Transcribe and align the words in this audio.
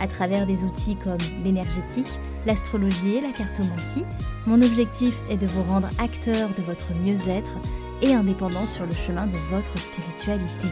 À 0.00 0.06
travers 0.06 0.46
des 0.46 0.64
outils 0.64 0.96
comme 0.96 1.18
l'énergétique, 1.44 2.20
l'astrologie 2.46 3.16
et 3.16 3.20
la 3.20 3.30
cartomancie, 3.30 4.04
mon 4.46 4.60
objectif 4.62 5.14
est 5.30 5.36
de 5.36 5.46
vous 5.46 5.62
rendre 5.62 5.88
acteur 5.98 6.50
de 6.50 6.62
votre 6.62 6.92
mieux-être 6.94 7.52
et 8.00 8.14
indépendant 8.14 8.66
sur 8.66 8.86
le 8.86 8.94
chemin 8.94 9.26
de 9.26 9.36
votre 9.50 9.78
spiritualité. 9.78 10.68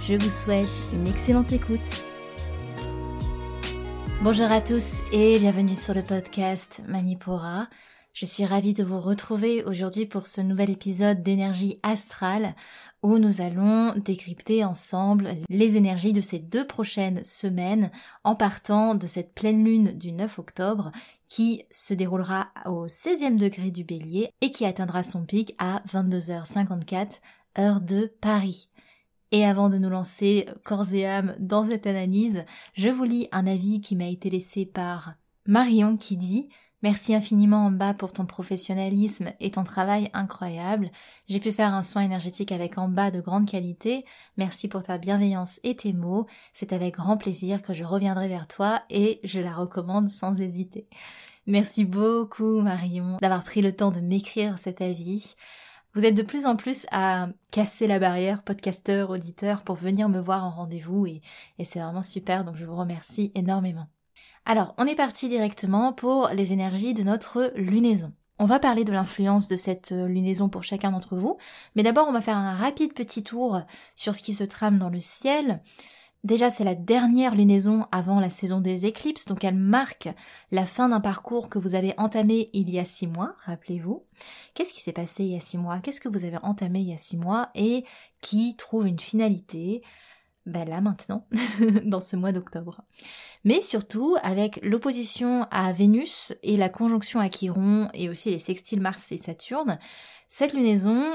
Je 0.00 0.14
vous 0.14 0.30
souhaite 0.30 0.82
une 0.92 1.06
excellente 1.06 1.52
écoute. 1.52 2.04
Bonjour 4.22 4.50
à 4.50 4.60
tous 4.60 5.00
et 5.12 5.38
bienvenue 5.38 5.74
sur 5.74 5.94
le 5.94 6.02
podcast 6.02 6.82
Manipura. 6.88 7.68
Je 8.14 8.26
suis 8.26 8.44
ravie 8.44 8.74
de 8.74 8.84
vous 8.84 9.00
retrouver 9.00 9.64
aujourd'hui 9.64 10.06
pour 10.06 10.26
ce 10.26 10.40
nouvel 10.40 10.70
épisode 10.70 11.22
d'énergie 11.22 11.80
astrale 11.82 12.54
où 13.04 13.18
nous 13.18 13.42
allons 13.42 13.92
décrypter 13.96 14.64
ensemble 14.64 15.28
les 15.50 15.76
énergies 15.76 16.14
de 16.14 16.22
ces 16.22 16.38
deux 16.38 16.66
prochaines 16.66 17.22
semaines 17.22 17.90
en 18.24 18.34
partant 18.34 18.94
de 18.94 19.06
cette 19.06 19.34
pleine 19.34 19.62
lune 19.62 19.92
du 19.92 20.10
9 20.10 20.38
octobre 20.38 20.90
qui 21.28 21.64
se 21.70 21.92
déroulera 21.92 22.48
au 22.64 22.86
16e 22.86 23.36
degré 23.36 23.70
du 23.70 23.84
bélier 23.84 24.30
et 24.40 24.50
qui 24.50 24.64
atteindra 24.64 25.02
son 25.02 25.22
pic 25.22 25.54
à 25.58 25.82
22h54 25.86 27.20
heure 27.58 27.82
de 27.82 28.10
Paris. 28.22 28.70
Et 29.32 29.44
avant 29.44 29.68
de 29.68 29.76
nous 29.76 29.90
lancer 29.90 30.46
corps 30.64 30.94
et 30.94 31.06
âme 31.06 31.36
dans 31.38 31.68
cette 31.68 31.86
analyse, 31.86 32.46
je 32.72 32.88
vous 32.88 33.04
lis 33.04 33.28
un 33.32 33.46
avis 33.46 33.82
qui 33.82 33.96
m'a 33.96 34.08
été 34.08 34.30
laissé 34.30 34.64
par 34.64 35.12
Marion 35.44 35.98
qui 35.98 36.16
dit 36.16 36.48
Merci 36.84 37.14
infiniment 37.14 37.64
en 37.64 37.70
bas 37.70 37.94
pour 37.94 38.12
ton 38.12 38.26
professionnalisme 38.26 39.32
et 39.40 39.52
ton 39.52 39.64
travail 39.64 40.10
incroyable. 40.12 40.90
J'ai 41.28 41.40
pu 41.40 41.50
faire 41.50 41.72
un 41.72 41.80
soin 41.80 42.02
énergétique 42.02 42.52
avec 42.52 42.74
bas 42.76 43.10
de 43.10 43.22
grande 43.22 43.48
qualité. 43.48 44.04
Merci 44.36 44.68
pour 44.68 44.82
ta 44.82 44.98
bienveillance 44.98 45.60
et 45.62 45.76
tes 45.76 45.94
mots. 45.94 46.26
C'est 46.52 46.74
avec 46.74 46.96
grand 46.96 47.16
plaisir 47.16 47.62
que 47.62 47.72
je 47.72 47.84
reviendrai 47.84 48.28
vers 48.28 48.46
toi 48.46 48.82
et 48.90 49.18
je 49.24 49.40
la 49.40 49.54
recommande 49.54 50.10
sans 50.10 50.42
hésiter. 50.42 50.86
Merci 51.46 51.86
beaucoup 51.86 52.60
Marion 52.60 53.16
d'avoir 53.16 53.44
pris 53.44 53.62
le 53.62 53.72
temps 53.72 53.90
de 53.90 54.00
m'écrire 54.00 54.58
cet 54.58 54.82
avis. 54.82 55.36
Vous 55.94 56.04
êtes 56.04 56.14
de 56.14 56.22
plus 56.22 56.44
en 56.44 56.54
plus 56.54 56.84
à 56.92 57.28
casser 57.50 57.86
la 57.86 57.98
barrière 57.98 58.42
podcasteur, 58.42 59.08
auditeur 59.08 59.62
pour 59.62 59.76
venir 59.76 60.10
me 60.10 60.20
voir 60.20 60.44
en 60.44 60.50
rendez-vous 60.50 61.06
et, 61.06 61.22
et 61.58 61.64
c'est 61.64 61.80
vraiment 61.80 62.02
super 62.02 62.44
donc 62.44 62.56
je 62.56 62.66
vous 62.66 62.76
remercie 62.76 63.32
énormément. 63.34 63.88
Alors, 64.46 64.74
on 64.76 64.86
est 64.86 64.94
parti 64.94 65.28
directement 65.28 65.94
pour 65.94 66.28
les 66.28 66.52
énergies 66.52 66.92
de 66.92 67.02
notre 67.02 67.50
lunaison. 67.56 68.12
On 68.38 68.44
va 68.44 68.58
parler 68.58 68.84
de 68.84 68.92
l'influence 68.92 69.48
de 69.48 69.56
cette 69.56 69.92
euh, 69.92 70.06
lunaison 70.06 70.50
pour 70.50 70.64
chacun 70.64 70.90
d'entre 70.90 71.16
vous, 71.16 71.38
mais 71.76 71.82
d'abord 71.82 72.08
on 72.08 72.12
va 72.12 72.20
faire 72.20 72.36
un 72.36 72.54
rapide 72.54 72.92
petit 72.92 73.22
tour 73.22 73.60
sur 73.94 74.14
ce 74.14 74.22
qui 74.22 74.34
se 74.34 74.44
trame 74.44 74.78
dans 74.78 74.90
le 74.90 75.00
ciel. 75.00 75.62
Déjà, 76.24 76.50
c'est 76.50 76.64
la 76.64 76.74
dernière 76.74 77.34
lunaison 77.34 77.86
avant 77.92 78.18
la 78.18 78.30
saison 78.30 78.60
des 78.60 78.86
éclipses, 78.86 79.26
donc 79.26 79.44
elle 79.44 79.54
marque 79.54 80.08
la 80.50 80.66
fin 80.66 80.88
d'un 80.88 81.00
parcours 81.00 81.48
que 81.48 81.58
vous 81.58 81.74
avez 81.74 81.94
entamé 81.96 82.50
il 82.52 82.70
y 82.70 82.78
a 82.78 82.84
six 82.84 83.06
mois, 83.06 83.36
rappelez-vous. 83.44 84.04
Qu'est-ce 84.54 84.72
qui 84.72 84.80
s'est 84.80 84.92
passé 84.92 85.24
il 85.24 85.32
y 85.32 85.36
a 85.36 85.40
six 85.40 85.58
mois? 85.58 85.80
Qu'est-ce 85.80 86.00
que 86.00 86.08
vous 86.08 86.24
avez 86.24 86.38
entamé 86.42 86.80
il 86.80 86.88
y 86.88 86.94
a 86.94 86.98
six 86.98 87.16
mois? 87.16 87.50
Et 87.54 87.84
qui 88.20 88.56
trouve 88.56 88.86
une 88.86 89.00
finalité? 89.00 89.82
Ben 90.46 90.68
là 90.68 90.80
maintenant, 90.80 91.26
dans 91.84 92.00
ce 92.00 92.16
mois 92.16 92.32
d'octobre. 92.32 92.82
Mais 93.44 93.60
surtout 93.60 94.16
avec 94.22 94.60
l'opposition 94.62 95.46
à 95.50 95.72
Vénus 95.72 96.34
et 96.42 96.56
la 96.56 96.68
conjonction 96.68 97.20
à 97.20 97.28
Chiron 97.28 97.88
et 97.94 98.08
aussi 98.08 98.30
les 98.30 98.38
sextiles 98.38 98.80
Mars 98.80 99.10
et 99.12 99.16
Saturne, 99.16 99.78
cette 100.28 100.52
lunaison, 100.52 101.14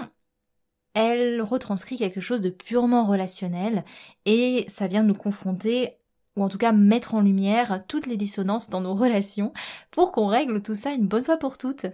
elle 0.94 1.41
retranscrit 1.41 1.97
quelque 1.97 2.22
chose 2.22 2.41
de 2.41 2.50
purement 2.50 3.06
relationnel 3.06 3.84
et 4.25 4.66
ça 4.68 4.88
vient 4.88 5.03
nous 5.03 5.13
confronter 5.13 5.95
ou 6.35 6.44
en 6.44 6.50
tout 6.50 6.57
cas 6.57 6.72
mettre 6.72 7.16
en 7.16 7.22
lumière 7.22 7.85
toutes 7.88 8.07
les 8.07 8.18
dissonances 8.18 8.69
dans 8.69 8.81
nos 8.81 8.95
relations 8.95 9.53
pour 9.91 10.12
qu'on 10.12 10.28
règle 10.28 10.62
tout 10.62 10.75
ça 10.75 10.91
une 10.91 11.07
bonne 11.07 11.23
fois 11.23 11.38
pour 11.38 11.57
toutes. 11.57 11.85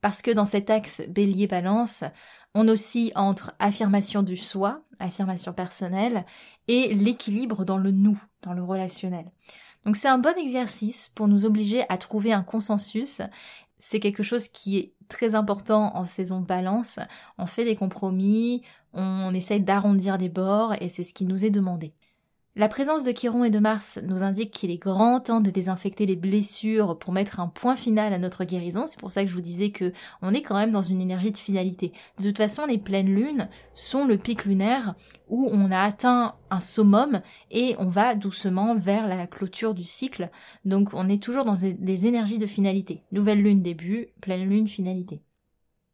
Parce 0.00 0.20
que 0.20 0.30
dans 0.30 0.44
cet 0.44 0.68
axe 0.68 1.02
bélier-balance, 1.08 2.04
on 2.54 2.68
oscille 2.68 3.12
entre 3.14 3.52
affirmation 3.58 4.22
du 4.22 4.36
soi, 4.36 4.82
affirmation 4.98 5.52
personnelle, 5.52 6.24
et 6.68 6.94
l'équilibre 6.94 7.64
dans 7.64 7.78
le 7.78 7.90
nous, 7.90 8.20
dans 8.42 8.52
le 8.52 8.62
relationnel. 8.62 9.30
Donc 9.84 9.96
c'est 9.96 10.08
un 10.08 10.18
bon 10.18 10.36
exercice 10.38 11.10
pour 11.14 11.28
nous 11.28 11.44
obliger 11.44 11.84
à 11.88 11.98
trouver 11.98 12.32
un 12.32 12.42
consensus. 12.42 13.20
C'est 13.78 14.00
quelque 14.00 14.22
chose 14.22 14.48
qui 14.48 14.78
est 14.78 14.94
très 15.08 15.34
important 15.34 15.94
en 15.96 16.04
saison 16.04 16.40
balance. 16.40 17.00
On 17.38 17.46
fait 17.46 17.64
des 17.64 17.76
compromis, 17.76 18.62
on 18.94 19.34
essaye 19.34 19.60
d'arrondir 19.60 20.16
des 20.16 20.28
bords 20.28 20.74
et 20.80 20.88
c'est 20.88 21.04
ce 21.04 21.12
qui 21.12 21.26
nous 21.26 21.44
est 21.44 21.50
demandé. 21.50 21.92
La 22.56 22.68
présence 22.68 23.02
de 23.02 23.10
Chiron 23.10 23.42
et 23.42 23.50
de 23.50 23.58
Mars 23.58 23.98
nous 24.04 24.22
indique 24.22 24.52
qu'il 24.52 24.70
est 24.70 24.78
grand 24.78 25.18
temps 25.18 25.40
de 25.40 25.50
désinfecter 25.50 26.06
les 26.06 26.14
blessures 26.14 26.96
pour 26.96 27.12
mettre 27.12 27.40
un 27.40 27.48
point 27.48 27.74
final 27.74 28.12
à 28.12 28.18
notre 28.18 28.44
guérison. 28.44 28.86
C'est 28.86 29.00
pour 29.00 29.10
ça 29.10 29.24
que 29.24 29.28
je 29.28 29.34
vous 29.34 29.40
disais 29.40 29.70
que 29.70 29.92
on 30.22 30.32
est 30.32 30.42
quand 30.42 30.54
même 30.54 30.70
dans 30.70 30.80
une 30.80 31.00
énergie 31.00 31.32
de 31.32 31.36
finalité. 31.36 31.92
De 32.18 32.22
toute 32.22 32.38
façon, 32.38 32.64
les 32.64 32.78
pleines 32.78 33.12
lunes 33.12 33.48
sont 33.74 34.06
le 34.06 34.16
pic 34.18 34.44
lunaire 34.44 34.94
où 35.28 35.48
on 35.50 35.72
a 35.72 35.80
atteint 35.80 36.36
un 36.50 36.60
summum 36.60 37.22
et 37.50 37.74
on 37.80 37.88
va 37.88 38.14
doucement 38.14 38.76
vers 38.76 39.08
la 39.08 39.26
clôture 39.26 39.74
du 39.74 39.82
cycle. 39.82 40.30
Donc 40.64 40.90
on 40.92 41.08
est 41.08 41.20
toujours 41.20 41.44
dans 41.44 41.60
des 41.60 42.06
énergies 42.06 42.38
de 42.38 42.46
finalité. 42.46 43.02
Nouvelle 43.10 43.42
lune 43.42 43.62
début, 43.62 44.10
pleine 44.20 44.48
lune 44.48 44.68
finalité. 44.68 45.22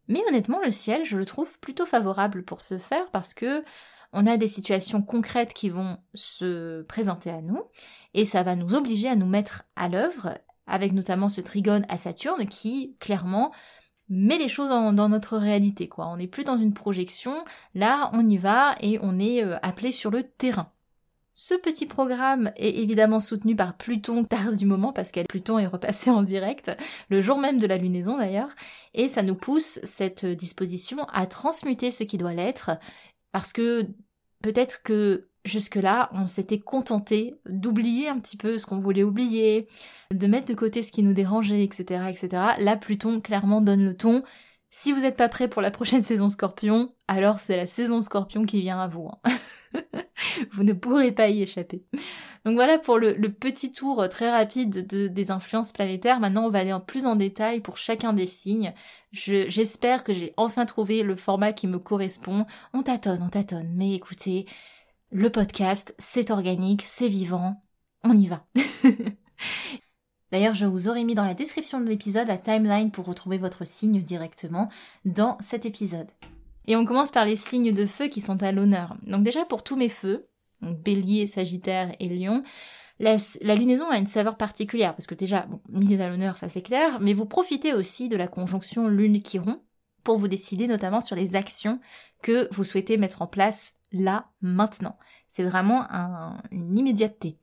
Mais 0.09 0.21
honnêtement, 0.29 0.61
le 0.63 0.73
ciel, 0.73 1.07
je 1.07 1.17
le 1.17 1.25
trouve 1.25 1.59
plutôt 1.61 1.87
favorable 1.87 2.43
pour 2.43 2.61
ce 2.61 2.77
faire 2.77 3.11
parce 3.13 3.33
que 3.33 3.65
on 4.13 4.27
a 4.27 4.37
des 4.37 4.49
situations 4.49 5.03
concrètes 5.03 5.55
qui 5.55 5.71
vont 5.71 5.99
se 6.15 6.83
présenter 6.83 7.31
à 7.31 7.41
nous, 7.41 7.63
et 8.15 8.25
ça 8.25 8.43
va 8.43 8.57
nous 8.57 8.75
obliger 8.75 9.09
à 9.09 9.17
nous 9.17 9.27
mettre 9.27 9.65
à 9.77 9.89
l'œuvre, 9.89 10.35
avec 10.67 10.93
notamment 10.93 11.29
ce 11.29 11.41
trigone 11.41 11.87
à 11.89 11.97
Saturne 11.97 12.47
qui, 12.47 12.97
clairement, 13.01 13.53
met 14.09 14.39
les 14.39 14.49
choses 14.49 14.69
dans, 14.69 15.09
notre 15.09 15.37
réalité, 15.39 15.89
quoi. 15.89 16.09
On 16.09 16.17
n'est 16.17 16.27
plus 16.27 16.45
dans 16.45 16.57
une 16.57 16.75
projection, 16.75 17.45
là, 17.75 18.11
on 18.13 18.29
y 18.29 18.37
va 18.37 18.75
et 18.81 18.99
on 19.01 19.19
est 19.21 19.45
euh, 19.45 19.57
appelé 19.63 19.93
sur 19.93 20.11
le 20.11 20.25
terrain. 20.25 20.73
Ce 21.35 21.55
petit 21.55 21.87
programme 21.87 22.51
est 22.57 22.77
évidemment 22.81 23.21
soutenu 23.21 23.55
par 23.55 23.77
Pluton 23.77 24.25
tard 24.29 24.53
du 24.53 24.67
moment 24.67 24.93
parce 24.93 25.13
que 25.13 25.21
Pluton 25.29 25.59
est 25.59 25.67
repassé 25.67 26.11
en 26.11 26.23
direct 26.23 26.77
le 27.09 27.21
jour 27.23 27.39
même 27.39 27.59
de 27.59 27.67
la 27.67 27.79
lunaison 27.79 28.19
d'ailleurs 28.19 28.51
et 28.93 29.09
ça 29.09 29.23
nous 29.23 29.37
pousse 29.37 29.79
cette 29.85 30.27
disposition 30.27 31.05
à 31.13 31.27
transmuter 31.27 31.93
ce 31.93 32.05
qui 32.05 32.19
doit 32.19 32.35
l'être 32.35 32.73
parce 33.33 33.53
que 33.53 33.87
peut-être 34.43 34.83
que 34.83 35.29
jusque-là, 35.45 36.11
on 36.13 36.27
s'était 36.27 36.59
contenté 36.59 37.35
d'oublier 37.47 38.09
un 38.09 38.19
petit 38.19 38.37
peu 38.37 38.59
ce 38.59 38.67
qu'on 38.67 38.79
voulait 38.79 39.03
oublier, 39.03 39.69
de 40.13 40.27
mettre 40.27 40.49
de 40.49 40.55
côté 40.55 40.83
ce 40.83 40.93
qui 40.93 41.03
nous 41.03 41.13
dérangeait, 41.13 41.65
etc., 41.65 42.05
etc. 42.09 42.29
Là, 42.59 42.77
Pluton 42.77 43.21
clairement 43.21 43.61
donne 43.61 43.85
le 43.85 43.97
ton. 43.97 44.23
Si 44.71 44.93
vous 44.93 45.01
n'êtes 45.01 45.17
pas 45.17 45.29
prêt 45.29 45.49
pour 45.49 45.63
la 45.63 45.71
prochaine 45.71 46.03
saison 46.05 46.29
Scorpion, 46.29 46.95
alors 47.09 47.39
c'est 47.39 47.57
la 47.57 47.67
saison 47.67 48.03
Scorpion 48.03 48.45
qui 48.45 48.61
vient 48.61 48.81
à 48.81 48.89
vous. 48.89 49.09
Hein. 49.25 49.31
vous 50.53 50.65
ne 50.65 50.73
pourrez 50.73 51.13
pas 51.13 51.29
y 51.29 51.43
échapper. 51.43 51.85
Donc 52.45 52.55
voilà 52.55 52.79
pour 52.79 52.99
le, 52.99 53.15
petit 53.33 53.73
tour 53.73 54.09
très 54.09 54.31
rapide 54.31 54.87
de, 54.87 55.09
des 55.09 55.31
influences 55.31 55.73
planétaires. 55.73 56.21
Maintenant, 56.21 56.47
on 56.47 56.51
va 56.51 56.61
aller 56.61 56.73
en 56.73 56.81
plus 56.81 57.05
en 57.05 57.17
détail 57.17 57.61
pour 57.61 57.77
chacun 57.77 58.13
des 58.13 58.27
signes. 58.27 58.73
J'espère 59.13 60.05
que 60.05 60.13
j'ai 60.13 60.33
enfin 60.37 60.65
trouvé 60.67 61.03
le 61.03 61.17
format 61.17 61.53
qui 61.53 61.67
me 61.67 61.79
correspond. 61.79 62.47
On 62.73 62.83
tâtonne, 62.83 63.23
on 63.23 63.29
tâtonne. 63.29 63.71
Mais 63.75 63.95
écoutez, 63.95 64.47
le 65.11 65.31
podcast, 65.31 65.95
c'est 65.99 66.31
organique, 66.31 66.83
c'est 66.83 67.09
vivant. 67.09 67.61
On 68.05 68.17
y 68.17 68.27
va. 68.27 68.47
D'ailleurs, 70.33 70.55
je 70.55 70.67
vous 70.67 70.89
aurais 70.89 71.05
mis 71.05 71.15
dans 71.15 71.25
la 71.25 71.35
description 71.35 71.81
de 71.81 71.89
l'épisode 71.89 72.29
la 72.29 72.39
timeline 72.39 72.91
pour 72.91 73.07
retrouver 73.07 73.39
votre 73.39 73.67
signe 73.67 74.01
directement 74.03 74.69
dans 75.05 75.37
cet 75.41 75.67
épisode. 75.67 76.09
Et 76.67 76.77
on 76.77 76.85
commence 76.85 77.11
par 77.11 77.25
les 77.25 77.37
signes 77.37 77.73
de 77.73 77.87
feu 77.87 78.09
qui 78.09 78.21
sont 78.21 78.43
à 78.43 78.53
l'honneur. 78.53 78.97
Donc 79.03 79.23
déjà 79.23 79.45
pour 79.45 79.65
tous 79.65 79.77
mes 79.77 79.89
feux, 79.89 80.29
bélier, 80.63 81.27
sagittaire 81.27 81.95
et 81.99 82.09
lion, 82.09 82.43
la, 83.01 83.55
lunaison 83.55 83.89
a 83.89 83.99
une 83.99 84.07
saveur 84.07 84.37
particulière, 84.37 84.95
parce 84.95 85.07
que 85.07 85.15
déjà, 85.15 85.47
bon, 85.47 85.61
à 85.75 86.09
l'honneur, 86.09 86.37
ça 86.37 86.51
c'est 86.51 86.61
clair, 86.61 87.01
mais 87.01 87.15
vous 87.15 87.25
profitez 87.25 87.73
aussi 87.73 88.11
de 88.11 88.17
la 88.17 88.29
conjonction 88.29 88.89
lune-chiron 88.89 89.63
pour 90.05 90.19
vous 90.19 90.29
décider 90.29 90.67
notamment 90.67 91.01
sur 91.01 91.17
les 91.17 91.35
actions 91.35 91.81
que 92.23 92.49
vous 92.53 92.65
souhaitez 92.65 92.99
mettre 92.99 93.23
en 93.23 93.27
place 93.27 93.77
là, 93.93 94.29
maintenant. 94.43 94.99
C'est 95.29 95.45
vraiment 95.45 95.87
une 96.51 96.77
immédiateté. 96.77 97.39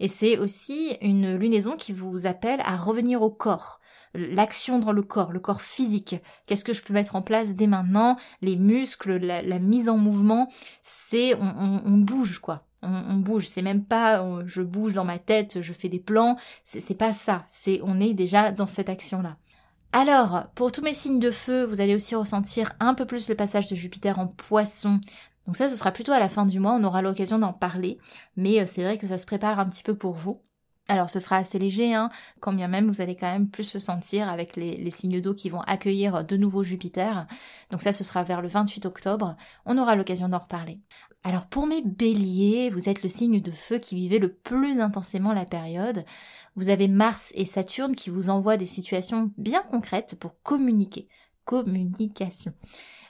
Et 0.00 0.08
c'est 0.08 0.38
aussi 0.38 0.96
une 1.02 1.34
lunaison 1.36 1.76
qui 1.76 1.92
vous 1.92 2.26
appelle 2.26 2.60
à 2.64 2.76
revenir 2.76 3.22
au 3.22 3.30
corps, 3.30 3.80
l'action 4.14 4.78
dans 4.78 4.92
le 4.92 5.02
corps, 5.02 5.32
le 5.32 5.40
corps 5.40 5.62
physique. 5.62 6.16
Qu'est-ce 6.46 6.64
que 6.64 6.72
je 6.72 6.82
peux 6.82 6.94
mettre 6.94 7.16
en 7.16 7.22
place 7.22 7.54
dès 7.54 7.66
maintenant? 7.66 8.16
Les 8.42 8.56
muscles, 8.56 9.16
la, 9.16 9.58
mise 9.58 9.88
en 9.88 9.96
mouvement, 9.96 10.48
c'est 10.82 11.34
on, 11.34 11.98
bouge 11.98 12.38
quoi. 12.38 12.64
On, 12.82 13.16
bouge, 13.16 13.46
c'est 13.46 13.62
même 13.62 13.84
pas 13.84 14.24
je 14.46 14.62
bouge 14.62 14.92
dans 14.92 15.04
ma 15.04 15.18
tête, 15.18 15.62
je 15.62 15.72
fais 15.72 15.88
des 15.88 15.98
plans, 15.98 16.36
c'est 16.64 16.96
pas 16.96 17.12
ça, 17.12 17.44
c'est 17.50 17.80
on 17.82 17.98
est 17.98 18.14
déjà 18.14 18.52
dans 18.52 18.68
cette 18.68 18.88
action-là. 18.88 19.36
Alors, 19.92 20.44
pour 20.54 20.70
tous 20.70 20.82
mes 20.82 20.92
signes 20.92 21.18
de 21.18 21.30
feu, 21.30 21.64
vous 21.64 21.80
allez 21.80 21.94
aussi 21.94 22.14
ressentir 22.14 22.72
un 22.78 22.92
peu 22.92 23.06
plus 23.06 23.28
le 23.30 23.34
passage 23.34 23.70
de 23.70 23.74
Jupiter 23.74 24.18
en 24.18 24.26
poisson. 24.26 25.00
Donc 25.48 25.56
ça, 25.56 25.70
ce 25.70 25.76
sera 25.76 25.92
plutôt 25.92 26.12
à 26.12 26.20
la 26.20 26.28
fin 26.28 26.44
du 26.44 26.60
mois, 26.60 26.74
on 26.74 26.84
aura 26.84 27.00
l'occasion 27.00 27.38
d'en 27.38 27.54
parler, 27.54 27.96
mais 28.36 28.60
euh, 28.60 28.64
c'est 28.66 28.82
vrai 28.82 28.98
que 28.98 29.06
ça 29.06 29.16
se 29.16 29.24
prépare 29.24 29.58
un 29.58 29.64
petit 29.64 29.82
peu 29.82 29.94
pour 29.94 30.12
vous. 30.12 30.36
Alors 30.88 31.08
ce 31.08 31.20
sera 31.20 31.36
assez 31.36 31.58
léger, 31.58 31.94
hein, 31.94 32.10
quand 32.40 32.52
bien 32.52 32.68
même 32.68 32.86
vous 32.86 33.00
allez 33.00 33.16
quand 33.16 33.32
même 33.32 33.48
plus 33.48 33.64
se 33.64 33.78
sentir 33.78 34.28
avec 34.28 34.56
les, 34.56 34.90
signes 34.90 35.22
d'eau 35.22 35.32
qui 35.32 35.48
vont 35.48 35.62
accueillir 35.62 36.22
de 36.22 36.36
nouveau 36.36 36.64
Jupiter. 36.64 37.26
Donc 37.70 37.80
ça 37.80 37.94
ce 37.94 38.04
sera 38.04 38.24
vers 38.24 38.42
le 38.42 38.48
28 38.48 38.84
octobre, 38.84 39.36
on 39.64 39.78
aura 39.78 39.96
l'occasion 39.96 40.28
d'en 40.28 40.38
reparler. 40.38 40.80
Alors 41.24 41.46
pour 41.46 41.66
mes 41.66 41.80
béliers, 41.80 42.68
vous 42.68 42.90
êtes 42.90 43.02
le 43.02 43.08
signe 43.08 43.40
de 43.40 43.50
feu 43.50 43.78
qui 43.78 43.94
vivait 43.94 44.18
le 44.18 44.30
plus 44.30 44.80
intensément 44.80 45.32
la 45.32 45.46
période. 45.46 46.04
Vous 46.56 46.68
avez 46.68 46.88
Mars 46.88 47.32
et 47.34 47.46
Saturne 47.46 47.96
qui 47.96 48.10
vous 48.10 48.28
envoient 48.28 48.58
des 48.58 48.66
situations 48.66 49.32
bien 49.38 49.62
concrètes 49.62 50.18
pour 50.20 50.42
communiquer. 50.42 51.08
Communication. 51.46 52.52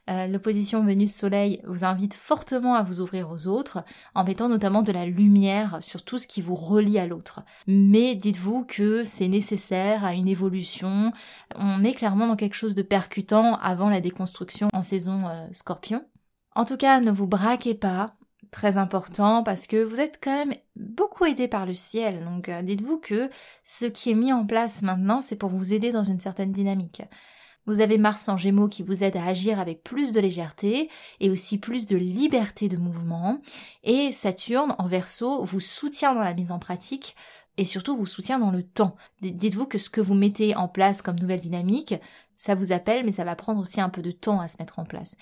Euh, 0.08 0.26
l'opposition 0.26 0.84
Vénus-Soleil 0.84 1.60
vous 1.64 1.84
invite 1.84 2.14
fortement 2.14 2.74
à 2.74 2.82
vous 2.82 3.00
ouvrir 3.00 3.30
aux 3.30 3.46
autres, 3.46 3.84
en 4.14 4.24
mettant 4.24 4.48
notamment 4.48 4.82
de 4.82 4.92
la 4.92 5.06
lumière 5.06 5.78
sur 5.80 6.02
tout 6.02 6.18
ce 6.18 6.26
qui 6.26 6.40
vous 6.40 6.54
relie 6.54 6.98
à 6.98 7.06
l'autre. 7.06 7.40
Mais 7.66 8.14
dites-vous 8.14 8.64
que 8.64 9.04
c'est 9.04 9.28
nécessaire 9.28 10.04
à 10.04 10.14
une 10.14 10.28
évolution. 10.28 11.12
On 11.56 11.84
est 11.84 11.94
clairement 11.94 12.26
dans 12.26 12.36
quelque 12.36 12.54
chose 12.54 12.74
de 12.74 12.82
percutant 12.82 13.56
avant 13.56 13.90
la 13.90 14.00
déconstruction 14.00 14.68
en 14.72 14.82
saison 14.82 15.26
euh, 15.28 15.46
scorpion. 15.52 16.04
En 16.54 16.64
tout 16.64 16.76
cas, 16.76 17.00
ne 17.00 17.10
vous 17.10 17.26
braquez 17.26 17.74
pas, 17.74 18.14
très 18.50 18.78
important 18.78 19.42
parce 19.42 19.66
que 19.66 19.82
vous 19.82 20.00
êtes 20.00 20.18
quand 20.22 20.46
même 20.46 20.54
beaucoup 20.76 21.24
aidé 21.24 21.48
par 21.48 21.66
le 21.66 21.74
ciel. 21.74 22.24
Donc 22.24 22.48
euh, 22.48 22.62
dites-vous 22.62 22.98
que 22.98 23.30
ce 23.64 23.84
qui 23.86 24.10
est 24.10 24.14
mis 24.14 24.32
en 24.32 24.46
place 24.46 24.82
maintenant, 24.82 25.20
c'est 25.20 25.36
pour 25.36 25.50
vous 25.50 25.72
aider 25.74 25.92
dans 25.92 26.04
une 26.04 26.20
certaine 26.20 26.52
dynamique. 26.52 27.02
Vous 27.68 27.82
avez 27.82 27.98
Mars 27.98 28.30
en 28.30 28.38
Gémeaux 28.38 28.68
qui 28.68 28.82
vous 28.82 29.04
aide 29.04 29.18
à 29.18 29.26
agir 29.26 29.60
avec 29.60 29.84
plus 29.84 30.12
de 30.12 30.20
légèreté 30.20 30.88
et 31.20 31.28
aussi 31.28 31.58
plus 31.58 31.84
de 31.84 31.98
liberté 31.98 32.66
de 32.66 32.78
mouvement. 32.78 33.42
Et 33.84 34.10
Saturne 34.10 34.74
en 34.78 34.86
Verseau 34.86 35.44
vous 35.44 35.60
soutient 35.60 36.14
dans 36.14 36.22
la 36.22 36.32
mise 36.32 36.50
en 36.50 36.58
pratique 36.58 37.14
et 37.58 37.66
surtout 37.66 37.94
vous 37.94 38.06
soutient 38.06 38.38
dans 38.38 38.52
le 38.52 38.62
temps. 38.62 38.96
Dites-vous 39.20 39.66
que 39.66 39.76
ce 39.76 39.90
que 39.90 40.00
vous 40.00 40.14
mettez 40.14 40.56
en 40.56 40.66
place 40.66 41.02
comme 41.02 41.20
nouvelle 41.20 41.40
dynamique, 41.40 41.94
ça 42.38 42.54
vous 42.54 42.72
appelle, 42.72 43.04
mais 43.04 43.12
ça 43.12 43.24
va 43.24 43.36
prendre 43.36 43.60
aussi 43.60 43.82
un 43.82 43.90
peu 43.90 44.00
de 44.00 44.12
temps 44.12 44.40
à 44.40 44.48
se 44.48 44.56
mettre 44.58 44.78
en 44.78 44.86
place. 44.86 45.18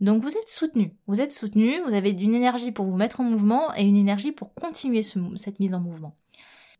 Donc 0.00 0.20
vous 0.20 0.36
êtes 0.36 0.48
soutenu, 0.48 0.92
vous 1.06 1.20
êtes 1.20 1.32
soutenu, 1.32 1.70
vous 1.86 1.94
avez 1.94 2.10
une 2.10 2.34
énergie 2.34 2.72
pour 2.72 2.86
vous 2.86 2.96
mettre 2.96 3.20
en 3.20 3.24
mouvement 3.24 3.72
et 3.76 3.82
une 3.82 3.96
énergie 3.96 4.32
pour 4.32 4.54
continuer 4.54 5.02
cette 5.02 5.60
mise 5.60 5.72
en 5.72 5.80
mouvement. 5.80 6.16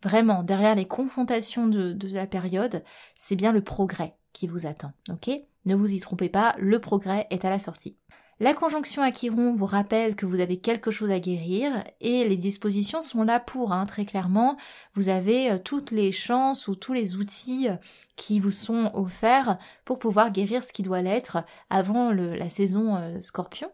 Vraiment, 0.02 0.42
derrière 0.42 0.74
les 0.74 0.84
confrontations 0.84 1.68
de 1.68 1.96
la 2.12 2.26
période, 2.26 2.82
c'est 3.14 3.36
bien 3.36 3.52
le 3.52 3.62
progrès 3.62 4.16
vous 4.44 4.66
attend. 4.66 4.92
Ok? 5.10 5.30
Ne 5.64 5.74
vous 5.74 5.92
y 5.92 6.00
trompez 6.00 6.28
pas, 6.28 6.54
le 6.58 6.78
progrès 6.80 7.26
est 7.30 7.46
à 7.46 7.50
la 7.50 7.58
sortie. 7.58 7.96
La 8.38 8.52
conjonction 8.52 9.00
à 9.00 9.12
Chiron 9.12 9.54
vous 9.54 9.64
rappelle 9.64 10.14
que 10.14 10.26
vous 10.26 10.40
avez 10.40 10.58
quelque 10.58 10.90
chose 10.90 11.10
à 11.10 11.18
guérir 11.18 11.82
et 12.02 12.28
les 12.28 12.36
dispositions 12.36 13.00
sont 13.00 13.22
là 13.22 13.40
pour, 13.40 13.72
hein, 13.72 13.86
très 13.86 14.04
clairement. 14.04 14.58
Vous 14.94 15.08
avez 15.08 15.50
euh, 15.50 15.58
toutes 15.58 15.90
les 15.90 16.12
chances 16.12 16.68
ou 16.68 16.74
tous 16.74 16.92
les 16.92 17.16
outils 17.16 17.70
euh, 17.70 17.76
qui 18.14 18.38
vous 18.38 18.50
sont 18.50 18.90
offerts 18.92 19.56
pour 19.86 19.98
pouvoir 19.98 20.32
guérir 20.32 20.62
ce 20.64 20.74
qui 20.74 20.82
doit 20.82 21.00
l'être 21.00 21.38
avant 21.70 22.12
la 22.12 22.48
saison 22.50 22.96
euh, 22.96 23.22
scorpion. 23.22 23.70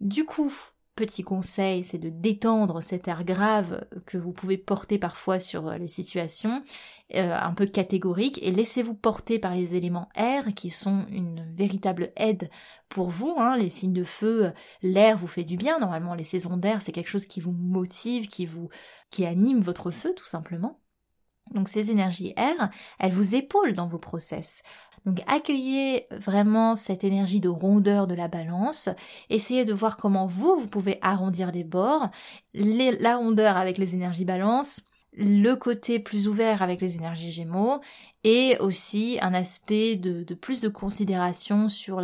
Du 0.00 0.26
coup, 0.26 0.52
petit 0.94 1.22
conseil, 1.22 1.84
c'est 1.84 1.98
de 1.98 2.10
détendre 2.10 2.82
cet 2.82 3.08
air 3.08 3.24
grave 3.24 3.86
que 4.06 4.18
vous 4.18 4.32
pouvez 4.32 4.58
porter 4.58 4.98
parfois 4.98 5.38
sur 5.38 5.70
les 5.70 5.88
situations, 5.88 6.62
euh, 7.14 7.34
un 7.34 7.52
peu 7.54 7.66
catégorique, 7.66 8.38
et 8.42 8.50
laissez-vous 8.50 8.94
porter 8.94 9.38
par 9.38 9.54
les 9.54 9.74
éléments 9.74 10.08
air 10.14 10.54
qui 10.54 10.70
sont 10.70 11.06
une 11.10 11.50
véritable 11.54 12.12
aide 12.16 12.50
pour 12.88 13.10
vous. 13.10 13.34
Hein. 13.38 13.56
Les 13.56 13.70
signes 13.70 13.94
de 13.94 14.04
feu, 14.04 14.52
l'air 14.82 15.16
vous 15.16 15.26
fait 15.26 15.44
du 15.44 15.56
bien. 15.56 15.78
Normalement, 15.78 16.14
les 16.14 16.24
saisons 16.24 16.56
d'air, 16.56 16.82
c'est 16.82 16.92
quelque 16.92 17.08
chose 17.08 17.26
qui 17.26 17.40
vous 17.40 17.52
motive, 17.52 18.28
qui 18.28 18.44
vous, 18.44 18.68
qui 19.10 19.24
anime 19.24 19.60
votre 19.60 19.90
feu, 19.90 20.12
tout 20.14 20.26
simplement. 20.26 20.81
Donc 21.50 21.68
ces 21.68 21.90
énergies 21.90 22.32
air, 22.36 22.70
elles 22.98 23.12
vous 23.12 23.34
épaulent 23.34 23.72
dans 23.72 23.86
vos 23.86 23.98
process. 23.98 24.62
Donc 25.04 25.20
accueillez 25.26 26.06
vraiment 26.12 26.74
cette 26.76 27.02
énergie 27.02 27.40
de 27.40 27.48
rondeur 27.48 28.06
de 28.06 28.14
la 28.14 28.28
balance, 28.28 28.88
essayez 29.30 29.64
de 29.64 29.72
voir 29.72 29.96
comment 29.96 30.26
vous, 30.26 30.56
vous 30.56 30.68
pouvez 30.68 30.98
arrondir 31.02 31.50
les 31.50 31.64
bords, 31.64 32.08
la 32.54 33.16
rondeur 33.16 33.56
avec 33.56 33.78
les 33.78 33.94
énergies 33.94 34.24
balance, 34.24 34.82
le 35.14 35.54
côté 35.54 35.98
plus 35.98 36.26
ouvert 36.26 36.62
avec 36.62 36.80
les 36.80 36.96
énergies 36.96 37.32
gémeaux 37.32 37.80
et 38.24 38.56
aussi 38.60 39.18
un 39.20 39.34
aspect 39.34 39.96
de, 39.96 40.34
plus 40.34 40.60
de 40.60 40.68
considération 40.68 41.68
sur 41.68 42.00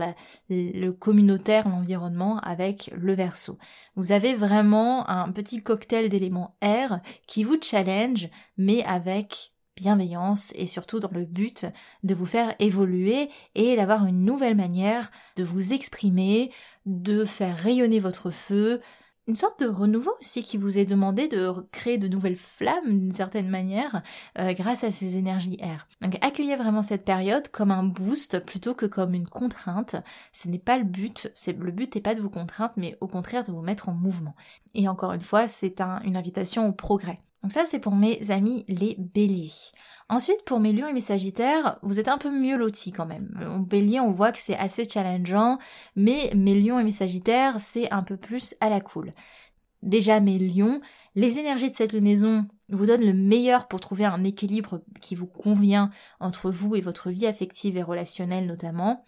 le 0.51 0.91
communautaire, 0.91 1.69
l'environnement 1.69 2.39
avec 2.41 2.91
le 2.95 3.15
verso. 3.15 3.59
Vous 3.97 4.13
avez 4.13 4.35
vraiment 4.35 5.09
un 5.09 5.33
petit 5.33 5.63
cocktail 5.63 6.09
d'éléments 6.09 6.57
air 6.61 7.01
qui 7.27 7.45
vous 7.45 7.59
challenge 7.63 8.29
mais 8.59 8.85
avec 8.85 9.53
bienveillance 9.79 10.53
et 10.57 10.67
surtout 10.67 10.99
dans 10.99 11.11
le 11.13 11.25
but 11.25 11.67
de 12.03 12.15
vous 12.15 12.27
faire 12.27 12.53
évoluer 12.59 13.31
et 13.55 13.77
d'avoir 13.77 14.07
une 14.07 14.25
nouvelle 14.25 14.57
manière 14.57 15.11
de 15.37 15.45
vous 15.45 15.73
exprimer, 15.73 16.51
de 16.85 17.25
faire 17.25 17.57
rayonner 17.57 18.01
votre 18.01 18.31
feu, 18.31 18.81
une 19.29 19.37
sorte 19.37 19.61
de 19.61 19.69
renouveau 19.69 20.13
aussi 20.21 20.43
qui 20.43 20.57
vous 20.57 20.79
est 20.79 20.87
demandé 20.87 21.29
de 21.29 21.53
créer 21.71 21.99
de 21.99 22.09
nouvelles 22.09 22.37
flammes 22.37 22.99
d'une 22.99 23.13
certaine 23.13 23.49
manière 23.49 24.03
euh, 24.39 24.55
grâce 24.55 24.85
à 24.85 24.91
ces 24.91 25.17
énergies 25.17 25.59
air. 25.61 25.87
Donc 26.01 26.17
accueillez 26.23 26.57
vraiment 26.57 26.83
cette 26.83 27.05
période 27.05 27.49
comme 27.49 27.71
un 27.71 27.85
boost 27.85 28.41
plutôt 28.41 28.75
que 28.75 28.87
comme 28.87 29.15
une 29.15 29.29
contrainte. 29.29 29.97
Ce 30.33 30.49
n'est 30.49 30.59
pas 30.59 30.79
le 30.79 30.85
but, 30.85 31.31
c'est 31.35 31.57
le 31.57 31.71
but 31.71 31.95
n'est 31.95 32.01
pas 32.01 32.15
de 32.15 32.23
vous 32.23 32.31
contraindre 32.31 32.73
mais 32.79 32.97
au 33.01 33.07
contraire 33.07 33.45
de 33.45 33.53
vous 33.53 33.61
mettre 33.61 33.91
en 33.91 33.93
mouvement. 33.93 34.35
Et 34.75 34.89
encore 34.89 35.13
une 35.13 35.21
fois, 35.21 35.47
c'est 35.47 35.81
une 35.81 36.17
invitation 36.17 36.67
au 36.67 36.73
progrès. 36.73 37.21
Donc 37.43 37.53
ça, 37.53 37.67
c'est 37.67 37.79
pour 37.79 37.95
mes 37.95 38.31
amis 38.31 38.65
les 38.69 38.97
béliers. 38.99 39.53
Ensuite, 40.09 40.45
pour 40.45 40.59
mes 40.59 40.73
lions 40.73 40.89
et 40.89 40.93
mes 40.93 41.01
sagittaires, 41.01 41.79
vous 41.83 42.01
êtes 42.01 42.09
un 42.09 42.19
peu 42.19 42.31
mieux 42.31 42.57
lotis 42.57 42.93
quand 42.93 43.07
même. 43.07 43.39
En 43.49 43.59
bélier, 43.59 44.01
on 44.01 44.11
voit 44.11 44.33
que 44.33 44.39
c'est 44.39 44.57
assez 44.57 44.89
challengeant, 44.89 45.59
mais 45.97 46.31
mes 46.35 46.59
lions 46.59 46.79
et 46.79 46.85
mes 46.85 46.93
sagittaires, 46.93 47.61
c'est 47.61 47.93
un 47.93 48.03
peu 48.03 48.17
plus 48.17 48.55
à 48.61 48.71
la 48.71 48.81
cool. 48.81 49.13
Déjà, 49.83 50.21
mes 50.21 50.39
lions, 50.39 50.81
les 51.15 51.39
énergies 51.39 51.71
de 51.71 51.77
cette 51.77 51.93
lunaison 51.93 52.47
vous 52.69 52.87
donnent 52.87 53.05
le 53.05 53.13
meilleur 53.13 53.69
pour 53.69 53.81
trouver 53.81 54.05
un 54.05 54.25
équilibre 54.25 54.83
qui 55.01 55.15
vous 55.15 55.27
convient 55.27 55.91
entre 56.21 56.51
vous 56.51 56.75
et 56.75 56.81
votre 56.81 57.11
vie 57.11 57.27
affective 57.27 57.77
et 57.77 57.83
relationnelle 57.83 58.47
notamment. 58.47 59.05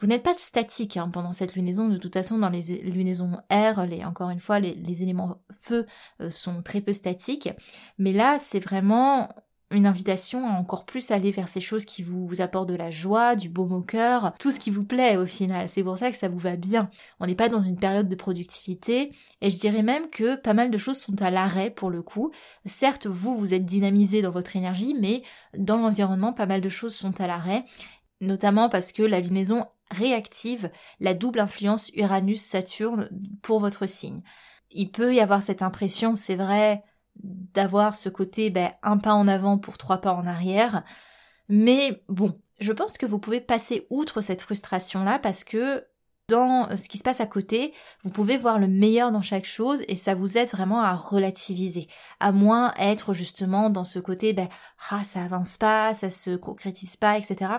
Vous 0.00 0.06
n'êtes 0.06 0.22
pas 0.22 0.34
statique 0.36 0.96
hein, 0.96 1.10
pendant 1.12 1.32
cette 1.32 1.54
lunaison. 1.54 1.88
De 1.88 1.98
toute 1.98 2.14
façon, 2.14 2.38
dans 2.38 2.50
les 2.50 2.78
lunaisons 2.82 3.38
air, 3.50 3.84
les, 3.86 4.04
encore 4.04 4.30
une 4.30 4.40
fois, 4.40 4.60
les, 4.60 5.02
éléments 5.02 5.40
feu 5.60 5.86
euh, 6.20 6.30
sont 6.30 6.62
très 6.62 6.80
peu 6.80 6.92
statiques. 6.92 7.50
Mais 7.98 8.12
là, 8.12 8.38
c'est 8.38 8.60
vraiment 8.60 9.28
une 9.70 9.86
invitation 9.86 10.48
à 10.48 10.52
encore 10.52 10.86
plus 10.86 11.10
aller 11.10 11.30
vers 11.30 11.48
ces 11.48 11.60
choses 11.60 11.84
qui 11.84 12.02
vous, 12.02 12.40
apportent 12.40 12.68
de 12.68 12.74
la 12.74 12.90
joie, 12.90 13.36
du 13.36 13.48
baume 13.48 13.72
au 13.72 13.82
cœur, 13.82 14.32
tout 14.38 14.50
ce 14.50 14.60
qui 14.60 14.70
vous 14.70 14.84
plaît 14.84 15.16
au 15.16 15.26
final. 15.26 15.68
C'est 15.68 15.82
pour 15.82 15.98
ça 15.98 16.10
que 16.10 16.16
ça 16.16 16.28
vous 16.28 16.38
va 16.38 16.56
bien. 16.56 16.88
On 17.20 17.26
n'est 17.26 17.34
pas 17.34 17.50
dans 17.50 17.60
une 17.60 17.78
période 17.78 18.08
de 18.08 18.14
productivité 18.14 19.12
et 19.42 19.50
je 19.50 19.58
dirais 19.58 19.82
même 19.82 20.08
que 20.08 20.36
pas 20.36 20.54
mal 20.54 20.70
de 20.70 20.78
choses 20.78 20.98
sont 20.98 21.20
à 21.20 21.30
l'arrêt 21.30 21.70
pour 21.70 21.90
le 21.90 22.02
coup. 22.02 22.30
Certes, 22.64 23.06
vous, 23.06 23.36
vous 23.36 23.52
êtes 23.52 23.66
dynamisé 23.66 24.22
dans 24.22 24.30
votre 24.30 24.56
énergie, 24.56 24.96
mais 24.98 25.22
dans 25.56 25.76
l'environnement, 25.76 26.32
pas 26.32 26.46
mal 26.46 26.62
de 26.62 26.68
choses 26.70 26.94
sont 26.94 27.20
à 27.20 27.26
l'arrêt 27.26 27.64
notamment 28.20 28.68
parce 28.68 28.92
que 28.92 29.02
la 29.02 29.20
lunaison 29.20 29.64
réactive 29.90 30.70
la 31.00 31.14
double 31.14 31.40
influence 31.40 31.90
Uranus-Saturne 31.94 33.08
pour 33.42 33.60
votre 33.60 33.86
signe. 33.86 34.22
Il 34.70 34.90
peut 34.90 35.14
y 35.14 35.20
avoir 35.20 35.42
cette 35.42 35.62
impression, 35.62 36.14
c'est 36.14 36.36
vrai, 36.36 36.82
d'avoir 37.16 37.96
ce 37.96 38.08
côté 38.08 38.50
ben, 38.50 38.72
un 38.82 38.98
pas 38.98 39.14
en 39.14 39.26
avant 39.28 39.58
pour 39.58 39.78
trois 39.78 40.00
pas 40.00 40.12
en 40.12 40.26
arrière, 40.26 40.84
mais 41.48 42.02
bon, 42.08 42.40
je 42.60 42.72
pense 42.72 42.98
que 42.98 43.06
vous 43.06 43.18
pouvez 43.18 43.40
passer 43.40 43.86
outre 43.90 44.20
cette 44.20 44.42
frustration-là 44.42 45.18
parce 45.18 45.44
que 45.44 45.84
dans 46.28 46.76
ce 46.76 46.88
qui 46.90 46.98
se 46.98 47.02
passe 47.02 47.22
à 47.22 47.26
côté, 47.26 47.72
vous 48.04 48.10
pouvez 48.10 48.36
voir 48.36 48.58
le 48.58 48.68
meilleur 48.68 49.10
dans 49.12 49.22
chaque 49.22 49.46
chose 49.46 49.82
et 49.88 49.94
ça 49.94 50.14
vous 50.14 50.36
aide 50.36 50.50
vraiment 50.50 50.82
à 50.82 50.94
relativiser, 50.94 51.88
à 52.20 52.32
moins 52.32 52.74
être 52.78 53.14
justement 53.14 53.70
dans 53.70 53.84
ce 53.84 53.98
côté, 53.98 54.34
ben, 54.34 54.48
ah, 54.90 55.04
ça 55.04 55.24
avance 55.24 55.56
pas, 55.56 55.94
ça 55.94 56.10
se 56.10 56.36
concrétise 56.36 56.96
pas, 56.96 57.16
etc 57.16 57.56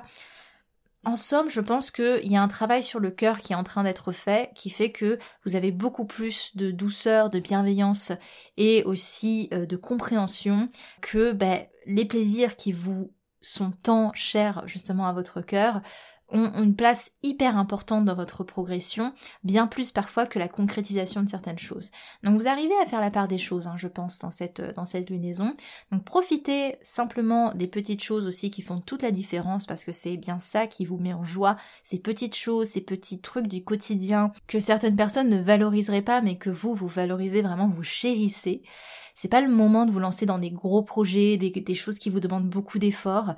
En 1.05 1.15
somme, 1.15 1.49
je 1.49 1.61
pense 1.61 1.91
qu'il 1.91 2.29
y 2.29 2.35
a 2.35 2.41
un 2.41 2.47
travail 2.49 2.83
sur 2.83 2.99
le 2.99 3.09
cœur 3.09 3.39
qui 3.39 3.53
est 3.53 3.55
en 3.55 3.63
train 3.63 3.83
d'être 3.83 4.11
fait, 4.11 4.51
qui 4.53 4.69
fait 4.69 4.91
que 4.91 5.17
vous 5.45 5.55
avez 5.55 5.71
beaucoup 5.71 6.05
plus 6.05 6.55
de 6.57 6.71
douceur, 6.71 7.29
de 7.29 7.39
bienveillance 7.39 8.11
et 8.57 8.83
aussi 8.83 9.49
euh, 9.53 9.65
de 9.65 9.77
compréhension 9.77 10.69
que 11.01 11.31
ben, 11.31 11.65
les 11.85 12.05
plaisirs 12.05 12.57
qui 12.57 12.73
vous 12.73 13.13
sont 13.41 13.71
tant 13.71 14.11
chers 14.13 14.67
justement 14.67 15.07
à 15.07 15.13
votre 15.13 15.39
cœur 15.41 15.81
ont 16.31 16.51
une 16.61 16.75
place 16.75 17.11
hyper 17.23 17.57
importante 17.57 18.05
dans 18.05 18.15
votre 18.15 18.43
progression, 18.43 19.13
bien 19.43 19.67
plus 19.67 19.91
parfois 19.91 20.25
que 20.25 20.39
la 20.39 20.47
concrétisation 20.47 21.23
de 21.23 21.29
certaines 21.29 21.57
choses. 21.57 21.91
Donc 22.23 22.39
vous 22.39 22.47
arrivez 22.47 22.73
à 22.83 22.85
faire 22.85 23.01
la 23.01 23.11
part 23.11 23.27
des 23.27 23.37
choses, 23.37 23.67
hein, 23.67 23.75
je 23.77 23.87
pense, 23.87 24.19
dans 24.19 24.31
cette, 24.31 24.61
dans 24.75 24.85
cette 24.85 25.09
lunaison. 25.09 25.53
Donc 25.91 26.03
profitez 26.03 26.75
simplement 26.81 27.53
des 27.53 27.67
petites 27.67 28.03
choses 28.03 28.25
aussi 28.25 28.51
qui 28.51 28.61
font 28.61 28.79
toute 28.79 29.01
la 29.01 29.11
différence, 29.11 29.65
parce 29.65 29.83
que 29.83 29.91
c'est 29.91 30.17
bien 30.17 30.39
ça 30.39 30.67
qui 30.67 30.85
vous 30.85 30.97
met 30.97 31.13
en 31.13 31.23
joie, 31.23 31.57
ces 31.83 31.99
petites 31.99 32.35
choses, 32.35 32.69
ces 32.69 32.81
petits 32.81 33.21
trucs 33.21 33.47
du 33.47 33.63
quotidien 33.63 34.31
que 34.47 34.59
certaines 34.59 34.95
personnes 34.95 35.29
ne 35.29 35.41
valoriseraient 35.41 36.01
pas, 36.01 36.21
mais 36.21 36.37
que 36.37 36.49
vous, 36.49 36.75
vous 36.75 36.87
valorisez 36.87 37.41
vraiment, 37.41 37.69
vous 37.69 37.83
chérissez. 37.83 38.63
C'est 39.15 39.27
pas 39.27 39.41
le 39.41 39.49
moment 39.49 39.85
de 39.85 39.91
vous 39.91 39.99
lancer 39.99 40.25
dans 40.25 40.39
des 40.39 40.51
gros 40.51 40.81
projets, 40.81 41.35
des 41.35 41.75
choses 41.75 41.99
qui 41.99 42.09
vous 42.09 42.21
demandent 42.21 42.49
beaucoup 42.49 42.79
d'efforts 42.79 43.33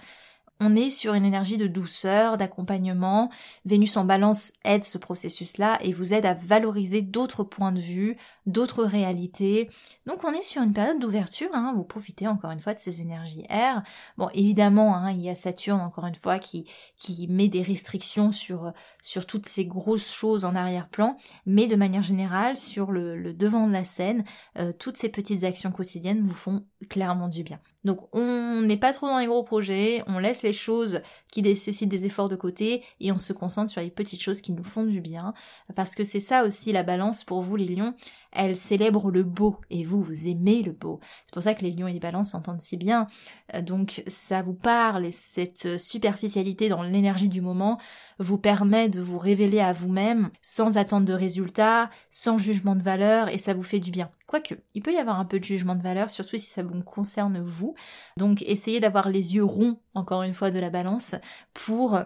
on 0.63 0.75
est 0.75 0.91
sur 0.91 1.15
une 1.15 1.25
énergie 1.25 1.57
de 1.57 1.65
douceur, 1.65 2.37
d'accompagnement. 2.37 3.31
Vénus 3.65 3.97
en 3.97 4.05
balance 4.05 4.53
aide 4.63 4.83
ce 4.83 4.99
processus-là 4.99 5.79
et 5.81 5.91
vous 5.91 6.13
aide 6.13 6.27
à 6.27 6.35
valoriser 6.35 7.01
d'autres 7.01 7.43
points 7.43 7.71
de 7.71 7.79
vue, 7.79 8.15
d'autres 8.45 8.83
réalités. 8.83 9.71
Donc 10.05 10.23
on 10.23 10.31
est 10.31 10.43
sur 10.43 10.61
une 10.61 10.71
période 10.71 10.99
d'ouverture, 10.99 11.49
hein. 11.53 11.73
vous 11.75 11.83
profitez 11.83 12.27
encore 12.27 12.51
une 12.51 12.59
fois 12.59 12.75
de 12.75 12.79
ces 12.79 13.01
énergies 13.01 13.43
air. 13.49 13.81
Bon, 14.17 14.29
évidemment, 14.35 14.95
hein, 14.95 15.11
il 15.11 15.21
y 15.21 15.29
a 15.29 15.35
Saturne 15.35 15.81
encore 15.81 16.05
une 16.05 16.15
fois 16.15 16.37
qui, 16.37 16.69
qui 16.95 17.27
met 17.27 17.47
des 17.47 17.63
restrictions 17.63 18.31
sur, 18.31 18.71
sur 19.01 19.25
toutes 19.25 19.47
ces 19.47 19.65
grosses 19.65 20.11
choses 20.11 20.45
en 20.45 20.55
arrière-plan, 20.55 21.17
mais 21.47 21.65
de 21.65 21.75
manière 21.75 22.03
générale, 22.03 22.55
sur 22.55 22.91
le, 22.91 23.33
devant 23.33 23.65
de 23.65 23.73
la 23.73 23.83
scène, 23.83 24.23
euh, 24.59 24.73
toutes 24.73 24.97
ces 24.97 25.09
petites 25.09 25.43
actions 25.43 25.71
quotidiennes 25.71 26.21
vous 26.21 26.35
font 26.35 26.65
clairement 26.87 27.29
du 27.29 27.41
bien. 27.41 27.59
Donc 27.83 27.99
on 28.15 28.61
n'est 28.61 28.77
pas 28.77 28.93
trop 28.93 29.07
dans 29.07 29.17
les 29.17 29.25
gros 29.25 29.43
projets, 29.43 30.03
on 30.07 30.19
laisse 30.19 30.43
les 30.43 30.53
choses 30.53 31.01
qui 31.31 31.41
nécessitent 31.41 31.89
des 31.89 32.05
efforts 32.05 32.29
de 32.29 32.35
côté 32.35 32.83
et 32.99 33.11
on 33.11 33.17
se 33.17 33.33
concentre 33.33 33.71
sur 33.71 33.81
les 33.81 33.89
petites 33.89 34.21
choses 34.21 34.41
qui 34.41 34.51
nous 34.51 34.63
font 34.63 34.83
du 34.83 35.01
bien. 35.01 35.33
Parce 35.75 35.95
que 35.95 36.03
c'est 36.03 36.19
ça 36.19 36.45
aussi 36.45 36.71
la 36.71 36.83
balance 36.83 37.23
pour 37.23 37.41
vous 37.41 37.55
les 37.55 37.65
lions, 37.65 37.95
elle 38.31 38.55
célèbre 38.55 39.11
le 39.11 39.23
beau 39.23 39.57
et 39.69 39.83
vous, 39.83 40.01
vous 40.01 40.27
aimez 40.27 40.61
le 40.61 40.71
beau. 40.71 40.99
C'est 41.25 41.33
pour 41.33 41.43
ça 41.43 41.53
que 41.53 41.63
les 41.63 41.71
lions 41.71 41.87
et 41.87 41.93
les 41.93 41.99
balances 41.99 42.31
s'entendent 42.31 42.61
si 42.61 42.77
bien. 42.77 43.07
Euh, 43.53 43.61
donc 43.61 44.03
ça 44.07 44.41
vous 44.41 44.53
parle 44.53 45.05
et 45.05 45.11
cette 45.11 45.79
superficialité 45.79 46.69
dans 46.69 46.83
l'énergie 46.83 47.29
du 47.29 47.41
moment 47.41 47.79
vous 48.19 48.37
permet 48.37 48.89
de 48.89 49.01
vous 49.01 49.17
révéler 49.17 49.59
à 49.59 49.73
vous-même 49.73 50.29
sans 50.41 50.77
attendre 50.77 51.05
de 51.05 51.13
résultats, 51.13 51.89
sans 52.09 52.37
jugement 52.37 52.75
de 52.75 52.83
valeur 52.83 53.29
et 53.29 53.37
ça 53.37 53.53
vous 53.53 53.63
fait 53.63 53.79
du 53.79 53.91
bien. 53.91 54.09
Quoique, 54.27 54.55
il 54.75 54.81
peut 54.81 54.93
y 54.93 54.97
avoir 54.97 55.19
un 55.19 55.25
peu 55.25 55.39
de 55.39 55.43
jugement 55.43 55.75
de 55.75 55.83
valeur, 55.83 56.09
surtout 56.09 56.37
si 56.37 56.49
ça 56.49 56.63
vous 56.63 56.81
concerne 56.83 57.41
vous. 57.41 57.75
Donc 58.17 58.41
essayez 58.43 58.79
d'avoir 58.79 59.09
les 59.09 59.35
yeux 59.35 59.43
ronds, 59.43 59.79
encore 59.93 60.23
une 60.23 60.33
fois, 60.33 60.51
de 60.51 60.59
la 60.59 60.69
balance 60.69 61.15
pour 61.53 61.99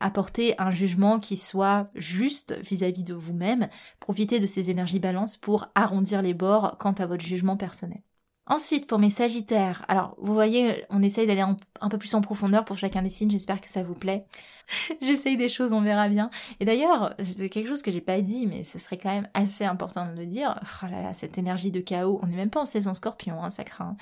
apporter 0.00 0.54
un 0.58 0.70
jugement 0.70 1.18
qui 1.20 1.36
soit 1.36 1.88
juste 1.94 2.58
vis-à-vis 2.62 3.04
de 3.04 3.14
vous-même. 3.14 3.68
Profitez 4.00 4.40
de 4.40 4.46
ces 4.46 4.70
énergies 4.70 5.00
balance 5.00 5.36
pour 5.36 5.68
arrondir 5.74 6.22
les 6.22 6.34
bords 6.34 6.76
quant 6.78 6.92
à 6.92 7.06
votre 7.06 7.24
jugement 7.24 7.56
personnel. 7.56 8.02
Ensuite, 8.48 8.86
pour 8.86 9.00
mes 9.00 9.10
sagittaires, 9.10 9.84
alors 9.88 10.14
vous 10.18 10.32
voyez, 10.32 10.84
on 10.90 11.02
essaye 11.02 11.26
d'aller 11.26 11.40
un 11.40 11.88
peu 11.88 11.98
plus 11.98 12.14
en 12.14 12.20
profondeur 12.20 12.64
pour 12.64 12.78
chacun 12.78 13.02
des 13.02 13.10
signes, 13.10 13.30
j'espère 13.30 13.60
que 13.60 13.68
ça 13.68 13.82
vous 13.82 13.94
plaît. 13.94 14.24
J'essaye 15.02 15.36
des 15.36 15.48
choses, 15.48 15.72
on 15.72 15.80
verra 15.80 16.08
bien. 16.08 16.30
Et 16.60 16.64
d'ailleurs, 16.64 17.14
c'est 17.22 17.48
quelque 17.48 17.66
chose 17.68 17.82
que 17.82 17.90
j'ai 17.90 18.00
pas 18.00 18.20
dit, 18.20 18.46
mais 18.46 18.62
ce 18.62 18.78
serait 18.78 18.98
quand 18.98 19.10
même 19.10 19.28
assez 19.34 19.64
important 19.64 20.06
de 20.12 20.16
le 20.16 20.26
dire. 20.26 20.60
Oh 20.82 20.86
là 20.88 21.02
là, 21.02 21.12
cette 21.12 21.38
énergie 21.38 21.72
de 21.72 21.80
chaos, 21.80 22.20
on 22.22 22.26
n'est 22.26 22.36
même 22.36 22.50
pas 22.50 22.60
en 22.60 22.64
saison 22.66 22.94
scorpion, 22.94 23.42
hein, 23.42 23.50
ça 23.50 23.64
craint. 23.64 23.96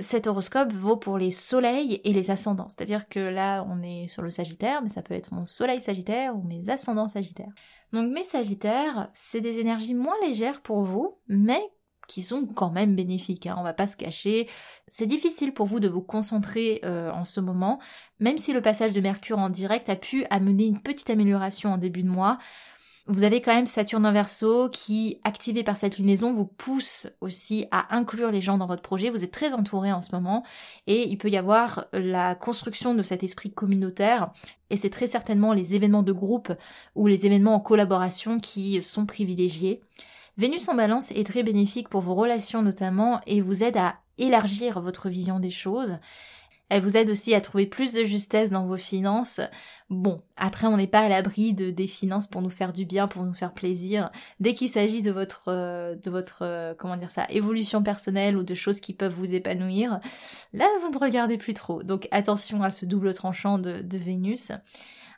Cet 0.00 0.26
horoscope 0.26 0.72
vaut 0.72 0.96
pour 0.96 1.18
les 1.18 1.30
soleils 1.30 2.00
et 2.04 2.12
les 2.12 2.30
ascendants. 2.30 2.68
C'est-à-dire 2.68 3.08
que 3.08 3.20
là, 3.20 3.64
on 3.68 3.82
est 3.82 4.08
sur 4.08 4.22
le 4.22 4.30
sagittaire, 4.30 4.82
mais 4.82 4.88
ça 4.88 5.02
peut 5.02 5.14
être 5.14 5.32
mon 5.32 5.44
soleil 5.44 5.80
sagittaire 5.80 6.36
ou 6.36 6.42
mes 6.42 6.70
ascendants 6.70 7.08
sagittaires. 7.08 7.52
Donc 7.92 8.12
mes 8.12 8.24
sagittaires, 8.24 9.08
c'est 9.12 9.40
des 9.40 9.60
énergies 9.60 9.94
moins 9.94 10.16
légères 10.22 10.62
pour 10.62 10.82
vous, 10.82 11.18
mais 11.28 11.62
qui 12.06 12.22
sont 12.22 12.46
quand 12.46 12.70
même 12.70 12.94
bénéfiques, 12.94 13.46
hein, 13.46 13.56
on 13.58 13.62
va 13.62 13.72
pas 13.72 13.86
se 13.86 13.96
cacher. 13.96 14.48
C'est 14.88 15.06
difficile 15.06 15.54
pour 15.54 15.66
vous 15.66 15.80
de 15.80 15.88
vous 15.88 16.02
concentrer 16.02 16.80
euh, 16.84 17.10
en 17.10 17.24
ce 17.24 17.40
moment, 17.40 17.80
même 18.20 18.38
si 18.38 18.52
le 18.52 18.60
passage 18.60 18.92
de 18.92 19.00
Mercure 19.00 19.38
en 19.38 19.48
direct 19.48 19.88
a 19.88 19.96
pu 19.96 20.26
amener 20.30 20.64
une 20.64 20.80
petite 20.80 21.10
amélioration 21.10 21.72
en 21.72 21.78
début 21.78 22.02
de 22.02 22.08
mois. 22.08 22.38
Vous 23.06 23.22
avez 23.22 23.42
quand 23.42 23.54
même 23.54 23.66
Saturne 23.66 24.06
en 24.06 24.12
verso 24.12 24.70
qui, 24.70 25.20
activé 25.24 25.62
par 25.62 25.76
cette 25.76 25.98
lunaison, 25.98 26.32
vous 26.32 26.46
pousse 26.46 27.06
aussi 27.20 27.66
à 27.70 27.94
inclure 27.94 28.30
les 28.30 28.40
gens 28.40 28.56
dans 28.56 28.66
votre 28.66 28.80
projet. 28.80 29.10
Vous 29.10 29.22
êtes 29.22 29.30
très 29.30 29.52
entouré 29.52 29.92
en 29.92 30.00
ce 30.00 30.14
moment 30.14 30.42
et 30.86 31.06
il 31.06 31.18
peut 31.18 31.28
y 31.28 31.36
avoir 31.36 31.84
la 31.92 32.34
construction 32.34 32.94
de 32.94 33.02
cet 33.02 33.22
esprit 33.22 33.52
communautaire 33.52 34.32
et 34.70 34.78
c'est 34.78 34.88
très 34.88 35.06
certainement 35.06 35.52
les 35.52 35.74
événements 35.74 36.02
de 36.02 36.12
groupe 36.12 36.50
ou 36.94 37.06
les 37.06 37.26
événements 37.26 37.56
en 37.56 37.60
collaboration 37.60 38.40
qui 38.40 38.82
sont 38.82 39.04
privilégiés. 39.04 39.82
Vénus 40.38 40.66
en 40.70 40.74
balance 40.74 41.10
est 41.10 41.26
très 41.26 41.42
bénéfique 41.42 41.90
pour 41.90 42.00
vos 42.00 42.14
relations 42.14 42.62
notamment 42.62 43.20
et 43.26 43.42
vous 43.42 43.62
aide 43.62 43.76
à 43.76 43.96
élargir 44.16 44.80
votre 44.80 45.10
vision 45.10 45.40
des 45.40 45.50
choses. 45.50 45.98
Elle 46.74 46.82
vous 46.82 46.96
aide 46.96 47.08
aussi 47.08 47.36
à 47.36 47.40
trouver 47.40 47.66
plus 47.66 47.92
de 47.92 48.04
justesse 48.04 48.50
dans 48.50 48.66
vos 48.66 48.76
finances. 48.76 49.40
Bon, 49.90 50.24
après 50.36 50.66
on 50.66 50.76
n'est 50.76 50.88
pas 50.88 51.02
à 51.02 51.08
l'abri 51.08 51.54
de 51.54 51.70
des 51.70 51.86
finances 51.86 52.26
pour 52.26 52.42
nous 52.42 52.50
faire 52.50 52.72
du 52.72 52.84
bien, 52.84 53.06
pour 53.06 53.22
nous 53.22 53.32
faire 53.32 53.54
plaisir. 53.54 54.10
Dès 54.40 54.54
qu'il 54.54 54.68
s'agit 54.68 55.00
de 55.00 55.12
votre 55.12 55.44
euh, 55.46 55.94
de 55.94 56.10
votre 56.10 56.38
euh, 56.42 56.74
comment 56.76 56.96
dire 56.96 57.12
ça, 57.12 57.26
évolution 57.30 57.84
personnelle 57.84 58.36
ou 58.36 58.42
de 58.42 58.56
choses 58.56 58.80
qui 58.80 58.92
peuvent 58.92 59.14
vous 59.14 59.34
épanouir, 59.34 60.00
là 60.52 60.66
vous 60.82 60.90
ne 60.90 60.98
regardez 60.98 61.38
plus 61.38 61.54
trop. 61.54 61.80
Donc 61.84 62.08
attention 62.10 62.60
à 62.64 62.70
ce 62.70 62.86
double 62.86 63.14
tranchant 63.14 63.58
de, 63.60 63.80
de 63.80 63.96
Vénus. 63.96 64.50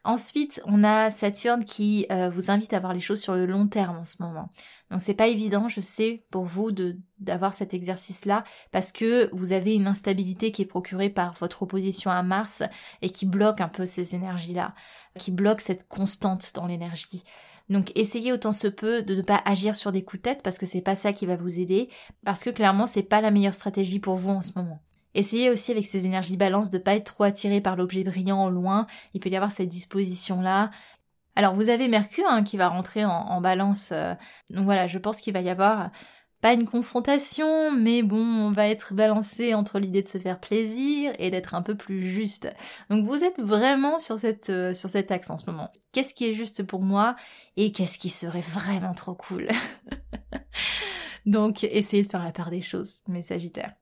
Ensuite, 0.07 0.63
on 0.67 0.85
a 0.85 1.11
Saturne 1.11 1.65
qui 1.65 2.07
euh, 2.13 2.31
vous 2.31 2.53
invite 2.53 2.73
à 2.73 2.79
voir 2.79 2.95
les 2.95 3.01
choses 3.01 3.21
sur 3.21 3.35
le 3.35 3.45
long 3.45 3.67
terme 3.67 3.99
en 3.99 4.05
ce 4.05 4.23
moment. 4.23 4.53
Donc 4.89 5.01
c'est 5.01 5.15
pas 5.15 5.27
évident, 5.27 5.67
je 5.67 5.81
sais, 5.81 6.25
pour 6.31 6.45
vous 6.45 6.71
de 6.71 6.97
d'avoir 7.19 7.55
cet 7.55 7.75
exercice-là 7.75 8.45
parce 8.71 8.93
que 8.93 9.29
vous 9.33 9.51
avez 9.51 9.75
une 9.75 9.89
instabilité 9.89 10.53
qui 10.53 10.63
est 10.63 10.67
procurée 10.67 11.11
par 11.11 11.33
votre 11.41 11.65
opposition 11.65 12.13
à 12.13 12.23
Mars 12.23 12.63
et 13.03 13.11
qui 13.11 13.27
bloque 13.27 13.61
un 13.61 13.67
peu 13.67 13.85
ces 13.85 14.15
énergies-là, 14.15 14.77
qui 15.19 15.33
bloque 15.33 15.61
cette 15.61 15.89
constante 15.89 16.53
dans 16.55 16.67
l'énergie. 16.67 17.25
Donc 17.69 17.91
essayez 17.97 18.33
autant 18.33 18.53
se 18.53 18.69
peut 18.69 19.03
de 19.03 19.17
ne 19.17 19.23
pas 19.23 19.43
agir 19.45 19.75
sur 19.75 19.91
des 19.91 20.05
coups 20.05 20.23
de 20.23 20.31
tête 20.31 20.43
parce 20.45 20.57
que 20.57 20.67
c'est 20.67 20.83
pas 20.83 20.95
ça 20.95 21.13
qui 21.13 21.27
va 21.27 21.35
vous 21.35 21.59
aider 21.59 21.89
parce 22.25 22.45
que 22.45 22.51
clairement 22.51 22.87
c'est 22.87 23.03
pas 23.03 23.21
la 23.21 23.33
meilleure 23.33 23.55
stratégie 23.55 23.99
pour 23.99 24.15
vous 24.15 24.31
en 24.31 24.41
ce 24.41 24.53
moment. 24.55 24.81
Essayez 25.17 25.49
aussi 25.49 25.73
avec 25.73 25.87
ces 25.87 26.05
énergies 26.05 26.37
balance 26.37 26.71
de 26.71 26.77
pas 26.77 26.95
être 26.95 27.15
trop 27.15 27.25
attiré 27.25 27.63
par 27.63 27.75
l'objet 27.75 28.05
brillant 28.05 28.45
au 28.45 28.51
loin. 28.51 28.87
Il 29.15 29.21
peut 29.21 29.31
y 29.31 29.37
avoir 29.37 29.51
cette 29.51 29.71
disposition 29.71 30.43
là. 30.43 30.71
Alors 31.37 31.55
vous 31.55 31.71
avez 31.71 31.89
Mercure 31.89 32.27
hein, 32.29 32.43
qui 32.43 32.59
va 32.59 32.69
rentrer 32.69 33.07
en, 33.07 33.41
balance. 33.41 33.93
Euh, 33.93 34.13
donc 34.51 34.67
voilà, 34.67 34.87
je 34.89 34.99
pense 34.99 35.23
qu'il 35.23 35.33
va 35.33 35.41
y 35.41 35.49
avoir 35.49 35.91
pas 36.43 36.53
une 36.53 36.69
confrontation, 36.69 37.73
mais 37.73 38.03
bon, 38.03 38.19
on 38.19 38.51
va 38.51 38.69
être 38.69 38.93
balancé 38.93 39.55
entre 39.55 39.79
l'idée 39.79 40.03
de 40.03 40.09
se 40.09 40.19
faire 40.19 40.39
plaisir 40.39 41.15
et 41.19 41.31
d'être 41.31 41.55
un 41.55 41.63
peu 41.63 41.75
plus 41.75 42.07
juste. 42.07 42.55
Donc 42.91 43.07
vous 43.07 43.25
êtes 43.25 43.41
vraiment 43.41 43.99
sur 43.99 44.19
cette 44.19 44.51
euh, 44.51 44.75
sur 44.75 44.91
cet 44.91 45.11
axe 45.11 45.31
en 45.31 45.39
ce 45.39 45.51
moment. 45.51 45.73
Qu'est-ce 45.93 46.13
qui 46.13 46.29
est 46.29 46.35
juste 46.35 46.63
pour 46.63 46.83
moi 46.83 47.17
et 47.57 47.73
qu'est-ce 47.73 47.99
qui 47.99 48.11
serait 48.11 48.43
vraiment 48.43 48.93
trop 48.93 49.15
cool? 49.15 49.49
Donc 51.25 51.65
essayez 51.65 52.03
de 52.03 52.09
faire 52.09 52.23
la 52.23 52.33
part 52.33 52.51
des 52.51 52.61
choses, 52.61 53.01
mes 53.09 53.23
Sagittaires. 53.23 53.73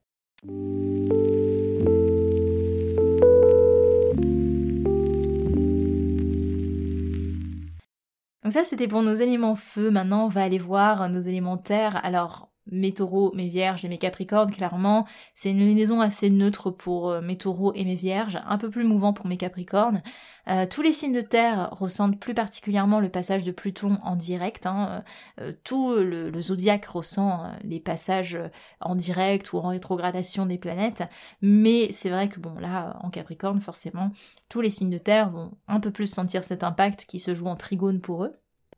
Donc 8.45 8.53
ça, 8.53 8.63
c'était 8.63 8.87
pour 8.87 9.01
nos 9.01 9.15
éléments 9.15 9.55
feu. 9.55 9.89
Maintenant, 9.89 10.25
on 10.25 10.27
va 10.27 10.43
aller 10.43 10.59
voir 10.59 11.09
nos 11.09 11.19
éléments. 11.19 11.57
Alors, 12.03 12.51
mes 12.71 12.93
taureaux, 12.93 13.31
mes 13.35 13.47
vierges 13.47 13.85
et 13.85 13.89
mes 13.89 13.97
capricornes, 13.97 14.51
clairement, 14.51 15.05
c'est 15.33 15.51
une 15.51 15.59
lunaison 15.59 16.01
assez 16.01 16.29
neutre 16.29 16.71
pour 16.71 17.09
euh, 17.09 17.21
mes 17.21 17.37
taureaux 17.37 17.73
et 17.73 17.85
mes 17.85 17.95
vierges, 17.95 18.39
un 18.45 18.57
peu 18.57 18.69
plus 18.69 18.83
mouvant 18.83 19.13
pour 19.13 19.27
mes 19.27 19.37
capricornes. 19.37 20.01
Euh, 20.47 20.65
tous 20.69 20.81
les 20.81 20.93
signes 20.93 21.13
de 21.13 21.21
terre 21.21 21.69
ressentent 21.71 22.19
plus 22.19 22.33
particulièrement 22.33 22.99
le 22.99 23.09
passage 23.09 23.43
de 23.43 23.51
Pluton 23.51 23.97
en 24.03 24.15
direct. 24.15 24.65
Hein. 24.65 25.03
Euh, 25.41 25.51
tout 25.63 25.93
le, 25.93 26.29
le, 26.29 26.41
zodiaque 26.41 26.85
ressent 26.85 27.51
les 27.63 27.79
passages 27.79 28.37
en 28.79 28.95
direct 28.95 29.53
ou 29.53 29.57
en 29.57 29.69
rétrogradation 29.69 30.45
des 30.45 30.57
planètes. 30.57 31.03
Mais 31.41 31.91
c'est 31.91 32.09
vrai 32.09 32.29
que 32.29 32.39
bon, 32.39 32.55
là, 32.59 32.97
en 33.01 33.09
capricorne, 33.09 33.59
forcément, 33.61 34.11
tous 34.49 34.61
les 34.61 34.69
signes 34.69 34.91
de 34.91 34.97
terre 34.97 35.29
vont 35.31 35.51
un 35.67 35.79
peu 35.79 35.91
plus 35.91 36.07
sentir 36.07 36.43
cet 36.43 36.63
impact 36.63 37.05
qui 37.05 37.19
se 37.19 37.33
joue 37.35 37.47
en 37.47 37.55
trigone 37.55 38.01
pour 38.01 38.25
eux. 38.25 38.35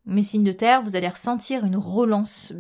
Mes 0.08 0.24
signes 0.24 0.46
de 0.46 0.54
terre, 0.54 0.82
vous 0.82 0.96
allez 0.96 1.10
ressentir 1.10 1.66
une 1.66 1.76
relance 1.76 2.54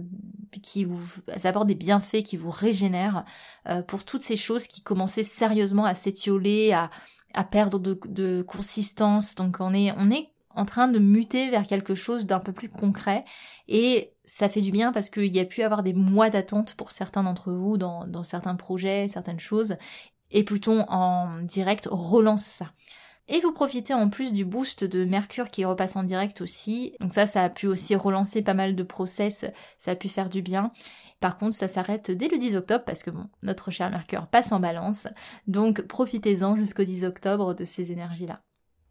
qui 0.61 0.83
vous 0.83 0.99
apporte 1.45 1.67
des 1.67 1.75
bienfaits, 1.75 2.23
qui 2.23 2.35
vous 2.35 2.51
régénèrent 2.51 3.23
euh, 3.69 3.81
pour 3.81 4.03
toutes 4.03 4.21
ces 4.21 4.35
choses 4.35 4.67
qui 4.67 4.81
commençaient 4.81 5.23
sérieusement 5.23 5.85
à 5.85 5.93
s'étioler, 5.93 6.73
à, 6.73 6.91
à 7.33 7.45
perdre 7.45 7.79
de, 7.79 8.41
consistance. 8.41 9.35
Donc 9.35 9.57
on 9.61 9.73
est, 9.73 9.93
on 9.97 10.11
est 10.11 10.29
en 10.55 10.65
train 10.65 10.89
de 10.89 10.99
muter 10.99 11.49
vers 11.49 11.65
quelque 11.65 11.95
chose 11.95 12.25
d'un 12.25 12.39
peu 12.39 12.51
plus 12.51 12.67
concret 12.67 13.23
et 13.69 14.11
ça 14.25 14.49
fait 14.49 14.61
du 14.61 14.71
bien 14.71 14.91
parce 14.91 15.09
qu'il 15.09 15.33
y 15.33 15.39
a 15.39 15.45
pu 15.45 15.61
avoir 15.61 15.83
des 15.83 15.93
mois 15.93 16.29
d'attente 16.29 16.75
pour 16.75 16.91
certains 16.91 17.23
d'entre 17.23 17.53
vous 17.53 17.77
dans, 17.77 18.05
dans 18.07 18.23
certains 18.23 18.55
projets, 18.55 19.07
certaines 19.07 19.39
choses 19.39 19.77
et 20.31 20.43
Pluton 20.43 20.85
en 20.89 21.41
direct 21.43 21.87
relance 21.89 22.45
ça. 22.45 22.73
Et 23.29 23.41
vous 23.41 23.51
profitez 23.51 23.93
en 23.93 24.09
plus 24.09 24.31
du 24.31 24.45
boost 24.45 24.85
de 24.85 25.03
Mercure 25.03 25.49
qui 25.49 25.65
repasse 25.65 25.97
en 25.97 26.03
direct 26.03 26.39
aussi. 26.41 26.93
Donc 27.01 27.13
ça, 27.13 27.25
ça 27.25 27.43
a 27.43 27.49
pu 27.49 27.67
aussi 27.67 27.95
relancer 27.95 28.41
pas 28.41 28.53
mal 28.53 28.75
de 28.75 28.83
process, 28.83 29.45
ça 29.77 29.91
a 29.91 29.95
pu 29.95 30.07
faire 30.07 30.29
du 30.29 30.41
bien. 30.41 30.71
Par 31.19 31.35
contre, 31.35 31.55
ça 31.55 31.67
s'arrête 31.67 32.11
dès 32.11 32.29
le 32.29 32.37
10 32.37 32.55
octobre 32.55 32.85
parce 32.85 33.03
que 33.03 33.09
bon, 33.09 33.27
notre 33.43 33.69
cher 33.69 33.89
Mercure 33.89 34.27
passe 34.27 34.51
en 34.51 34.59
balance. 34.59 35.07
Donc 35.47 35.81
profitez-en 35.81 36.55
jusqu'au 36.55 36.83
10 36.83 37.03
octobre 37.03 37.53
de 37.53 37.65
ces 37.65 37.91
énergies-là. 37.91 38.39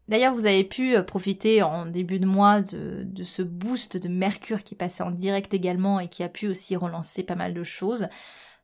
D'ailleurs, 0.07 0.33
vous 0.33 0.45
avez 0.45 0.63
pu 0.63 0.95
euh, 0.95 1.03
profiter 1.03 1.63
en 1.63 1.85
début 1.85 2.19
de 2.19 2.25
mois 2.25 2.61
de, 2.61 3.03
de, 3.03 3.23
ce 3.23 3.41
boost 3.41 3.97
de 3.97 4.07
Mercure 4.07 4.63
qui 4.63 4.75
passait 4.75 5.03
en 5.03 5.11
direct 5.11 5.53
également 5.53 5.99
et 5.99 6.07
qui 6.07 6.23
a 6.23 6.29
pu 6.29 6.47
aussi 6.47 6.75
relancer 6.77 7.23
pas 7.23 7.35
mal 7.35 7.53
de 7.53 7.63
choses. 7.63 8.07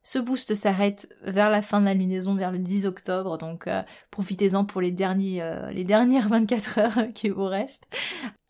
Ce 0.04 0.20
boost 0.20 0.54
s'arrête 0.54 1.08
vers 1.24 1.50
la 1.50 1.62
fin 1.62 1.80
de 1.80 1.86
la 1.86 1.94
lunaison, 1.94 2.36
vers 2.36 2.52
le 2.52 2.60
10 2.60 2.86
octobre, 2.86 3.38
donc 3.38 3.68
euh, 3.68 3.82
profitez-en 4.12 4.66
pour 4.66 4.82
les, 4.82 4.92
derniers, 4.92 5.42
euh, 5.42 5.72
les 5.72 5.86
dernières 5.86 6.28
24 6.28 6.78
heures 6.78 7.08
qui 7.16 7.30
vous 7.30 7.46
restent. 7.46 7.88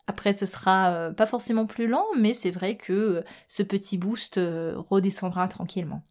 Après, 0.08 0.32
ce 0.32 0.46
sera 0.46 0.90
euh, 0.90 1.12
pas 1.12 1.26
forcément 1.26 1.66
plus 1.66 1.86
lent, 1.86 2.04
mais 2.18 2.34
c'est 2.34 2.50
vrai 2.50 2.76
que 2.76 3.24
ce 3.46 3.62
petit 3.62 3.98
boost 3.98 4.38
redescendra 4.38 5.46
tranquillement. 5.46 6.02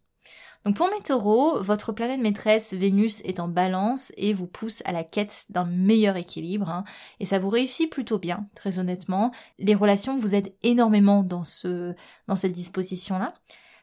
Donc 0.64 0.76
pour 0.76 0.88
mes 0.88 1.02
taureaux, 1.02 1.60
votre 1.60 1.92
planète 1.92 2.20
maîtresse 2.20 2.72
Vénus 2.72 3.20
est 3.24 3.38
en 3.38 3.48
balance 3.48 4.12
et 4.16 4.32
vous 4.32 4.46
pousse 4.46 4.82
à 4.86 4.92
la 4.92 5.04
quête 5.04 5.44
d'un 5.50 5.66
meilleur 5.66 6.16
équilibre. 6.16 6.70
Hein. 6.70 6.84
et 7.20 7.26
ça 7.26 7.38
vous 7.38 7.50
réussit 7.50 7.90
plutôt 7.90 8.18
bien, 8.18 8.48
très 8.54 8.78
honnêtement. 8.78 9.30
Les 9.58 9.74
relations 9.74 10.16
vous 10.16 10.34
aident 10.34 10.54
énormément 10.62 11.22
dans, 11.22 11.44
ce, 11.44 11.94
dans 12.28 12.36
cette 12.36 12.52
disposition-là. 12.52 13.34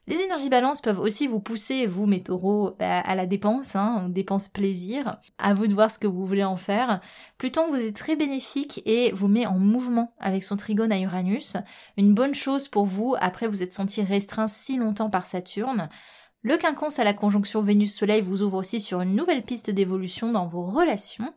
Les 0.07 0.17
énergies 0.17 0.49
balance 0.49 0.81
peuvent 0.81 0.99
aussi 0.99 1.27
vous 1.27 1.39
pousser, 1.39 1.85
vous 1.85 2.07
mes 2.07 2.23
taureaux, 2.23 2.75
bah, 2.79 2.99
à 2.99 3.15
la 3.15 3.27
dépense, 3.27 3.75
hein, 3.75 4.07
dépense 4.09 4.49
plaisir. 4.49 5.15
À 5.37 5.53
vous 5.53 5.67
de 5.67 5.73
voir 5.73 5.91
ce 5.91 5.99
que 5.99 6.07
vous 6.07 6.25
voulez 6.25 6.43
en 6.43 6.57
faire. 6.57 7.01
Pluton 7.37 7.69
vous 7.69 7.75
est 7.75 7.95
très 7.95 8.15
bénéfique 8.15 8.81
et 8.85 9.11
vous 9.11 9.27
met 9.27 9.45
en 9.45 9.59
mouvement 9.59 10.13
avec 10.19 10.43
son 10.43 10.57
trigone 10.57 10.91
à 10.91 10.99
Uranus. 10.99 11.55
Une 11.97 12.15
bonne 12.15 12.33
chose 12.33 12.67
pour 12.67 12.85
vous 12.85 13.15
après 13.19 13.47
vous 13.47 13.61
êtes 13.61 13.73
senti 13.73 14.01
restreint 14.01 14.47
si 14.47 14.77
longtemps 14.77 15.11
par 15.11 15.27
Saturne. 15.27 15.87
Le 16.41 16.57
quinconce 16.57 16.97
à 16.97 17.03
la 17.03 17.13
conjonction 17.13 17.61
Vénus-Soleil 17.61 18.21
vous 18.21 18.41
ouvre 18.41 18.57
aussi 18.57 18.81
sur 18.81 19.01
une 19.01 19.15
nouvelle 19.15 19.43
piste 19.43 19.69
d'évolution 19.69 20.31
dans 20.31 20.47
vos 20.47 20.65
relations. 20.65 21.31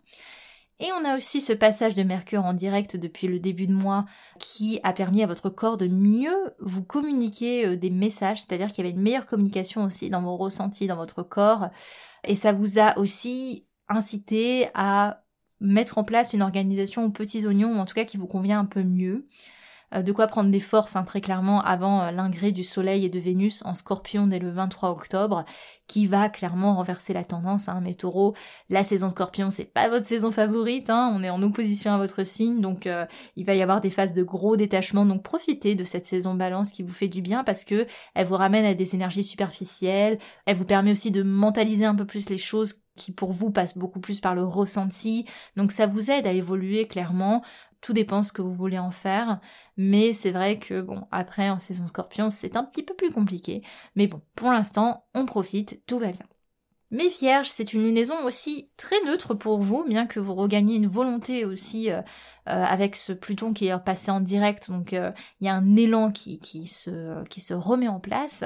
Et 0.81 0.89
on 1.01 1.05
a 1.05 1.17
aussi 1.17 1.41
ce 1.41 1.53
passage 1.53 1.95
de 1.95 2.03
Mercure 2.03 2.45
en 2.45 2.53
direct 2.53 2.97
depuis 2.97 3.29
le 3.29 3.39
début 3.39 3.67
de 3.67 3.73
mois 3.73 4.07
qui 4.41 4.81
a 4.83 4.93
permis 4.93 5.23
à 5.23 5.27
votre 5.27 5.49
corps 5.49 5.77
de 5.77 5.87
mieux 5.87 6.53
vous 6.59 6.83
communiquer 6.83 7.67
euh, 7.67 7.77
des 7.77 7.91
messages, 7.91 8.43
c'est-à-dire 8.43 8.69
qu'il 8.69 8.85
y 8.85 8.89
avait 8.89 8.97
une 8.97 9.03
meilleure 9.03 9.27
communication 9.27 9.85
aussi 9.85 10.11
dans 10.11 10.23
vos 10.23 10.37
ressentis, 10.37 10.89
dans 10.89 10.97
votre 10.97 11.23
corps. 11.23 11.69
Et 12.25 12.35
ça 12.35 12.53
vous 12.53 12.79
a 12.81 12.99
aussi 12.99 13.67
incité 13.89 14.69
à 14.75 15.23
mettre 15.61 15.99
en 15.99 16.05
place 16.05 16.33
une 16.33 16.43
organisation 16.43 17.05
aux 17.05 17.11
petits 17.11 17.47
oignons, 17.47 17.77
ou 17.77 17.79
en 17.79 17.85
tout 17.85 17.95
cas 17.95 18.05
qui 18.05 18.17
vous 18.17 18.27
convient 18.27 18.59
un 18.59 18.65
peu 18.65 18.83
mieux. 18.83 19.29
Euh, 19.95 20.03
de 20.03 20.13
quoi 20.13 20.27
prendre 20.27 20.51
des 20.51 20.61
forces 20.61 20.97
hein, 20.97 21.05
très 21.05 21.21
clairement 21.21 21.61
avant 21.63 22.03
euh, 22.03 22.11
l'ingré 22.11 22.53
du 22.53 22.65
Soleil 22.65 23.05
et 23.05 23.09
de 23.09 23.19
Vénus 23.19 23.63
en 23.65 23.75
Scorpion 23.75 24.27
dès 24.27 24.39
le 24.39 24.51
23 24.51 24.91
octobre, 24.91 25.45
qui 25.87 26.07
va 26.07 26.29
clairement 26.29 26.77
renverser 26.77 27.13
la 27.13 27.25
tendance. 27.25 27.69
Hein, 27.69 27.81
mes 27.81 27.95
taureaux, 27.95 28.35
la 28.71 28.83
saison 28.83 29.09
Scorpion, 29.09 29.51
c'est 29.51 29.65
pas 29.65 29.89
votre 29.89 30.07
saison 30.07 30.33
favorite, 30.33 30.91
hein, 30.91 31.13
on 31.15 31.23
est 31.23 31.31
en 31.31 31.43
opposition 31.43 31.93
à 31.93 31.99
votre 31.99 32.25
signe, 32.25 32.61
donc 32.61 32.87
euh, 32.87 33.07
il 33.37 33.45
va 33.45 33.55
y 33.55 33.63
avoir 33.63 33.81
des 33.81 33.91
phases 33.91 34.15
de 34.15 34.23
gros 34.23 34.57
détachement, 34.57 35.07
donc 35.07 35.23
profitez 35.23 35.75
de 35.75 35.85
cette 35.85 36.07
saison 36.07 36.35
Balance 36.35 36.71
qui 36.71 36.83
vous 36.83 36.93
fait 36.93 37.09
du 37.09 37.23
bien 37.23 37.45
parce 37.45 37.65
que 37.65 37.87
elle 38.15 38.27
vous 38.27 38.37
ramène 38.37 38.65
à 38.65 38.75
des 38.75 38.95
énergies 38.95 39.25
superficielles, 39.25 40.19
elle 40.47 40.57
vous 40.57 40.65
permet 40.65 40.91
aussi 40.91 41.11
de 41.11 41.23
mentaliser 41.23 41.85
un 41.85 41.95
peu 41.95 42.07
plus 42.07 42.29
les 42.29 42.39
choses 42.39 42.81
qui 42.97 43.13
pour 43.13 43.33
vous 43.33 43.51
passent 43.51 43.77
beaucoup 43.77 44.01
plus 44.01 44.21
par 44.21 44.35
le 44.35 44.45
ressenti. 44.45 45.27
Donc 45.57 45.73
ça 45.73 45.87
vous 45.87 46.11
aide 46.11 46.27
à 46.27 46.33
évoluer 46.33 46.87
clairement. 46.87 47.43
Tout 47.85 47.93
dépend 47.93 48.23
ce 48.23 48.33
que 48.33 48.41
vous 48.41 48.55
voulez 48.55 48.79
en 48.79 48.91
faire. 48.91 49.41
Mais 49.77 50.15
c'est 50.15 50.31
vrai 50.31 50.59
que, 50.59 50.81
bon, 50.81 51.07
après, 51.11 51.51
en 51.51 51.59
saison 51.59 51.85
scorpion, 51.85 52.31
c'est 52.31 52.57
un 52.57 52.65
petit 52.65 52.83
peu 52.83 52.95
plus 52.95 53.11
compliqué. 53.11 53.61
Mais 53.95 54.07
bon, 54.07 54.23
pour 54.35 54.51
l'instant, 54.51 55.05
on 55.15 55.27
profite, 55.27 55.85
tout 55.85 55.99
va 55.99 56.11
bien. 56.11 56.25
Mais 56.91 57.09
vierge, 57.09 57.51
c'est 57.51 57.75
une 57.75 57.85
lunaison 57.85 58.15
aussi 58.25 58.71
très 58.79 58.97
neutre 59.05 59.35
pour 59.35 59.59
vous, 59.59 59.85
bien 59.85 60.07
que 60.07 60.19
vous 60.19 60.35
regagnez 60.35 60.77
une 60.77 60.87
volonté 60.87 61.45
aussi 61.45 61.91
euh, 62.47 62.63
avec 62.63 62.95
ce 62.95 63.15
Pluton 63.15 63.55
qui 63.55 63.69
est 63.69 63.79
passé 63.79 64.11
en 64.11 64.21
direct, 64.21 64.71
donc 64.71 64.93
euh, 64.93 65.11
il 65.41 65.47
y 65.47 65.49
a 65.49 65.55
un 65.55 65.77
élan 65.77 66.13
qui, 66.13 66.67
se, 66.67 67.55
remet 67.55 67.89
en 67.89 68.01
place. 68.01 68.45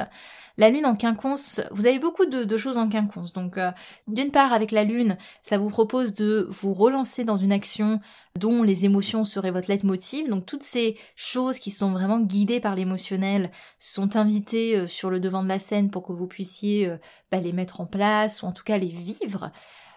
La 0.57 0.71
lune 0.71 0.87
en 0.87 0.95
quinconce, 0.95 1.61
vous 1.73 1.87
avez 1.87 1.99
beaucoup 1.99 2.25
de, 2.25 2.57
choses 2.57 2.77
en 2.77 2.89
quinconce. 2.89 3.33
Donc 3.33 3.59
euh, 3.59 3.73
d'une 4.07 4.31
part 4.31 4.53
avec 4.53 4.71
la 4.71 4.85
lune, 4.85 5.19
ça 5.43 5.59
vous 5.59 5.69
propose 5.69 6.13
de 6.13 6.47
vous 6.49 6.75
relancer 6.75 7.25
dans 7.25 7.37
une 7.37 7.51
action 7.51 8.01
dont 8.37 8.63
les 8.63 8.85
émotions 8.85 9.25
seraient 9.25 9.51
votre 9.51 9.69
leitmotiv. 9.69 10.29
Donc 10.29 10.47
toutes 10.47 10.63
ces 10.63 10.97
choses 11.17 11.59
qui 11.59 11.73
sont 11.73 11.91
vraiment 11.91 12.21
guidées 12.21 12.61
par 12.61 12.77
l'émotionnel 12.77 13.51
sont 13.81 14.15
invitées 14.15 14.87
sur 14.87 15.11
le 15.11 15.19
devant 15.19 15.43
de 15.43 15.49
la 15.49 15.59
scène 15.59 15.91
pour 15.91 16.05
que 16.05 16.13
vous 16.13 16.29
puissiez 16.29 16.89
bah, 17.33 17.41
les 17.41 17.53
mettre 17.53 17.81
en 17.81 17.87
place 17.87 18.43
ou 18.43 18.47
en 18.47 18.53
tout 18.53 18.65
cas 18.65 18.79
les 18.79 18.87
vivre. 18.87 19.51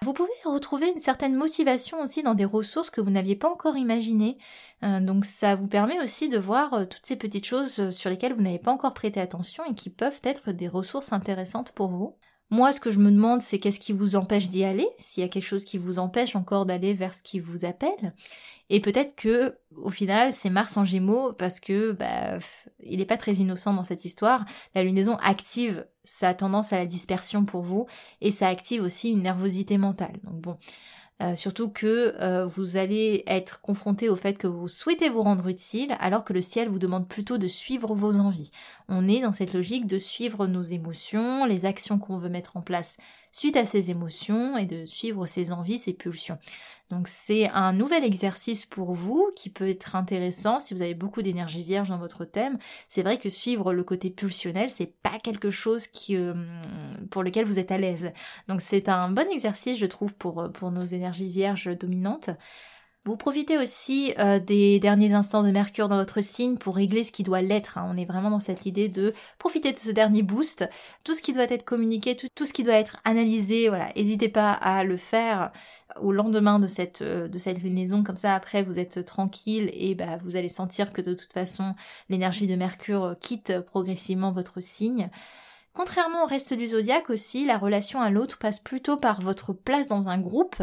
Vous 0.03 0.13
pouvez 0.13 0.31
retrouver 0.45 0.87
une 0.89 0.99
certaine 0.99 1.35
motivation 1.35 1.99
aussi 2.01 2.23
dans 2.23 2.33
des 2.33 2.45
ressources 2.45 2.89
que 2.89 3.01
vous 3.01 3.11
n'aviez 3.11 3.35
pas 3.35 3.51
encore 3.51 3.77
imaginées. 3.77 4.39
Euh, 4.83 4.99
donc 4.99 5.25
ça 5.25 5.55
vous 5.55 5.67
permet 5.67 6.01
aussi 6.01 6.27
de 6.27 6.39
voir 6.39 6.73
euh, 6.73 6.85
toutes 6.85 7.05
ces 7.05 7.15
petites 7.15 7.45
choses 7.45 7.79
euh, 7.79 7.91
sur 7.91 8.09
lesquelles 8.09 8.33
vous 8.33 8.41
n'avez 8.41 8.57
pas 8.57 8.71
encore 8.71 8.95
prêté 8.95 9.21
attention 9.21 9.63
et 9.65 9.75
qui 9.75 9.91
peuvent 9.91 10.19
être 10.23 10.51
des 10.53 10.67
ressources 10.67 11.13
intéressantes 11.13 11.71
pour 11.73 11.89
vous. 11.89 12.17
Moi, 12.51 12.73
ce 12.73 12.81
que 12.81 12.91
je 12.91 12.99
me 12.99 13.11
demande, 13.11 13.41
c'est 13.41 13.59
qu'est-ce 13.59 13.79
qui 13.79 13.93
vous 13.93 14.17
empêche 14.17 14.49
d'y 14.49 14.65
aller, 14.65 14.87
s'il 14.99 15.23
y 15.23 15.25
a 15.25 15.29
quelque 15.29 15.45
chose 15.45 15.63
qui 15.63 15.77
vous 15.77 15.99
empêche 15.99 16.35
encore 16.35 16.65
d'aller 16.65 16.93
vers 16.93 17.13
ce 17.13 17.23
qui 17.23 17.39
vous 17.39 17.63
appelle. 17.63 18.13
Et 18.69 18.81
peut-être 18.81 19.15
que, 19.15 19.57
au 19.75 19.89
final, 19.89 20.33
c'est 20.33 20.49
Mars 20.49 20.75
en 20.75 20.83
Gémeaux 20.83 21.31
parce 21.31 21.61
que, 21.61 21.93
bah, 21.93 22.39
il 22.83 22.99
n'est 22.99 23.05
pas 23.05 23.17
très 23.17 23.35
innocent 23.35 23.73
dans 23.73 23.85
cette 23.85 24.03
histoire. 24.03 24.45
La 24.75 24.83
lunaison 24.83 25.15
active 25.23 25.85
sa 26.03 26.33
tendance 26.33 26.73
à 26.73 26.77
la 26.77 26.85
dispersion 26.85 27.45
pour 27.45 27.61
vous 27.61 27.85
et 28.19 28.31
ça 28.31 28.47
active 28.47 28.83
aussi 28.83 29.11
une 29.11 29.23
nervosité 29.23 29.77
mentale. 29.77 30.19
Donc 30.23 30.41
bon, 30.41 30.57
euh, 31.21 31.35
surtout 31.35 31.69
que 31.69 32.15
euh, 32.19 32.47
vous 32.47 32.77
allez 32.77 33.23
être 33.27 33.61
confronté 33.61 34.09
au 34.09 34.15
fait 34.15 34.37
que 34.37 34.47
vous 34.47 34.67
souhaitez 34.67 35.09
vous 35.09 35.21
rendre 35.21 35.47
utile 35.47 35.95
alors 35.99 36.23
que 36.23 36.33
le 36.33 36.41
ciel 36.41 36.67
vous 36.67 36.79
demande 36.79 37.07
plutôt 37.07 37.37
de 37.37 37.47
suivre 37.47 37.93
vos 37.93 38.17
envies. 38.17 38.51
On 38.89 39.07
est 39.07 39.21
dans 39.21 39.31
cette 39.31 39.53
logique 39.53 39.85
de 39.85 39.99
suivre 39.99 40.47
nos 40.47 40.63
émotions, 40.63 41.45
les 41.45 41.65
actions 41.65 41.99
qu'on 41.99 42.17
veut 42.17 42.29
mettre 42.29 42.57
en 42.57 42.61
place 42.61 42.97
suite 43.31 43.57
à 43.57 43.65
ces 43.65 43.91
émotions 43.91 44.57
et 44.57 44.65
de 44.65 44.85
suivre 44.85 45.25
ses 45.25 45.51
envies, 45.51 45.77
ses 45.77 45.93
pulsions. 45.93 46.37
Donc 46.89 47.07
c'est 47.07 47.49
un 47.51 47.71
nouvel 47.71 48.03
exercice 48.03 48.65
pour 48.65 48.93
vous 48.93 49.31
qui 49.35 49.49
peut 49.49 49.69
être 49.69 49.95
intéressant 49.95 50.59
si 50.59 50.73
vous 50.73 50.81
avez 50.81 50.93
beaucoup 50.93 51.21
d'énergie 51.21 51.63
vierge 51.63 51.89
dans 51.89 51.97
votre 51.97 52.25
thème. 52.25 52.57
C'est 52.89 53.01
vrai 53.01 53.17
que 53.17 53.29
suivre 53.29 53.73
le 53.73 53.83
côté 53.83 54.09
pulsionnel, 54.09 54.69
c'est 54.69 54.93
pas 55.01 55.17
quelque 55.17 55.51
chose 55.51 55.87
qui, 55.87 56.17
euh, 56.17 56.33
pour 57.09 57.23
lequel 57.23 57.45
vous 57.45 57.59
êtes 57.59 57.71
à 57.71 57.77
l'aise. 57.77 58.11
Donc 58.49 58.61
c'est 58.61 58.89
un 58.89 59.09
bon 59.09 59.29
exercice, 59.31 59.79
je 59.79 59.85
trouve, 59.85 60.13
pour, 60.13 60.51
pour 60.51 60.71
nos 60.71 60.81
énergies 60.81 61.29
vierges 61.29 61.69
dominantes. 61.77 62.29
Vous 63.03 63.17
profitez 63.17 63.57
aussi 63.57 64.13
euh, 64.19 64.37
des 64.37 64.79
derniers 64.79 65.13
instants 65.13 65.41
de 65.41 65.49
Mercure 65.49 65.87
dans 65.87 65.97
votre 65.97 66.21
signe 66.21 66.57
pour 66.57 66.75
régler 66.75 67.03
ce 67.03 67.11
qui 67.11 67.23
doit 67.23 67.41
l'être. 67.41 67.79
Hein. 67.79 67.89
On 67.91 67.97
est 67.97 68.05
vraiment 68.05 68.29
dans 68.29 68.39
cette 68.39 68.67
idée 68.67 68.89
de 68.89 69.15
profiter 69.39 69.71
de 69.71 69.79
ce 69.79 69.89
dernier 69.89 70.21
boost, 70.21 70.69
tout 71.03 71.15
ce 71.15 71.23
qui 71.23 71.33
doit 71.33 71.45
être 71.45 71.65
communiqué, 71.65 72.15
tout, 72.15 72.45
ce 72.45 72.53
qui 72.53 72.61
doit 72.61 72.75
être 72.75 72.97
analysé. 73.03 73.69
Voilà, 73.69 73.87
n'hésitez 73.95 74.29
pas 74.29 74.51
à 74.51 74.83
le 74.83 74.97
faire 74.97 75.51
au 75.99 76.11
lendemain 76.11 76.59
de 76.59 76.67
cette 76.67 77.01
euh, 77.01 77.27
de 77.27 77.39
cette 77.39 77.63
lunaison. 77.63 78.03
Comme 78.03 78.17
ça, 78.17 78.35
après, 78.35 78.61
vous 78.61 78.77
êtes 78.77 79.03
tranquille 79.03 79.71
et 79.73 79.95
bah, 79.95 80.19
vous 80.23 80.35
allez 80.35 80.47
sentir 80.47 80.93
que 80.93 81.01
de 81.01 81.15
toute 81.15 81.33
façon, 81.33 81.73
l'énergie 82.07 82.45
de 82.45 82.55
Mercure 82.55 83.15
quitte 83.19 83.61
progressivement 83.61 84.31
votre 84.31 84.59
signe. 84.61 85.09
Contrairement 85.73 86.23
au 86.23 86.27
reste 86.27 86.53
du 86.53 86.67
zodiaque 86.67 87.09
aussi, 87.09 87.45
la 87.45 87.57
relation 87.57 87.99
à 87.99 88.11
l'autre 88.11 88.37
passe 88.37 88.59
plutôt 88.59 88.97
par 88.97 89.21
votre 89.21 89.53
place 89.53 89.87
dans 89.87 90.07
un 90.07 90.19
groupe 90.19 90.61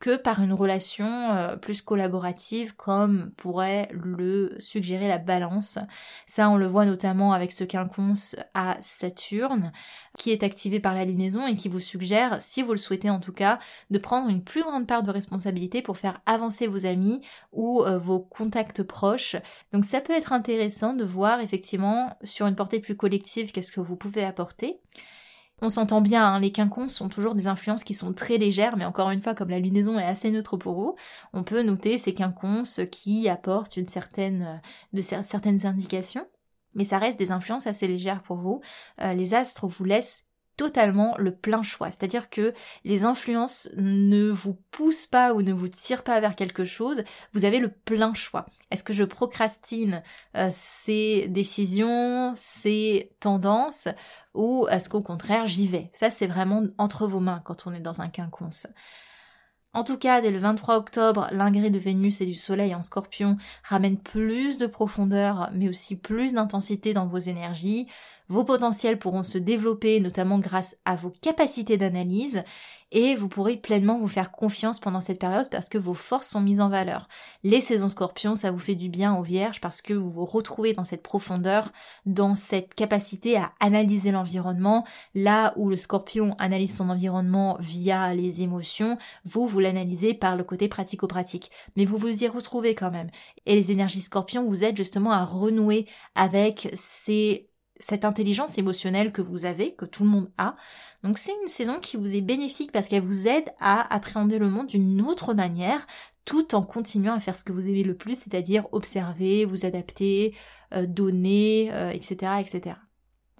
que 0.00 0.16
par 0.16 0.40
une 0.40 0.54
relation 0.54 1.06
euh, 1.06 1.56
plus 1.56 1.82
collaborative 1.82 2.74
comme 2.74 3.30
pourrait 3.36 3.88
le 3.92 4.56
suggérer 4.58 5.06
la 5.08 5.18
balance. 5.18 5.78
Ça 6.26 6.48
on 6.48 6.56
le 6.56 6.66
voit 6.66 6.86
notamment 6.86 7.32
avec 7.32 7.52
ce 7.52 7.64
quinconce 7.64 8.34
à 8.54 8.76
Saturne 8.80 9.72
qui 10.18 10.30
est 10.32 10.42
activé 10.42 10.80
par 10.80 10.94
la 10.94 11.04
lunaison 11.04 11.46
et 11.46 11.54
qui 11.54 11.68
vous 11.68 11.80
suggère, 11.80 12.40
si 12.40 12.62
vous 12.62 12.72
le 12.72 12.78
souhaitez 12.78 13.10
en 13.10 13.20
tout 13.20 13.32
cas, 13.32 13.58
de 13.90 13.98
prendre 13.98 14.28
une 14.28 14.42
plus 14.42 14.62
grande 14.62 14.86
part 14.86 15.02
de 15.02 15.10
responsabilité 15.10 15.82
pour 15.82 15.98
faire 15.98 16.20
avancer 16.26 16.66
vos 16.66 16.86
amis 16.86 17.20
ou 17.52 17.82
euh, 17.82 17.98
vos 17.98 18.20
contacts 18.20 18.82
proches. 18.82 19.36
Donc 19.72 19.84
ça 19.84 20.00
peut 20.00 20.14
être 20.14 20.32
intéressant 20.32 20.94
de 20.94 21.04
voir 21.04 21.40
effectivement 21.40 22.16
sur 22.24 22.46
une 22.46 22.56
portée 22.56 22.80
plus 22.80 22.96
collective 22.96 23.52
qu'est-ce 23.52 23.72
que 23.72 23.80
vous 23.80 23.96
pouvez 23.96 24.24
apporter. 24.24 24.80
On 25.62 25.68
s'entend 25.68 26.00
bien, 26.00 26.24
hein, 26.24 26.40
les 26.40 26.52
quinconces 26.52 26.94
sont 26.94 27.08
toujours 27.08 27.34
des 27.34 27.46
influences 27.46 27.84
qui 27.84 27.92
sont 27.92 28.14
très 28.14 28.38
légères, 28.38 28.76
mais 28.78 28.86
encore 28.86 29.10
une 29.10 29.20
fois, 29.20 29.34
comme 29.34 29.50
la 29.50 29.58
lunaison 29.58 29.98
est 29.98 30.04
assez 30.04 30.30
neutre 30.30 30.56
pour 30.56 30.74
vous, 30.74 30.96
on 31.34 31.42
peut 31.42 31.62
noter 31.62 31.98
ces 31.98 32.14
quinconces 32.14 32.80
qui 32.90 33.28
apportent 33.28 33.76
une 33.76 33.86
certaine, 33.86 34.42
euh, 34.42 34.96
de 34.96 35.02
certaines 35.02 35.66
indications, 35.66 36.26
mais 36.74 36.84
ça 36.84 36.98
reste 36.98 37.18
des 37.18 37.30
influences 37.30 37.66
assez 37.66 37.86
légères 37.86 38.22
pour 38.22 38.36
vous. 38.36 38.62
Euh, 39.02 39.12
les 39.12 39.34
astres 39.34 39.66
vous 39.66 39.84
laissent 39.84 40.29
totalement 40.60 41.16
le 41.16 41.34
plein 41.34 41.62
choix. 41.62 41.86
C'est-à-dire 41.90 42.28
que 42.28 42.52
les 42.84 43.04
influences 43.04 43.70
ne 43.78 44.30
vous 44.30 44.58
poussent 44.70 45.06
pas 45.06 45.32
ou 45.32 45.40
ne 45.40 45.54
vous 45.54 45.68
tirent 45.68 46.04
pas 46.04 46.20
vers 46.20 46.36
quelque 46.36 46.66
chose, 46.66 47.02
vous 47.32 47.46
avez 47.46 47.60
le 47.60 47.70
plein 47.70 48.12
choix. 48.12 48.44
Est-ce 48.70 48.84
que 48.84 48.92
je 48.92 49.04
procrastine 49.04 50.02
euh, 50.36 50.50
ces 50.52 51.28
décisions, 51.28 52.32
ces 52.34 53.10
tendances, 53.20 53.88
ou 54.34 54.66
est-ce 54.68 54.90
qu'au 54.90 55.00
contraire 55.00 55.46
j'y 55.46 55.66
vais? 55.66 55.88
Ça 55.94 56.10
c'est 56.10 56.26
vraiment 56.26 56.64
entre 56.76 57.06
vos 57.06 57.20
mains 57.20 57.40
quand 57.42 57.66
on 57.66 57.72
est 57.72 57.80
dans 57.80 58.02
un 58.02 58.08
quinconce. 58.08 58.66
En 59.72 59.84
tout 59.84 59.96
cas, 59.96 60.20
dès 60.20 60.32
le 60.32 60.38
23 60.40 60.76
octobre, 60.76 61.28
l'ingré 61.30 61.70
de 61.70 61.78
Vénus 61.78 62.20
et 62.20 62.26
du 62.26 62.34
Soleil 62.34 62.74
en 62.74 62.82
scorpion 62.82 63.36
ramène 63.62 63.98
plus 63.98 64.58
de 64.58 64.66
profondeur, 64.66 65.48
mais 65.54 65.68
aussi 65.68 65.94
plus 65.94 66.34
d'intensité 66.34 66.92
dans 66.92 67.06
vos 67.06 67.18
énergies. 67.18 67.86
Vos 68.30 68.44
potentiels 68.44 69.00
pourront 69.00 69.24
se 69.24 69.38
développer 69.38 69.98
notamment 69.98 70.38
grâce 70.38 70.76
à 70.84 70.94
vos 70.94 71.10
capacités 71.10 71.76
d'analyse 71.76 72.44
et 72.92 73.16
vous 73.16 73.26
pourrez 73.28 73.56
pleinement 73.56 73.98
vous 73.98 74.06
faire 74.06 74.30
confiance 74.30 74.78
pendant 74.78 75.00
cette 75.00 75.18
période 75.18 75.50
parce 75.50 75.68
que 75.68 75.78
vos 75.78 75.94
forces 75.94 76.28
sont 76.28 76.40
mises 76.40 76.60
en 76.60 76.68
valeur. 76.68 77.08
Les 77.42 77.60
saisons 77.60 77.88
scorpions, 77.88 78.36
ça 78.36 78.52
vous 78.52 78.60
fait 78.60 78.76
du 78.76 78.88
bien 78.88 79.16
aux 79.16 79.24
vierges 79.24 79.60
parce 79.60 79.82
que 79.82 79.94
vous 79.94 80.10
vous 80.10 80.24
retrouvez 80.24 80.74
dans 80.74 80.84
cette 80.84 81.02
profondeur, 81.02 81.72
dans 82.06 82.36
cette 82.36 82.74
capacité 82.74 83.36
à 83.36 83.50
analyser 83.58 84.12
l'environnement. 84.12 84.86
Là 85.16 85.52
où 85.56 85.68
le 85.68 85.76
scorpion 85.76 86.36
analyse 86.38 86.76
son 86.76 86.88
environnement 86.88 87.56
via 87.58 88.14
les 88.14 88.42
émotions, 88.42 88.96
vous, 89.24 89.48
vous 89.48 89.58
l'analysez 89.58 90.14
par 90.14 90.36
le 90.36 90.44
côté 90.44 90.68
pratico-pratique. 90.68 91.50
Mais 91.76 91.84
vous 91.84 91.96
vous 91.96 92.22
y 92.22 92.28
retrouvez 92.28 92.76
quand 92.76 92.92
même. 92.92 93.10
Et 93.46 93.56
les 93.56 93.72
énergies 93.72 94.02
scorpions 94.02 94.46
vous 94.46 94.62
aident 94.62 94.76
justement 94.76 95.10
à 95.10 95.24
renouer 95.24 95.86
avec 96.14 96.70
ces 96.74 97.49
cette 97.80 98.04
intelligence 98.04 98.58
émotionnelle 98.58 99.10
que 99.10 99.22
vous 99.22 99.44
avez, 99.44 99.74
que 99.74 99.84
tout 99.84 100.04
le 100.04 100.10
monde 100.10 100.30
a. 100.38 100.54
Donc 101.02 101.18
c'est 101.18 101.32
une 101.42 101.48
saison 101.48 101.80
qui 101.80 101.96
vous 101.96 102.14
est 102.14 102.20
bénéfique 102.20 102.70
parce 102.72 102.86
qu'elle 102.86 103.02
vous 103.02 103.26
aide 103.26 103.50
à 103.58 103.92
appréhender 103.92 104.38
le 104.38 104.48
monde 104.48 104.68
d'une 104.68 105.02
autre 105.02 105.34
manière, 105.34 105.86
tout 106.24 106.54
en 106.54 106.62
continuant 106.62 107.14
à 107.14 107.20
faire 107.20 107.34
ce 107.34 107.44
que 107.44 107.52
vous 107.52 107.68
aimez 107.68 107.82
le 107.82 107.96
plus, 107.96 108.14
c'est-à-dire 108.14 108.66
observer, 108.72 109.44
vous 109.44 109.66
adapter, 109.66 110.34
euh, 110.74 110.86
donner, 110.86 111.66
etc., 111.92 112.16
euh, 112.22 112.38
etc. 112.38 112.76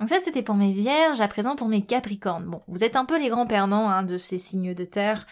Donc 0.01 0.09
ça 0.09 0.19
c'était 0.19 0.43
pour 0.43 0.55
mes 0.55 0.73
vierges, 0.73 1.21
à 1.21 1.29
présent 1.29 1.57
pour 1.57 1.69
mes 1.69 1.85
capricornes. 1.85 2.47
Bon, 2.47 2.63
vous 2.69 2.83
êtes 2.83 2.97
un 2.97 3.05
peu 3.05 3.21
les 3.21 3.29
grands 3.29 3.47
perdants 3.47 3.89
hein, 3.89 4.03
de 4.03 4.17
ces 4.17 4.39
signes 4.39 4.75
de 4.75 4.85
terre. 4.87 5.27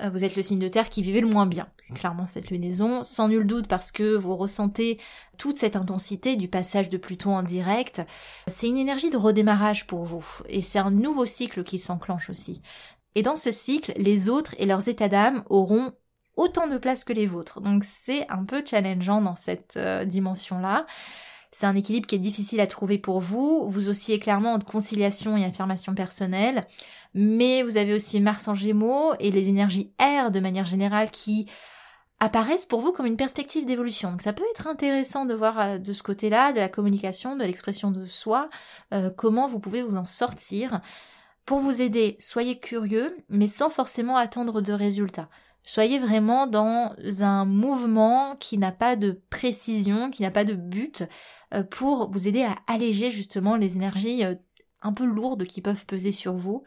Euh, 0.00 0.08
vous 0.08 0.24
êtes 0.24 0.34
le 0.34 0.42
signe 0.42 0.58
de 0.58 0.68
terre 0.68 0.88
qui 0.88 1.02
vivait 1.02 1.20
le 1.20 1.28
moins 1.28 1.44
bien, 1.44 1.68
clairement 1.94 2.24
cette 2.24 2.50
lunaison, 2.50 3.02
sans 3.04 3.28
nul 3.28 3.46
doute 3.46 3.68
parce 3.68 3.92
que 3.92 4.16
vous 4.16 4.34
ressentez 4.34 4.98
toute 5.36 5.58
cette 5.58 5.76
intensité 5.76 6.36
du 6.36 6.48
passage 6.48 6.88
de 6.88 6.96
Pluton 6.96 7.36
en 7.36 7.42
direct. 7.42 8.00
C'est 8.48 8.66
une 8.66 8.78
énergie 8.78 9.10
de 9.10 9.18
redémarrage 9.18 9.86
pour 9.86 10.04
vous, 10.04 10.26
et 10.48 10.62
c'est 10.62 10.78
un 10.78 10.90
nouveau 10.90 11.26
cycle 11.26 11.62
qui 11.62 11.78
s'enclenche 11.78 12.30
aussi. 12.30 12.62
Et 13.14 13.22
dans 13.22 13.36
ce 13.36 13.52
cycle, 13.52 13.92
les 13.96 14.30
autres 14.30 14.54
et 14.58 14.64
leurs 14.64 14.88
états 14.88 15.10
d'âme 15.10 15.44
auront 15.50 15.92
autant 16.36 16.66
de 16.66 16.78
place 16.78 17.04
que 17.04 17.12
les 17.12 17.26
vôtres. 17.26 17.60
Donc 17.60 17.84
c'est 17.84 18.28
un 18.30 18.44
peu 18.44 18.62
challengeant 18.64 19.20
dans 19.20 19.36
cette 19.36 19.76
euh, 19.76 20.04
dimension-là. 20.04 20.86
C'est 21.56 21.66
un 21.66 21.76
équilibre 21.76 22.08
qui 22.08 22.16
est 22.16 22.18
difficile 22.18 22.60
à 22.60 22.66
trouver 22.66 22.98
pour 22.98 23.20
vous. 23.20 23.68
Vous 23.68 23.88
oscillez 23.88 24.18
clairement 24.18 24.54
entre 24.54 24.66
conciliation 24.66 25.36
et 25.36 25.44
affirmation 25.44 25.94
personnelle. 25.94 26.66
Mais 27.14 27.62
vous 27.62 27.76
avez 27.76 27.94
aussi 27.94 28.20
Mars 28.20 28.48
en 28.48 28.54
Gémeaux 28.54 29.14
et 29.20 29.30
les 29.30 29.48
énergies 29.48 29.92
R 30.00 30.32
de 30.32 30.40
manière 30.40 30.64
générale 30.64 31.12
qui 31.12 31.48
apparaissent 32.18 32.66
pour 32.66 32.80
vous 32.80 32.90
comme 32.90 33.06
une 33.06 33.16
perspective 33.16 33.66
d'évolution. 33.66 34.10
Donc 34.10 34.22
ça 34.22 34.32
peut 34.32 34.42
être 34.50 34.66
intéressant 34.66 35.26
de 35.26 35.34
voir 35.34 35.60
euh, 35.60 35.78
de 35.78 35.92
ce 35.92 36.02
côté-là, 36.02 36.52
de 36.52 36.58
la 36.58 36.68
communication, 36.68 37.36
de 37.36 37.44
l'expression 37.44 37.92
de 37.92 38.04
soi, 38.04 38.50
euh, 38.92 39.10
comment 39.16 39.46
vous 39.46 39.60
pouvez 39.60 39.82
vous 39.82 39.96
en 39.96 40.04
sortir. 40.04 40.80
Pour 41.46 41.60
vous 41.60 41.80
aider, 41.80 42.16
soyez 42.18 42.58
curieux, 42.58 43.16
mais 43.28 43.46
sans 43.46 43.70
forcément 43.70 44.16
attendre 44.16 44.60
de 44.60 44.72
résultats. 44.72 45.28
Soyez 45.66 45.98
vraiment 45.98 46.46
dans 46.46 46.94
un 47.20 47.46
mouvement 47.46 48.36
qui 48.36 48.58
n'a 48.58 48.70
pas 48.70 48.96
de 48.96 49.22
précision, 49.30 50.10
qui 50.10 50.22
n'a 50.22 50.30
pas 50.30 50.44
de 50.44 50.52
but, 50.52 51.04
euh, 51.54 51.62
pour 51.62 52.10
vous 52.10 52.28
aider 52.28 52.42
à 52.42 52.54
alléger 52.66 53.10
justement 53.10 53.56
les 53.56 53.76
énergies 53.76 54.24
euh, 54.24 54.34
un 54.82 54.92
peu 54.92 55.06
lourdes 55.06 55.44
qui 55.44 55.62
peuvent 55.62 55.86
peser 55.86 56.12
sur 56.12 56.34
vous. 56.34 56.64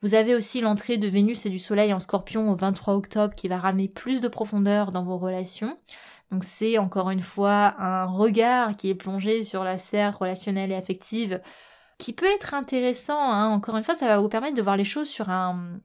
Vous 0.00 0.14
avez 0.14 0.36
aussi 0.36 0.60
l'entrée 0.60 0.96
de 0.96 1.08
Vénus 1.08 1.46
et 1.46 1.50
du 1.50 1.58
Soleil 1.58 1.92
en 1.92 1.98
Scorpion 1.98 2.50
au 2.50 2.54
23 2.54 2.94
octobre 2.94 3.34
qui 3.34 3.48
va 3.48 3.58
ramener 3.58 3.88
plus 3.88 4.20
de 4.20 4.28
profondeur 4.28 4.92
dans 4.92 5.02
vos 5.02 5.18
relations. 5.18 5.76
Donc 6.30 6.44
c'est 6.44 6.78
encore 6.78 7.10
une 7.10 7.20
fois 7.20 7.74
un 7.78 8.04
regard 8.04 8.76
qui 8.76 8.90
est 8.90 8.94
plongé 8.94 9.42
sur 9.42 9.64
la 9.64 9.78
serre 9.78 10.18
relationnelle 10.18 10.70
et 10.70 10.76
affective 10.76 11.40
qui 11.98 12.12
peut 12.12 12.26
être 12.26 12.54
intéressant. 12.54 13.18
Hein. 13.18 13.48
Encore 13.48 13.76
une 13.76 13.84
fois, 13.84 13.94
ça 13.94 14.06
va 14.06 14.18
vous 14.18 14.28
permettre 14.28 14.56
de 14.56 14.62
voir 14.62 14.76
les 14.76 14.84
choses 14.84 15.08
sur 15.08 15.30
un, 15.30 15.80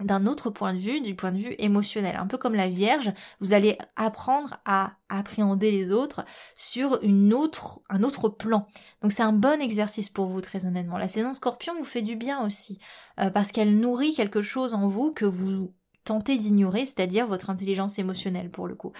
d'un 0.00 0.26
autre 0.26 0.50
point 0.50 0.74
de 0.74 0.78
vue, 0.78 1.00
du 1.00 1.14
point 1.14 1.32
de 1.32 1.38
vue 1.38 1.54
émotionnel. 1.58 2.16
Un 2.16 2.26
peu 2.26 2.38
comme 2.38 2.54
la 2.54 2.68
Vierge, 2.68 3.12
vous 3.40 3.52
allez 3.52 3.76
apprendre 3.96 4.58
à 4.64 4.94
appréhender 5.08 5.70
les 5.70 5.92
autres 5.92 6.24
sur 6.54 6.98
une 7.02 7.34
autre, 7.34 7.80
un 7.90 8.02
autre 8.02 8.28
plan. 8.28 8.66
Donc 9.02 9.12
c'est 9.12 9.22
un 9.22 9.32
bon 9.32 9.60
exercice 9.60 10.08
pour 10.08 10.26
vous, 10.26 10.40
très 10.40 10.66
honnêtement. 10.66 10.98
La 10.98 11.08
saison 11.08 11.34
Scorpion 11.34 11.74
vous 11.78 11.84
fait 11.84 12.02
du 12.02 12.16
bien 12.16 12.44
aussi, 12.44 12.78
euh, 13.20 13.30
parce 13.30 13.52
qu'elle 13.52 13.78
nourrit 13.78 14.14
quelque 14.14 14.42
chose 14.42 14.74
en 14.74 14.88
vous 14.88 15.12
que 15.12 15.26
vous 15.26 15.74
tentez 16.04 16.36
d'ignorer, 16.36 16.86
c'est-à-dire 16.86 17.26
votre 17.26 17.50
intelligence 17.50 17.98
émotionnelle 17.98 18.50
pour 18.50 18.66
le 18.66 18.74
coup. 18.74 18.92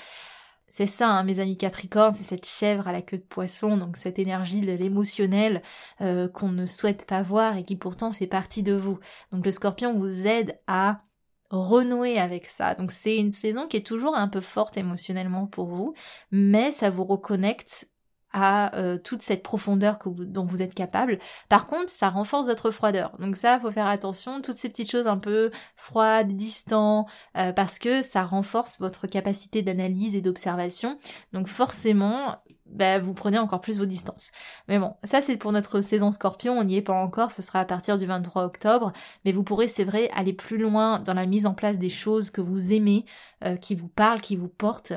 C'est 0.74 0.86
ça, 0.86 1.10
hein, 1.10 1.22
mes 1.22 1.38
amis 1.38 1.58
Capricornes, 1.58 2.14
c'est 2.14 2.22
cette 2.22 2.46
chèvre 2.46 2.88
à 2.88 2.92
la 2.92 3.02
queue 3.02 3.18
de 3.18 3.22
poisson, 3.22 3.76
donc 3.76 3.98
cette 3.98 4.18
énergie 4.18 4.62
de 4.62 4.72
l'émotionnel 4.72 5.60
euh, 6.00 6.28
qu'on 6.28 6.48
ne 6.48 6.64
souhaite 6.64 7.04
pas 7.06 7.20
voir 7.20 7.58
et 7.58 7.64
qui 7.66 7.76
pourtant 7.76 8.10
fait 8.10 8.26
partie 8.26 8.62
de 8.62 8.72
vous. 8.72 8.98
Donc 9.32 9.44
le 9.44 9.52
scorpion 9.52 9.92
vous 9.98 10.26
aide 10.26 10.58
à 10.66 11.02
renouer 11.50 12.18
avec 12.18 12.46
ça. 12.46 12.74
Donc 12.74 12.90
c'est 12.90 13.18
une 13.18 13.32
saison 13.32 13.68
qui 13.68 13.76
est 13.76 13.86
toujours 13.86 14.16
un 14.16 14.28
peu 14.28 14.40
forte 14.40 14.78
émotionnellement 14.78 15.46
pour 15.46 15.66
vous, 15.66 15.92
mais 16.30 16.70
ça 16.70 16.88
vous 16.88 17.04
reconnecte 17.04 17.91
à 18.32 18.74
euh, 18.76 18.98
toute 18.98 19.22
cette 19.22 19.42
profondeur 19.42 19.98
que 19.98 20.08
dont 20.08 20.44
vous 20.44 20.62
êtes 20.62 20.74
capable. 20.74 21.18
Par 21.48 21.66
contre, 21.66 21.90
ça 21.90 22.08
renforce 22.10 22.46
votre 22.46 22.70
froideur. 22.70 23.12
Donc 23.18 23.36
ça, 23.36 23.60
faut 23.60 23.70
faire 23.70 23.86
attention, 23.86 24.40
toutes 24.40 24.58
ces 24.58 24.68
petites 24.68 24.90
choses 24.90 25.06
un 25.06 25.18
peu 25.18 25.50
froides, 25.76 26.36
distantes, 26.36 27.06
euh, 27.36 27.52
parce 27.52 27.78
que 27.78 28.02
ça 28.02 28.24
renforce 28.24 28.78
votre 28.80 29.06
capacité 29.06 29.62
d'analyse 29.62 30.14
et 30.14 30.20
d'observation. 30.20 30.98
Donc 31.32 31.48
forcément, 31.48 32.36
bah, 32.72 32.98
vous 32.98 33.12
prenez 33.12 33.38
encore 33.38 33.60
plus 33.60 33.78
vos 33.78 33.86
distances. 33.86 34.30
Mais 34.68 34.78
bon, 34.78 34.94
ça 35.04 35.20
c'est 35.20 35.36
pour 35.36 35.52
notre 35.52 35.80
saison 35.82 36.10
scorpion, 36.10 36.58
on 36.58 36.64
n'y 36.64 36.76
est 36.76 36.82
pas 36.82 36.94
encore, 36.94 37.30
ce 37.30 37.42
sera 37.42 37.60
à 37.60 37.64
partir 37.64 37.98
du 37.98 38.06
23 38.06 38.44
octobre, 38.44 38.92
mais 39.24 39.32
vous 39.32 39.44
pourrez, 39.44 39.68
c'est 39.68 39.84
vrai, 39.84 40.08
aller 40.14 40.32
plus 40.32 40.58
loin 40.58 40.98
dans 40.98 41.14
la 41.14 41.26
mise 41.26 41.46
en 41.46 41.54
place 41.54 41.78
des 41.78 41.90
choses 41.90 42.30
que 42.30 42.40
vous 42.40 42.72
aimez, 42.72 43.04
euh, 43.44 43.56
qui 43.56 43.74
vous 43.74 43.88
parlent, 43.88 44.20
qui 44.20 44.36
vous 44.36 44.48
portent 44.48 44.94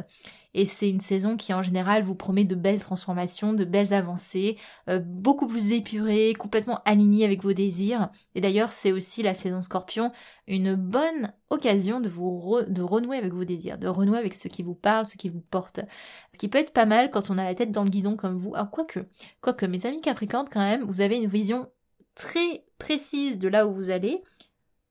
et 0.56 0.66
c'est 0.66 0.90
une 0.90 1.02
saison 1.02 1.36
qui 1.36 1.54
en 1.54 1.62
général 1.62 2.02
vous 2.02 2.16
promet 2.16 2.46
de 2.46 2.56
belles 2.56 2.80
transformations, 2.80 3.52
de 3.54 3.66
belles 3.66 3.94
avancées, 3.94 4.58
euh, 4.90 5.00
beaucoup 5.00 5.48
plus 5.48 5.74
épurée, 5.74 6.34
complètement 6.34 6.80
alignée 6.86 7.26
avec 7.26 7.44
vos 7.44 7.52
désirs. 7.52 8.10
Et 8.36 8.42
d'ailleurs, 8.42 8.72
c'est 8.72 8.94
aussi 8.94 9.22
la 9.22 9.34
saison 9.34 9.60
Scorpion 9.60 10.14
une 10.48 10.76
bonne 10.76 11.34
occasion 11.50 12.00
de 12.00 12.08
vous 12.08 12.62
de 12.68 12.82
renouer 12.82 13.18
avec 13.18 13.34
vos 13.34 13.44
désirs, 13.44 13.78
de 13.78 13.90
renouer 13.90 14.18
avec 14.18 14.34
ce 14.34 14.48
qui 14.48 14.64
vous 14.64 14.76
parle, 14.76 15.06
ce 15.06 15.18
qui 15.18 15.28
vous 15.28 15.42
porte. 15.42 15.82
Ce 16.32 16.38
qui 16.38 16.48
peut 16.48 16.60
être 16.60 16.72
pas 16.72 16.86
mal 16.86 17.10
quand 17.10 17.30
on 17.30 17.38
a 17.38 17.44
la 17.44 17.54
tête 17.54 17.72
dans 17.72 17.84
le 17.84 17.90
guidon 17.90 18.16
comme 18.16 18.38
vous. 18.38 18.54
Ah, 18.56 18.70
quoique, 18.72 19.00
quoique 19.42 19.66
mes 19.66 19.86
amis 19.86 20.00
Capricorne 20.00 20.48
quand 20.50 20.62
même, 20.62 20.86
vous 20.86 21.02
avez 21.02 21.18
une 21.18 21.28
vision 21.28 21.70
très 22.16 22.64
précise 22.78 23.40
de 23.40 23.50
là 23.50 23.68
où 23.68 23.74
vous 23.74 23.90
allez 23.90 24.24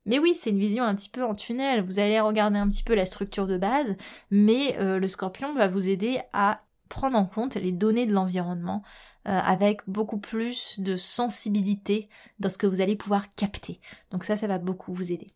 mais 0.06 0.18
oui, 0.18 0.34
c'est 0.34 0.50
une 0.50 0.58
vision 0.58 0.84
un 0.84 0.94
petit 0.94 1.08
peu 1.08 1.24
en 1.24 1.34
tunnel. 1.34 1.82
Vous 1.82 1.98
allez 1.98 2.20
regarder 2.20 2.58
un 2.58 2.68
petit 2.68 2.82
peu 2.82 2.94
la 2.94 3.06
structure 3.06 3.46
de 3.46 3.56
base, 3.56 3.96
mais 4.30 4.76
euh, 4.78 4.98
le 4.98 5.08
scorpion 5.08 5.54
va 5.54 5.68
vous 5.68 5.88
aider 5.88 6.20
à 6.32 6.62
prendre 6.88 7.16
en 7.16 7.24
compte 7.24 7.56
les 7.56 7.72
données 7.72 8.06
de 8.06 8.12
l'environnement 8.12 8.82
euh, 9.26 9.40
avec 9.42 9.80
beaucoup 9.88 10.18
plus 10.18 10.78
de 10.80 10.96
sensibilité 10.96 12.08
dans 12.38 12.50
ce 12.50 12.58
que 12.58 12.66
vous 12.66 12.80
allez 12.80 12.96
pouvoir 12.96 13.34
capter. 13.34 13.80
Donc 14.10 14.24
ça, 14.24 14.36
ça 14.36 14.46
va 14.46 14.58
beaucoup 14.58 14.92
vous 14.92 15.10
aider. 15.12 15.28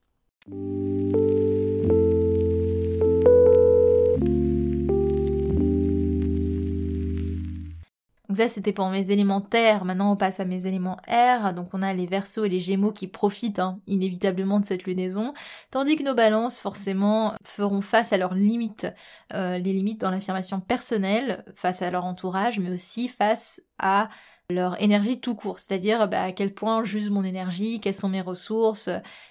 Donc 8.29 8.37
ça, 8.37 8.49
c'était 8.49 8.73
pour 8.73 8.88
mes 8.91 9.11
éléments 9.11 9.41
terre. 9.41 9.85
Maintenant, 9.85 10.12
on 10.12 10.17
passe 10.17 10.38
à 10.38 10.45
mes 10.45 10.67
éléments 10.67 10.99
air. 11.07 11.55
Donc 11.55 11.69
on 11.73 11.81
a 11.81 11.95
les 11.95 12.07
versos 12.07 12.45
et 12.45 12.49
les 12.49 12.61
gémeaux 12.61 12.93
qui 12.93 13.07
profitent 13.07 13.59
hein, 13.59 13.81
inévitablement 13.87 14.61
de 14.61 14.67
cette 14.67 14.85
lunaison. 14.85 15.33
Tandis 15.71 15.97
que 15.97 16.03
nos 16.03 16.14
balances, 16.14 16.59
forcément, 16.59 17.35
feront 17.43 17.81
face 17.81 18.12
à 18.12 18.19
leurs 18.19 18.35
limites. 18.35 18.87
Euh, 19.33 19.59
les 19.59 19.73
limites 19.73 20.01
dans 20.01 20.11
l'affirmation 20.11 20.61
personnelle, 20.61 21.45
face 21.55 21.81
à 21.81 21.91
leur 21.91 22.05
entourage, 22.05 22.59
mais 22.59 22.71
aussi 22.71 23.09
face 23.09 23.62
à 23.79 24.09
leur 24.51 24.81
énergie 24.83 25.21
tout 25.21 25.35
court, 25.35 25.59
c'est-à-dire 25.59 26.09
bah, 26.09 26.23
à 26.23 26.33
quel 26.33 26.55
point 26.55 26.83
j'use 26.83 27.11
mon 27.11 27.23
énergie, 27.23 27.81
quelles 27.81 27.93
sont 27.93 28.09
mes 28.09 28.23
ressources, 28.23 28.88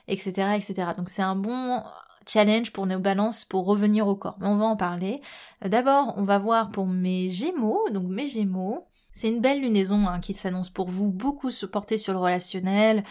etc., 0.07 0.55
etc. 0.55 0.89
Donc 0.95 1.09
c'est 1.09 1.23
un 1.23 1.35
bon 1.35 1.81
challenge 2.27 2.71
pour 2.71 2.85
nos 2.85 2.99
balances 2.99 3.45
pour 3.45 3.65
revenir 3.65 4.07
au 4.07 4.15
corps. 4.15 4.37
Mais 4.39 4.47
on 4.47 4.57
va 4.57 4.65
en 4.65 4.75
parler. 4.75 5.21
D'abord, 5.65 6.13
on 6.17 6.23
va 6.23 6.37
voir 6.37 6.69
pour 6.69 6.85
mes 6.85 7.29
Gémeaux, 7.29 7.89
donc 7.91 8.07
mes 8.09 8.27
Gémeaux. 8.27 8.87
C'est 9.11 9.29
une 9.29 9.41
belle 9.41 9.61
lunaison 9.61 10.07
hein, 10.07 10.19
qui 10.19 10.33
s'annonce 10.33 10.69
pour 10.69 10.89
vous, 10.89 11.11
beaucoup 11.11 11.49
se 11.49 11.65
porter 11.65 11.97
sur 11.97 12.13
le 12.13 12.19
relationnel. 12.19 13.03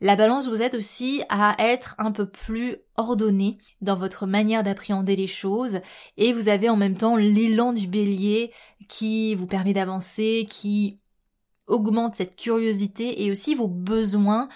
La 0.00 0.16
balance 0.16 0.48
vous 0.48 0.62
aide 0.62 0.74
aussi 0.74 1.22
à 1.28 1.54
être 1.60 1.94
un 1.98 2.10
peu 2.10 2.28
plus 2.28 2.78
ordonné 2.96 3.58
dans 3.80 3.94
votre 3.94 4.26
manière 4.26 4.64
d'appréhender 4.64 5.14
les 5.14 5.28
choses 5.28 5.78
et 6.16 6.32
vous 6.32 6.48
avez 6.48 6.68
en 6.68 6.76
même 6.76 6.96
temps 6.96 7.14
l'élan 7.14 7.72
du 7.72 7.86
bélier 7.86 8.52
qui 8.88 9.36
vous 9.36 9.46
permet 9.46 9.72
d'avancer, 9.72 10.44
qui 10.50 10.98
augmente 11.66 12.14
cette 12.14 12.36
curiosité 12.36 13.24
et 13.24 13.30
aussi 13.30 13.54
vos 13.54 13.68
besoins 13.68 14.48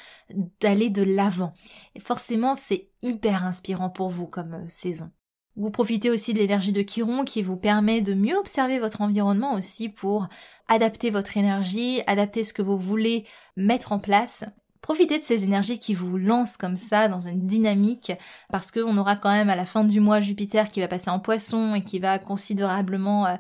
d'aller 0.61 0.91
de 0.91 1.03
l'avant. 1.03 1.53
Et 1.95 2.01
forcément, 2.01 2.55
c'est 2.55 2.89
hyper 3.03 3.45
inspirant 3.45 3.91
pour 3.91 4.11
vous 4.11 4.27
comme 4.27 4.55
euh, 4.55 4.65
saison. 4.69 5.11
Vous 5.57 5.71
profitez 5.71 6.11
aussi 6.11 6.35
de 6.35 6.39
l'énergie 6.39 6.73
de 6.73 6.83
Chiron 6.83 7.25
qui 7.25 7.43
vous 7.43 7.57
permet 7.57 8.03
de 8.03 8.13
mieux 8.13 8.37
observer 8.37 8.79
votre 8.79 9.01
environnement 9.01 9.55
aussi 9.55 9.89
pour 9.89 10.29
adapter 10.69 11.09
votre 11.09 11.39
énergie, 11.39 12.03
adapter 12.07 12.45
ce 12.45 12.53
que 12.53 12.61
vous 12.61 12.79
voulez 12.79 13.25
mettre 13.57 13.93
en 13.93 13.99
place. 13.99 14.45
Profitez 14.83 15.19
de 15.19 15.25
ces 15.25 15.45
énergies 15.45 15.79
qui 15.79 15.95
vous 15.95 16.19
lancent 16.19 16.59
comme 16.59 16.77
ça 16.77 17.09
dans 17.09 17.21
une 17.21 17.47
dynamique 17.47 18.13
parce 18.53 18.71
qu'on 18.71 18.99
aura 18.99 19.17
quand 19.17 19.33
même 19.33 19.49
à 19.49 19.57
la 19.57 19.65
fin 19.65 19.83
du 19.83 19.99
mois 19.99 20.21
Jupiter 20.21 20.71
qui 20.71 20.81
va 20.81 20.89
passer 20.89 21.11
en 21.11 21.21
poisson 21.21 21.75
et 21.75 21.83
qui 21.83 21.99
va 21.99 22.19
considérablement 22.19 23.27
euh, 23.27 23.35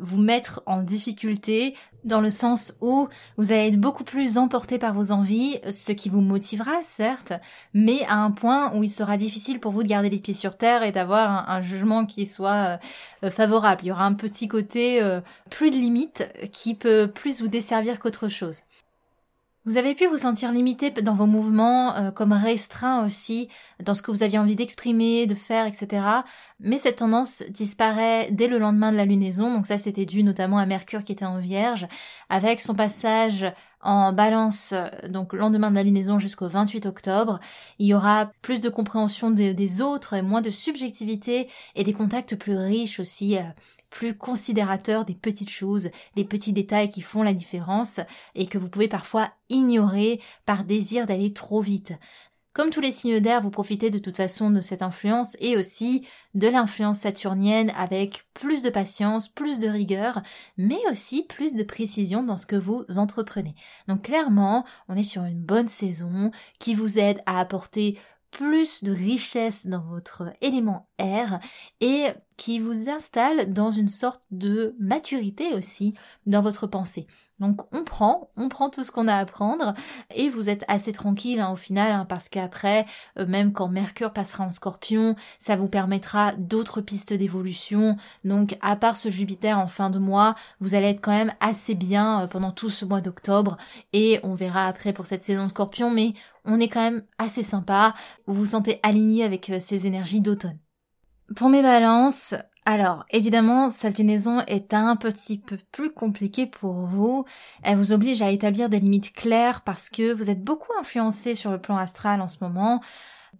vous 0.00 0.18
mettre 0.18 0.62
en 0.66 0.82
difficulté 0.82 1.74
dans 2.04 2.20
le 2.20 2.30
sens 2.30 2.74
où 2.80 3.08
vous 3.36 3.52
allez 3.52 3.68
être 3.68 3.80
beaucoup 3.80 4.04
plus 4.04 4.38
emporté 4.38 4.78
par 4.78 4.94
vos 4.94 5.10
envies, 5.10 5.58
ce 5.70 5.92
qui 5.92 6.08
vous 6.08 6.20
motivera 6.20 6.82
certes, 6.82 7.32
mais 7.74 8.04
à 8.06 8.18
un 8.18 8.30
point 8.30 8.72
où 8.74 8.84
il 8.84 8.88
sera 8.88 9.16
difficile 9.16 9.60
pour 9.60 9.72
vous 9.72 9.82
de 9.82 9.88
garder 9.88 10.08
les 10.08 10.18
pieds 10.18 10.34
sur 10.34 10.56
terre 10.56 10.84
et 10.84 10.92
d'avoir 10.92 11.50
un, 11.50 11.60
jugement 11.60 12.06
qui 12.06 12.26
soit 12.26 12.78
euh, 13.24 13.30
favorable. 13.30 13.82
Il 13.82 13.88
y 13.88 13.92
aura 13.92 14.04
un 14.04 14.14
petit 14.14 14.46
côté 14.46 15.02
euh, 15.02 15.20
plus 15.50 15.70
de 15.70 15.76
limite 15.76 16.30
qui 16.52 16.74
peut 16.74 17.10
plus 17.12 17.40
vous 17.40 17.48
desservir 17.48 17.98
qu'autre 17.98 18.28
chose. 18.28 18.60
Vous 19.66 19.78
avez 19.78 19.96
pu 19.96 20.06
vous 20.06 20.18
sentir 20.18 20.52
limité 20.52 20.90
dans 20.90 21.14
vos 21.14 21.26
mouvements, 21.26 21.96
euh, 21.96 22.12
comme 22.12 22.32
restreint 22.32 23.04
aussi 23.04 23.48
dans 23.82 23.94
ce 23.94 24.02
que 24.02 24.12
vous 24.12 24.22
aviez 24.22 24.38
envie 24.38 24.54
d'exprimer, 24.54 25.26
de 25.26 25.34
faire, 25.34 25.66
etc. 25.66 26.06
Mais 26.60 26.78
cette 26.78 26.98
tendance 26.98 27.42
disparaît 27.50 28.28
dès 28.30 28.46
le 28.46 28.58
lendemain 28.58 28.92
de 28.92 28.96
la 28.96 29.04
lunaison, 29.04 29.52
donc 29.52 29.66
ça 29.66 29.76
c'était 29.76 30.06
dû 30.06 30.22
notamment 30.22 30.58
à 30.58 30.66
Mercure 30.66 31.02
qui 31.02 31.10
était 31.10 31.24
en 31.24 31.40
Vierge, 31.40 31.88
avec 32.28 32.60
son 32.60 32.76
passage 32.76 33.44
en 33.80 34.12
balance, 34.12 34.72
donc 35.08 35.32
lendemain 35.32 35.70
de 35.70 35.76
la 35.76 35.82
lunaison 35.82 36.18
jusqu'au 36.18 36.48
28 36.48 36.86
octobre, 36.86 37.40
il 37.78 37.86
y 37.86 37.94
aura 37.94 38.30
plus 38.42 38.60
de 38.60 38.68
compréhension 38.68 39.30
des 39.30 39.82
autres, 39.82 40.16
moins 40.20 40.40
de 40.40 40.50
subjectivité 40.50 41.48
et 41.74 41.84
des 41.84 41.92
contacts 41.92 42.36
plus 42.36 42.56
riches 42.56 43.00
aussi 43.00 43.36
euh, 43.36 43.42
plus 43.96 44.14
considérateur 44.14 45.06
des 45.06 45.14
petites 45.14 45.48
choses, 45.48 45.88
des 46.16 46.24
petits 46.24 46.52
détails 46.52 46.90
qui 46.90 47.00
font 47.00 47.22
la 47.22 47.32
différence 47.32 47.98
et 48.34 48.46
que 48.46 48.58
vous 48.58 48.68
pouvez 48.68 48.88
parfois 48.88 49.30
ignorer 49.48 50.20
par 50.44 50.64
désir 50.64 51.06
d'aller 51.06 51.32
trop 51.32 51.62
vite. 51.62 51.94
Comme 52.52 52.68
tous 52.68 52.82
les 52.82 52.92
signes 52.92 53.20
d'air, 53.20 53.40
vous 53.40 53.48
profitez 53.48 53.88
de 53.88 53.98
toute 53.98 54.18
façon 54.18 54.50
de 54.50 54.60
cette 54.60 54.82
influence 54.82 55.34
et 55.40 55.56
aussi 55.56 56.06
de 56.34 56.46
l'influence 56.46 56.98
saturnienne 56.98 57.72
avec 57.74 58.26
plus 58.34 58.60
de 58.60 58.68
patience, 58.68 59.28
plus 59.28 59.60
de 59.60 59.68
rigueur, 59.68 60.22
mais 60.58 60.80
aussi 60.90 61.22
plus 61.22 61.54
de 61.54 61.62
précision 61.62 62.22
dans 62.22 62.36
ce 62.36 62.44
que 62.44 62.56
vous 62.56 62.84
entreprenez. 62.96 63.54
Donc 63.88 64.02
clairement, 64.02 64.66
on 64.88 64.96
est 64.96 65.04
sur 65.04 65.24
une 65.24 65.40
bonne 65.40 65.68
saison 65.68 66.32
qui 66.58 66.74
vous 66.74 66.98
aide 66.98 67.22
à 67.24 67.40
apporter 67.40 67.98
plus 68.36 68.84
de 68.84 68.92
richesse 68.92 69.66
dans 69.66 69.80
votre 69.80 70.24
élément 70.42 70.90
air 70.98 71.40
et 71.80 72.08
qui 72.36 72.58
vous 72.58 72.90
installe 72.90 73.50
dans 73.50 73.70
une 73.70 73.88
sorte 73.88 74.22
de 74.30 74.76
maturité 74.78 75.54
aussi 75.54 75.94
dans 76.26 76.42
votre 76.42 76.66
pensée. 76.66 77.06
Donc 77.38 77.62
on 77.74 77.84
prend, 77.84 78.30
on 78.36 78.48
prend 78.48 78.70
tout 78.70 78.82
ce 78.82 78.90
qu'on 78.90 79.08
a 79.08 79.16
à 79.16 79.24
prendre 79.26 79.74
et 80.14 80.30
vous 80.30 80.48
êtes 80.48 80.64
assez 80.68 80.92
tranquille 80.92 81.40
hein, 81.40 81.50
au 81.52 81.56
final 81.56 81.92
hein, 81.92 82.06
parce 82.08 82.30
qu'après, 82.30 82.86
euh, 83.18 83.26
même 83.26 83.52
quand 83.52 83.68
Mercure 83.68 84.12
passera 84.12 84.44
en 84.44 84.50
Scorpion, 84.50 85.16
ça 85.38 85.54
vous 85.56 85.68
permettra 85.68 86.32
d'autres 86.32 86.80
pistes 86.80 87.12
d'évolution. 87.12 87.96
Donc 88.24 88.56
à 88.62 88.74
part 88.74 88.96
ce 88.96 89.10
Jupiter 89.10 89.58
en 89.58 89.66
fin 89.66 89.90
de 89.90 89.98
mois, 89.98 90.34
vous 90.60 90.74
allez 90.74 90.88
être 90.88 91.02
quand 91.02 91.12
même 91.12 91.32
assez 91.40 91.74
bien 91.74 92.22
euh, 92.22 92.26
pendant 92.26 92.52
tout 92.52 92.70
ce 92.70 92.86
mois 92.86 93.02
d'octobre 93.02 93.58
et 93.92 94.18
on 94.22 94.34
verra 94.34 94.66
après 94.66 94.94
pour 94.94 95.04
cette 95.04 95.22
saison 95.22 95.48
Scorpion, 95.50 95.90
mais 95.90 96.14
on 96.46 96.58
est 96.58 96.68
quand 96.68 96.80
même 96.80 97.02
assez 97.18 97.42
sympa. 97.42 97.94
Vous 98.26 98.34
vous 98.34 98.46
sentez 98.46 98.80
aligné 98.82 99.24
avec 99.24 99.50
euh, 99.50 99.60
ces 99.60 99.86
énergies 99.86 100.22
d'automne. 100.22 100.58
Pour 101.34 101.50
mes 101.50 101.62
balances, 101.62 102.34
alors, 102.68 103.06
évidemment, 103.10 103.70
cette 103.70 103.96
lunaison 103.96 104.40
est 104.48 104.74
un 104.74 104.96
petit 104.96 105.38
peu 105.38 105.56
plus 105.70 105.92
compliquée 105.92 106.46
pour 106.46 106.74
vous. 106.74 107.24
Elle 107.62 107.76
vous 107.78 107.92
oblige 107.92 108.22
à 108.22 108.32
établir 108.32 108.68
des 108.68 108.80
limites 108.80 109.12
claires 109.12 109.60
parce 109.62 109.88
que 109.88 110.12
vous 110.12 110.30
êtes 110.30 110.42
beaucoup 110.42 110.72
influencé 110.80 111.36
sur 111.36 111.52
le 111.52 111.60
plan 111.60 111.76
astral 111.76 112.20
en 112.20 112.26
ce 112.26 112.38
moment 112.42 112.80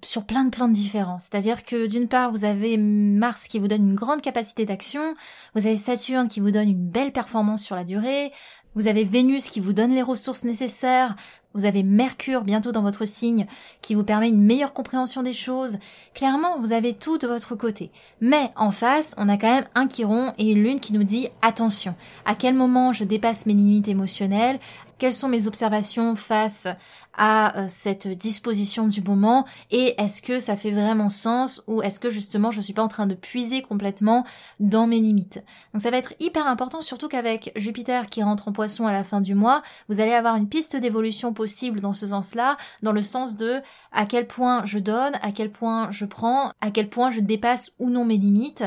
sur 0.05 0.25
plein 0.25 0.45
de 0.45 0.51
plans 0.51 0.69
différents. 0.69 1.19
C'est-à-dire 1.19 1.65
que 1.65 1.87
d'une 1.87 2.07
part, 2.07 2.31
vous 2.31 2.45
avez 2.45 2.77
Mars 2.77 3.49
qui 3.49 3.59
vous 3.59 3.67
donne 3.67 3.89
une 3.89 3.95
grande 3.95 4.23
capacité 4.23 4.65
d'action, 4.65 5.15
vous 5.55 5.67
avez 5.67 5.77
Saturne 5.77 6.29
qui 6.29 6.41
vous 6.41 6.51
donne 6.51 6.69
une 6.69 6.89
belle 6.89 7.13
performance 7.13 7.63
sur 7.63 7.75
la 7.75 7.85
durée, 7.85 8.31
vous 8.75 8.87
avez 8.89 9.05
Vénus 9.05 9.49
qui 9.49 9.59
vous 9.59 9.73
donne 9.73 9.95
les 9.95 10.03
ressources 10.03 10.45
nécessaires, 10.45 11.17
vous 11.57 11.65
avez 11.65 11.83
Mercure 11.83 12.45
bientôt 12.45 12.71
dans 12.71 12.83
votre 12.83 13.05
signe 13.05 13.47
qui 13.81 13.95
vous 13.95 14.05
permet 14.05 14.29
une 14.29 14.43
meilleure 14.43 14.73
compréhension 14.73 15.23
des 15.23 15.33
choses. 15.33 15.79
Clairement, 16.15 16.61
vous 16.61 16.73
avez 16.73 16.95
tout 16.95 17.19
de 17.19 17.27
votre 17.27 17.55
côté. 17.55 17.91
Mais 18.21 18.51
en 18.57 18.71
face, 18.71 19.15
on 19.17 19.29
a 19.29 19.37
quand 19.37 19.53
même 19.53 19.67
un 19.75 19.89
Chiron 19.89 20.33
et 20.39 20.53
une 20.53 20.63
Lune 20.63 20.81
qui 20.81 20.93
nous 20.93 21.05
dit 21.05 21.29
attention, 21.43 21.95
à 22.25 22.35
quel 22.35 22.55
moment 22.55 22.93
je 22.93 23.05
dépasse 23.05 23.47
mes 23.47 23.55
limites 23.55 23.89
émotionnelles, 23.89 24.61
quelles 24.99 25.13
sont 25.13 25.29
mes 25.29 25.47
observations 25.47 26.17
face 26.17 26.67
à 27.19 27.59
euh, 27.59 27.67
cette 27.69 28.09
disposition 28.09 28.89
du 28.89 29.03
moment? 29.03 29.47
Et 29.71 29.95
est-ce 30.01 30.23
que 30.23 30.41
ça 30.41 30.57
fait 30.57 30.71
vraiment 30.71 31.09
sens? 31.09 31.63
Ou 31.67 31.83
est-ce 31.83 32.01
que 32.01 32.11
justement 32.11 32.51
je 32.51 32.61
suis 32.61 32.73
pas 32.73 32.83
en 32.83 32.89
train 32.89 33.07
de 33.07 33.15
puiser 33.15 33.63
complètement 33.63 34.25
dans 34.59 34.87
mes 34.87 35.01
limites? 35.01 35.43
Donc 35.73 35.83
ça 35.83 35.91
va 35.91 35.99
être 35.99 36.15
hyper 36.19 36.47
important 36.47 36.81
surtout 36.81 37.09
qu'avec 37.09 37.53
Jupiter 37.57 38.09
qui 38.09 38.23
rentre 38.23 38.49
en 38.49 38.53
poisson 38.53 38.87
à 38.87 38.93
la 38.93 39.05
fin 39.05 39.21
du 39.21 39.35
mois, 39.35 39.63
vous 39.89 40.01
allez 40.01 40.13
avoir 40.13 40.37
une 40.37 40.49
piste 40.49 40.77
d'évolution 40.77 41.33
possible 41.33 41.46
dans 41.81 41.93
ce 41.93 42.09
sens-là, 42.09 42.57
dans 42.83 42.93
le 42.93 43.03
sens 43.03 43.37
de 43.37 43.61
à 43.93 44.07
quel 44.07 44.27
point 44.27 44.65
je 44.65 44.79
donne, 44.79 45.15
à 45.23 45.33
quel 45.33 45.51
point 45.51 45.91
je 45.91 46.05
prends, 46.05 46.53
à 46.61 46.71
quel 46.71 46.89
point 46.89 47.11
je 47.11 47.21
dépasse 47.21 47.73
ou 47.79 47.91
non 47.91 48.05
mes 48.05 48.17
limites. 48.17 48.65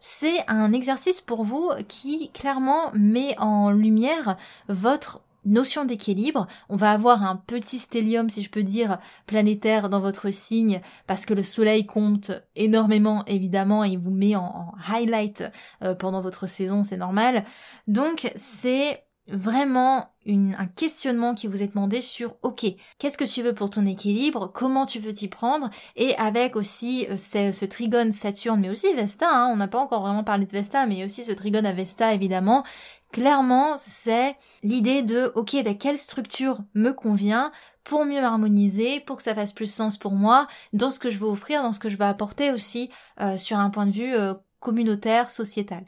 C'est 0.00 0.44
un 0.48 0.72
exercice 0.72 1.20
pour 1.20 1.44
vous 1.44 1.70
qui 1.88 2.30
clairement 2.30 2.90
met 2.94 3.38
en 3.38 3.70
lumière 3.70 4.36
votre 4.68 5.22
notion 5.44 5.84
d'équilibre. 5.84 6.46
On 6.68 6.76
va 6.76 6.92
avoir 6.92 7.22
un 7.22 7.36
petit 7.36 7.78
stellium, 7.78 8.30
si 8.30 8.42
je 8.42 8.50
peux 8.50 8.62
dire, 8.62 8.98
planétaire 9.26 9.88
dans 9.88 10.00
votre 10.00 10.30
signe, 10.30 10.80
parce 11.06 11.26
que 11.26 11.34
le 11.34 11.42
soleil 11.42 11.86
compte 11.86 12.32
énormément, 12.56 13.24
évidemment, 13.26 13.84
et 13.84 13.90
il 13.90 13.98
vous 13.98 14.10
met 14.10 14.36
en, 14.36 14.72
highlight 14.88 15.44
euh, 15.82 15.94
pendant 15.94 16.20
votre 16.20 16.46
saison, 16.46 16.82
c'est 16.82 16.96
normal. 16.96 17.44
Donc, 17.86 18.30
c'est 18.36 19.04
vraiment 19.28 20.08
un 20.26 20.66
questionnement 20.66 21.34
qui 21.34 21.46
vous 21.46 21.62
est 21.62 21.68
demandé 21.68 22.00
sur 22.00 22.36
ok 22.42 22.66
qu'est-ce 22.98 23.16
que 23.16 23.24
tu 23.24 23.42
veux 23.42 23.54
pour 23.54 23.70
ton 23.70 23.86
équilibre? 23.86 24.50
Comment 24.52 24.84
tu 24.84 24.98
veux 24.98 25.12
t'y 25.12 25.28
prendre? 25.28 25.70
Et 25.96 26.16
avec 26.16 26.56
aussi 26.56 27.06
euh, 27.08 27.16
ce, 27.16 27.64
trigone 27.64 28.12
Saturne 28.12 28.60
mais 28.60 28.70
aussi 28.70 28.92
Vesta 28.94 29.28
hein, 29.30 29.48
on 29.52 29.56
n'a 29.56 29.68
pas 29.68 29.78
encore 29.78 30.02
vraiment 30.02 30.24
parlé 30.24 30.46
de 30.46 30.50
Vesta 30.50 30.86
mais 30.86 31.04
aussi 31.04 31.24
ce 31.24 31.32
trigone 31.32 31.66
à 31.66 31.72
Vesta 31.72 32.14
évidemment. 32.14 32.64
Clairement 33.12 33.76
c'est 33.76 34.36
l'idée 34.62 35.02
de 35.02 35.32
ok 35.34 35.62
ben, 35.64 35.76
quelle 35.76 35.98
structure 35.98 36.58
me 36.74 36.92
convient 36.92 37.52
pour 37.84 38.04
mieux 38.04 38.20
m'harmoniser, 38.20 39.00
pour 39.00 39.16
que 39.16 39.22
ça 39.22 39.34
fasse 39.34 39.52
plus 39.52 39.72
sens 39.72 39.96
pour 39.96 40.12
moi, 40.12 40.46
dans 40.72 40.90
ce 40.90 40.98
que 40.98 41.10
je 41.10 41.18
veux 41.18 41.26
offrir, 41.26 41.62
dans 41.62 41.72
ce 41.72 41.80
que 41.80 41.88
je 41.88 41.96
veux 41.96 42.04
apporter 42.04 42.52
aussi 42.52 42.90
euh, 43.20 43.36
sur 43.36 43.58
un 43.58 43.70
point 43.70 43.86
de 43.86 43.90
vue 43.90 44.14
euh, 44.14 44.34
communautaire, 44.60 45.30
sociétal. 45.30 45.84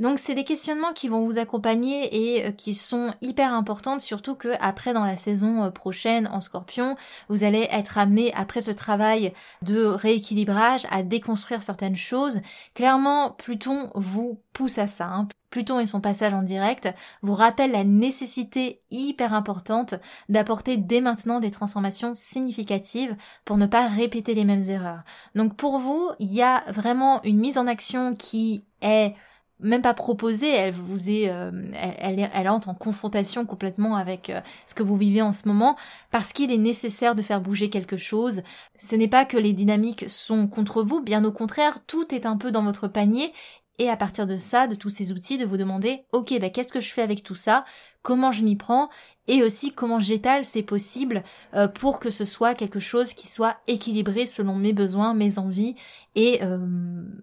Donc 0.00 0.18
c'est 0.18 0.34
des 0.34 0.44
questionnements 0.44 0.92
qui 0.92 1.08
vont 1.08 1.24
vous 1.24 1.38
accompagner 1.38 2.36
et 2.36 2.46
euh, 2.46 2.50
qui 2.50 2.74
sont 2.74 3.12
hyper 3.20 3.52
importantes, 3.52 4.00
surtout 4.00 4.34
que 4.34 4.54
après 4.60 4.92
dans 4.92 5.04
la 5.04 5.16
saison 5.16 5.64
euh, 5.64 5.70
prochaine 5.70 6.28
en 6.28 6.40
Scorpion, 6.40 6.96
vous 7.28 7.44
allez 7.44 7.68
être 7.70 7.98
amené 7.98 8.32
après 8.34 8.60
ce 8.60 8.70
travail 8.70 9.32
de 9.62 9.84
rééquilibrage 9.84 10.86
à 10.90 11.02
déconstruire 11.02 11.62
certaines 11.62 11.96
choses. 11.96 12.40
Clairement, 12.74 13.30
Pluton 13.30 13.90
vous 13.94 14.40
pousse 14.52 14.78
à 14.78 14.86
ça. 14.86 15.06
Hein. 15.06 15.28
Pluton 15.54 15.78
et 15.78 15.86
son 15.86 16.00
passage 16.00 16.34
en 16.34 16.42
direct 16.42 16.92
vous 17.22 17.34
rappellent 17.34 17.70
la 17.70 17.84
nécessité 17.84 18.80
hyper 18.90 19.32
importante 19.32 19.94
d'apporter 20.28 20.76
dès 20.76 21.00
maintenant 21.00 21.38
des 21.38 21.52
transformations 21.52 22.12
significatives 22.12 23.14
pour 23.44 23.56
ne 23.56 23.66
pas 23.66 23.86
répéter 23.86 24.34
les 24.34 24.44
mêmes 24.44 24.68
erreurs. 24.68 25.04
Donc 25.36 25.56
pour 25.56 25.78
vous, 25.78 26.10
il 26.18 26.32
y 26.32 26.42
a 26.42 26.64
vraiment 26.72 27.22
une 27.22 27.38
mise 27.38 27.56
en 27.56 27.68
action 27.68 28.14
qui 28.16 28.64
est 28.82 29.14
même 29.60 29.82
pas 29.82 29.94
proposé, 29.94 30.48
elle 30.48 30.72
vous 30.72 31.10
est, 31.10 31.30
euh, 31.30 31.50
elle, 31.98 32.28
elle, 32.32 32.48
entre 32.48 32.68
en 32.68 32.74
confrontation 32.74 33.46
complètement 33.46 33.96
avec 33.96 34.30
euh, 34.30 34.40
ce 34.66 34.74
que 34.74 34.82
vous 34.82 34.96
vivez 34.96 35.22
en 35.22 35.32
ce 35.32 35.48
moment, 35.48 35.76
parce 36.10 36.32
qu'il 36.32 36.50
est 36.50 36.58
nécessaire 36.58 37.14
de 37.14 37.22
faire 37.22 37.40
bouger 37.40 37.70
quelque 37.70 37.96
chose. 37.96 38.42
Ce 38.78 38.96
n'est 38.96 39.08
pas 39.08 39.24
que 39.24 39.36
les 39.36 39.52
dynamiques 39.52 40.06
sont 40.08 40.48
contre 40.48 40.82
vous, 40.82 41.00
bien 41.00 41.24
au 41.24 41.32
contraire, 41.32 41.84
tout 41.86 42.14
est 42.14 42.26
un 42.26 42.36
peu 42.36 42.50
dans 42.50 42.64
votre 42.64 42.88
panier, 42.88 43.32
et 43.78 43.90
à 43.90 43.96
partir 43.96 44.26
de 44.26 44.36
ça, 44.36 44.66
de 44.66 44.74
tous 44.74 44.90
ces 44.90 45.12
outils, 45.12 45.38
de 45.38 45.44
vous 45.44 45.56
demander, 45.56 46.04
ok, 46.12 46.38
bah, 46.40 46.50
qu'est-ce 46.50 46.72
que 46.72 46.80
je 46.80 46.92
fais 46.92 47.02
avec 47.02 47.22
tout 47.22 47.34
ça? 47.34 47.64
Comment 48.02 48.32
je 48.32 48.44
m'y 48.44 48.54
prends? 48.54 48.90
Et 49.26 49.42
aussi 49.42 49.72
comment 49.72 50.00
j'étale, 50.00 50.44
c'est 50.44 50.62
possible, 50.62 51.24
euh, 51.54 51.66
pour 51.66 51.98
que 51.98 52.10
ce 52.10 52.26
soit 52.26 52.54
quelque 52.54 52.78
chose 52.78 53.14
qui 53.14 53.26
soit 53.26 53.56
équilibré 53.66 54.26
selon 54.26 54.54
mes 54.54 54.74
besoins, 54.74 55.14
mes 55.14 55.38
envies 55.38 55.76
et 56.14 56.40
euh, 56.42 56.58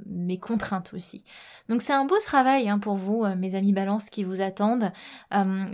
mes 0.08 0.40
contraintes 0.40 0.94
aussi. 0.96 1.24
Donc 1.70 1.84
c'est 1.84 1.94
un 1.94 2.06
beau 2.06 2.18
travail 2.18 2.68
hein, 2.68 2.80
pour 2.80 2.96
vous, 2.96 3.24
euh, 3.24 3.36
mes 3.36 3.54
amis 3.54 3.72
balance, 3.72 4.10
qui 4.10 4.24
vous 4.24 4.42
attendent. 4.42 4.92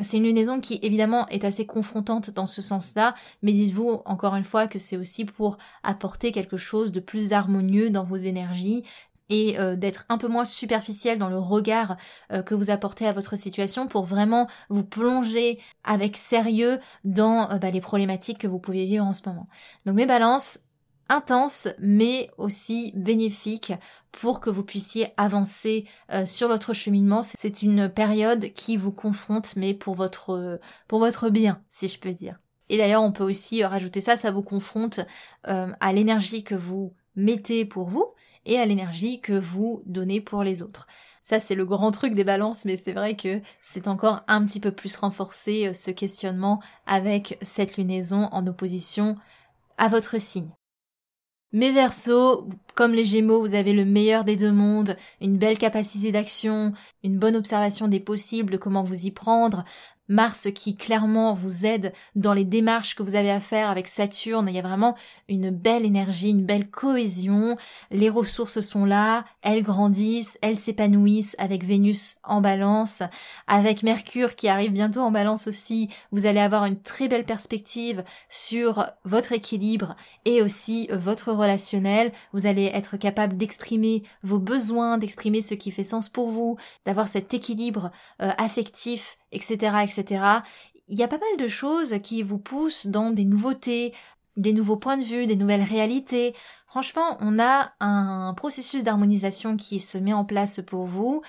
c'est 0.02 0.18
une 0.18 0.24
lunaison 0.24 0.60
qui 0.60 0.80
évidemment 0.84 1.28
est 1.30 1.46
assez 1.46 1.66
confrontante 1.66 2.32
dans 2.32 2.46
ce 2.46 2.62
sens-là, 2.62 3.16
mais 3.42 3.54
dites-vous 3.54 4.02
encore 4.04 4.36
une 4.36 4.44
fois 4.44 4.68
que 4.68 4.80
c'est 4.80 4.98
aussi 4.98 5.24
pour 5.24 5.58
apporter 5.84 6.34
quelque 6.34 6.58
chose 6.58 6.92
de 6.92 7.00
plus 7.00 7.32
harmonieux 7.32 7.90
dans 7.90 8.04
vos 8.04 8.18
énergies, 8.18 8.84
et 9.30 9.60
euh, 9.60 9.76
d'être 9.76 10.06
un 10.10 10.18
peu 10.18 10.28
moins 10.28 10.46
superficiel 10.46 11.18
dans 11.18 11.30
le 11.30 11.40
regard 11.40 11.98
euh, 12.32 12.42
que 12.42 12.56
vous 12.56 12.70
apportez 12.70 13.06
à 13.06 13.14
votre 13.14 13.36
situation 13.36 13.88
pour 13.88 14.06
vraiment 14.06 14.48
vous 14.70 14.84
plonger 14.84 15.60
avec 15.84 16.18
sérieux 16.18 16.80
dans 17.04 17.52
euh, 17.52 17.58
bah, 17.58 17.72
les 17.72 17.82
problématiques 17.82 18.40
que 18.40 18.48
vous 18.48 18.60
pouvez 18.60 18.86
vivre 18.86 19.06
en 19.06 19.14
ce 19.14 19.28
moment. 19.28 19.46
Donc 19.86 19.96
mes 19.96 20.06
balances 20.06 20.60
intenses 21.10 21.70
mais 21.80 22.30
aussi 22.38 22.92
bénéfiques 22.96 23.74
pour 24.12 24.42
que 24.42 24.50
vous 24.50 24.64
puissiez 24.64 25.14
avancer 25.16 25.86
sur 26.26 26.50
votre 26.50 26.74
cheminement. 26.74 27.22
C'est 27.24 27.62
une 27.62 27.88
période 27.88 28.52
qui 28.52 28.76
vous 28.76 28.92
confronte 28.92 29.56
mais 29.56 29.74
pour 29.74 29.96
votre 29.96 30.60
pour 30.90 31.00
votre 31.00 31.30
bien 31.30 31.62
si 31.70 31.88
je 31.88 31.98
peux 31.98 32.12
dire. 32.12 32.40
Et 32.68 32.78
d'ailleurs 32.78 33.04
on 33.04 33.14
peut 33.14 33.24
aussi 33.24 33.64
rajouter 33.64 34.02
ça, 34.02 34.18
ça 34.18 34.32
vous 34.32 34.42
confronte 34.42 35.00
à 35.46 35.94
l'énergie 35.94 36.44
que 36.44 36.56
vous 36.56 36.94
mettez 37.16 37.64
pour 37.64 37.88
vous 37.88 38.12
et 38.48 38.58
à 38.58 38.66
l'énergie 38.66 39.22
que 39.22 39.34
vous 39.34 39.84
donnez 39.86 40.22
pour 40.22 40.44
les 40.44 40.64
autres. 40.64 40.88
Ça, 41.22 41.40
c'est 41.40 41.56
le 41.56 41.66
grand 41.66 41.92
truc 41.92 42.16
des 42.16 42.24
balances, 42.24 42.66
mais 42.66 42.78
c'est 42.78 42.94
vrai 42.94 43.16
que 43.16 43.42
c'est 43.62 43.88
encore 43.88 44.24
un 44.28 44.46
petit 44.46 44.62
peu 44.62 44.72
plus 44.72 44.96
renforcé 44.96 45.68
euh, 45.68 45.74
ce 45.74 45.92
questionnement 45.92 46.62
avec 46.86 47.38
cette 47.42 47.78
lunaison 47.78 48.30
en 48.32 48.48
opposition 48.48 49.18
à 49.78 49.90
votre 49.90 50.20
signe. 50.20 50.50
Mes 51.54 51.72
versos, 51.72 52.48
comme 52.76 52.94
les 52.94 53.06
Gémeaux, 53.06 53.42
vous 53.42 53.56
avez 53.56 53.74
le 53.74 53.86
meilleur 53.86 54.26
des 54.26 54.36
deux 54.36 54.52
mondes, 54.52 54.98
une 55.22 55.38
belle 55.38 55.58
capacité 55.58 56.12
d'action, 56.12 56.74
une 57.04 57.18
bonne 57.18 57.36
observation 57.38 57.88
des 57.88 58.02
possibles, 58.02 58.60
comment 58.60 58.84
vous 58.84 59.06
y 59.06 59.12
prendre, 59.12 59.64
Mars 60.10 60.48
qui 60.54 60.76
clairement 60.76 61.34
vous 61.34 61.66
aide 61.66 61.94
dans 62.16 62.34
les 62.34 62.46
démarches 62.46 62.96
que 62.96 63.04
vous 63.04 63.16
avez 63.16 63.32
à 63.32 63.40
faire 63.40 63.70
avec 63.70 63.88
Saturne. 63.88 64.48
Il 64.50 64.56
y 64.56 64.60
a 64.60 64.64
vraiment 64.64 64.96
une 65.28 65.50
belle 65.50 65.86
énergie, 65.86 66.30
une 66.30 66.46
belle 66.46 66.70
cohésion. 66.70 67.58
Les 67.92 68.10
ressources 68.10 68.62
sont 68.62 68.86
là, 68.86 69.26
elles 69.42 69.64
grandissent, 69.64 70.38
elles 70.42 70.58
s'épanouissent 70.58 71.36
avec 71.40 71.64
Vénus 71.64 72.18
en 72.24 72.42
balance, 72.42 73.04
avec 73.48 73.84
Mercure 73.84 74.36
qui 74.36 74.48
arrive 74.48 74.72
bientôt 74.72 75.02
en 75.02 75.12
balance 75.12 75.48
aussi. 75.48 75.90
Vous 76.12 76.26
allez 76.26 76.40
avoir 76.40 76.66
une 76.66 76.80
très 76.80 77.08
belle 77.08 77.26
perspective 77.26 78.04
sur 78.30 78.86
votre 79.04 79.34
équilibre 79.34 79.96
et 80.26 80.42
aussi 80.42 80.88
votre 80.92 81.32
relationnel. 81.34 82.12
Vous 82.34 82.46
allez 82.46 82.66
être 82.74 82.98
capable 82.98 83.38
d'exprimer 83.38 84.04
vos 84.24 84.40
besoins, 84.40 84.98
d'exprimer 84.98 85.42
ce 85.42 85.54
qui 85.54 85.72
fait 85.72 85.84
sens 85.84 86.10
pour 86.10 86.30
vous, 86.30 86.58
d'avoir 86.86 87.08
cet 87.08 87.34
équilibre 87.34 87.92
euh, 88.22 88.32
affectif 88.38 89.18
etc., 89.32 89.56
etc. 89.84 89.97
Il 90.90 90.98
y 90.98 91.04
a 91.04 91.08
pas 91.08 91.18
mal 91.18 91.38
de 91.38 91.48
choses 91.48 91.96
qui 92.04 92.24
vous 92.24 92.40
poussent 92.40 92.88
dans 92.88 93.12
des 93.12 93.26
nouveautés, 93.26 93.94
des 94.38 94.54
nouveaux 94.54 94.78
points 94.78 94.98
de 94.98 95.04
vue, 95.04 95.26
des 95.26 95.36
nouvelles 95.36 95.64
réalités. 95.64 96.34
Franchement, 96.68 97.18
on 97.20 97.40
a 97.40 97.74
un 97.80 98.34
processus 98.36 98.84
d'harmonisation 98.84 99.58
qui 99.58 99.80
se 99.80 99.98
met 99.98 100.14
en 100.14 100.26
place 100.26 100.62
pour 100.62 100.86
vous 100.86 101.22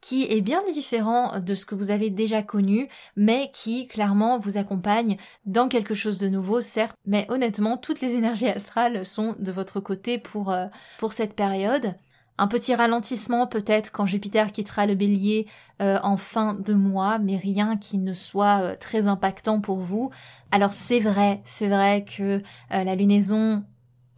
qui 0.00 0.24
est 0.30 0.40
bien 0.40 0.62
différent 0.72 1.40
de 1.40 1.54
ce 1.54 1.66
que 1.66 1.74
vous 1.74 1.90
avez 1.90 2.10
déjà 2.10 2.42
connu, 2.42 2.88
mais 3.16 3.50
qui 3.52 3.86
clairement 3.86 4.38
vous 4.38 4.56
accompagne 4.56 5.16
dans 5.44 5.68
quelque 5.68 5.94
chose 5.94 6.18
de 6.18 6.28
nouveau, 6.28 6.60
certes, 6.60 6.96
mais 7.04 7.26
honnêtement, 7.30 7.76
toutes 7.76 8.00
les 8.00 8.14
énergies 8.14 8.48
astrales 8.48 9.04
sont 9.04 9.34
de 9.38 9.52
votre 9.52 9.80
côté 9.80 10.18
pour, 10.18 10.52
euh, 10.52 10.66
pour 10.98 11.12
cette 11.12 11.34
période. 11.34 11.94
Un 12.38 12.46
petit 12.46 12.74
ralentissement 12.74 13.48
peut-être 13.48 13.90
quand 13.90 14.06
Jupiter 14.06 14.52
quittera 14.52 14.86
le 14.86 14.94
bélier 14.94 15.46
euh, 15.82 15.98
en 16.04 16.16
fin 16.16 16.54
de 16.54 16.72
mois, 16.72 17.18
mais 17.18 17.36
rien 17.36 17.76
qui 17.76 17.98
ne 17.98 18.12
soit 18.12 18.60
euh, 18.62 18.76
très 18.78 19.08
impactant 19.08 19.60
pour 19.60 19.78
vous. 19.78 20.10
Alors 20.52 20.72
c'est 20.72 21.00
vrai, 21.00 21.40
c'est 21.44 21.66
vrai 21.66 22.04
que 22.04 22.40
euh, 22.72 22.84
la 22.84 22.94
lunaison 22.94 23.64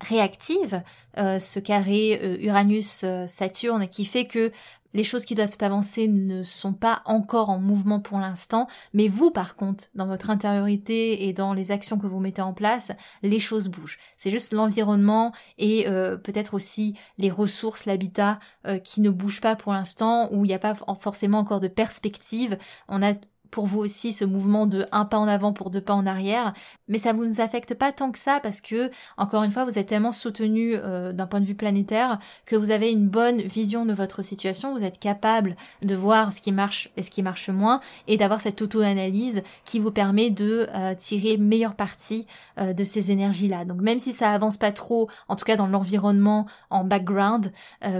réactive 0.02 0.82
ce 1.18 1.60
carré 1.60 2.38
Uranus-Saturne 2.40 3.86
qui 3.86 4.06
fait 4.06 4.26
que 4.26 4.50
les 4.94 5.04
choses 5.04 5.24
qui 5.24 5.34
doivent 5.34 5.56
avancer 5.60 6.08
ne 6.08 6.42
sont 6.42 6.72
pas 6.72 7.02
encore 7.04 7.50
en 7.50 7.58
mouvement 7.58 8.00
pour 8.00 8.18
l'instant, 8.18 8.66
mais 8.92 9.08
vous 9.08 9.30
par 9.30 9.56
contre, 9.56 9.84
dans 9.94 10.06
votre 10.06 10.30
intériorité 10.30 11.28
et 11.28 11.32
dans 11.32 11.52
les 11.52 11.72
actions 11.72 11.98
que 11.98 12.06
vous 12.06 12.20
mettez 12.20 12.42
en 12.42 12.52
place, 12.52 12.92
les 13.22 13.38
choses 13.38 13.68
bougent. 13.68 13.98
C'est 14.16 14.30
juste 14.30 14.52
l'environnement 14.52 15.32
et 15.58 15.88
euh, 15.88 16.16
peut-être 16.16 16.54
aussi 16.54 16.94
les 17.18 17.30
ressources, 17.30 17.86
l'habitat 17.86 18.38
euh, 18.66 18.78
qui 18.78 19.00
ne 19.00 19.10
bougent 19.10 19.40
pas 19.40 19.56
pour 19.56 19.72
l'instant, 19.72 20.28
où 20.32 20.44
il 20.44 20.48
n'y 20.48 20.54
a 20.54 20.58
pas 20.58 20.74
forcément 21.00 21.38
encore 21.38 21.60
de 21.60 21.68
perspective. 21.68 22.58
On 22.88 23.02
a 23.02 23.14
pour 23.50 23.66
vous 23.66 23.80
aussi 23.80 24.12
ce 24.12 24.24
mouvement 24.24 24.66
de 24.66 24.86
un 24.92 25.04
pas 25.04 25.18
en 25.18 25.28
avant 25.28 25.52
pour 25.52 25.70
deux 25.70 25.80
pas 25.80 25.94
en 25.94 26.06
arrière, 26.06 26.52
mais 26.88 26.98
ça 26.98 27.12
vous 27.12 27.24
nous 27.24 27.40
affecte 27.40 27.74
pas 27.74 27.92
tant 27.92 28.10
que 28.10 28.18
ça 28.18 28.40
parce 28.42 28.60
que 28.60 28.90
encore 29.16 29.42
une 29.42 29.50
fois 29.50 29.64
vous 29.64 29.78
êtes 29.78 29.88
tellement 29.88 30.12
soutenu 30.12 30.74
euh, 30.74 31.12
d'un 31.12 31.26
point 31.26 31.40
de 31.40 31.44
vue 31.44 31.54
planétaire 31.54 32.18
que 32.46 32.56
vous 32.56 32.70
avez 32.70 32.90
une 32.90 33.08
bonne 33.08 33.40
vision 33.40 33.84
de 33.86 33.92
votre 33.92 34.22
situation, 34.22 34.76
vous 34.76 34.84
êtes 34.84 34.98
capable 34.98 35.56
de 35.82 35.94
voir 35.94 36.32
ce 36.32 36.40
qui 36.40 36.52
marche 36.52 36.90
et 36.96 37.02
ce 37.02 37.10
qui 37.10 37.22
marche 37.22 37.48
moins 37.50 37.80
et 38.06 38.16
d'avoir 38.16 38.40
cette 38.40 38.60
auto-analyse 38.62 39.42
qui 39.64 39.78
vous 39.78 39.90
permet 39.90 40.30
de 40.30 40.68
euh, 40.74 40.94
tirer 40.94 41.36
meilleure 41.36 41.74
partie 41.74 42.26
euh, 42.58 42.72
de 42.72 42.84
ces 42.84 43.10
énergies 43.10 43.48
là. 43.48 43.64
Donc 43.64 43.80
même 43.80 43.98
si 43.98 44.12
ça 44.12 44.30
avance 44.32 44.56
pas 44.56 44.72
trop, 44.72 45.08
en 45.28 45.36
tout 45.36 45.44
cas 45.44 45.56
dans 45.56 45.66
l'environnement 45.66 46.46
en 46.70 46.84
background, 46.84 47.52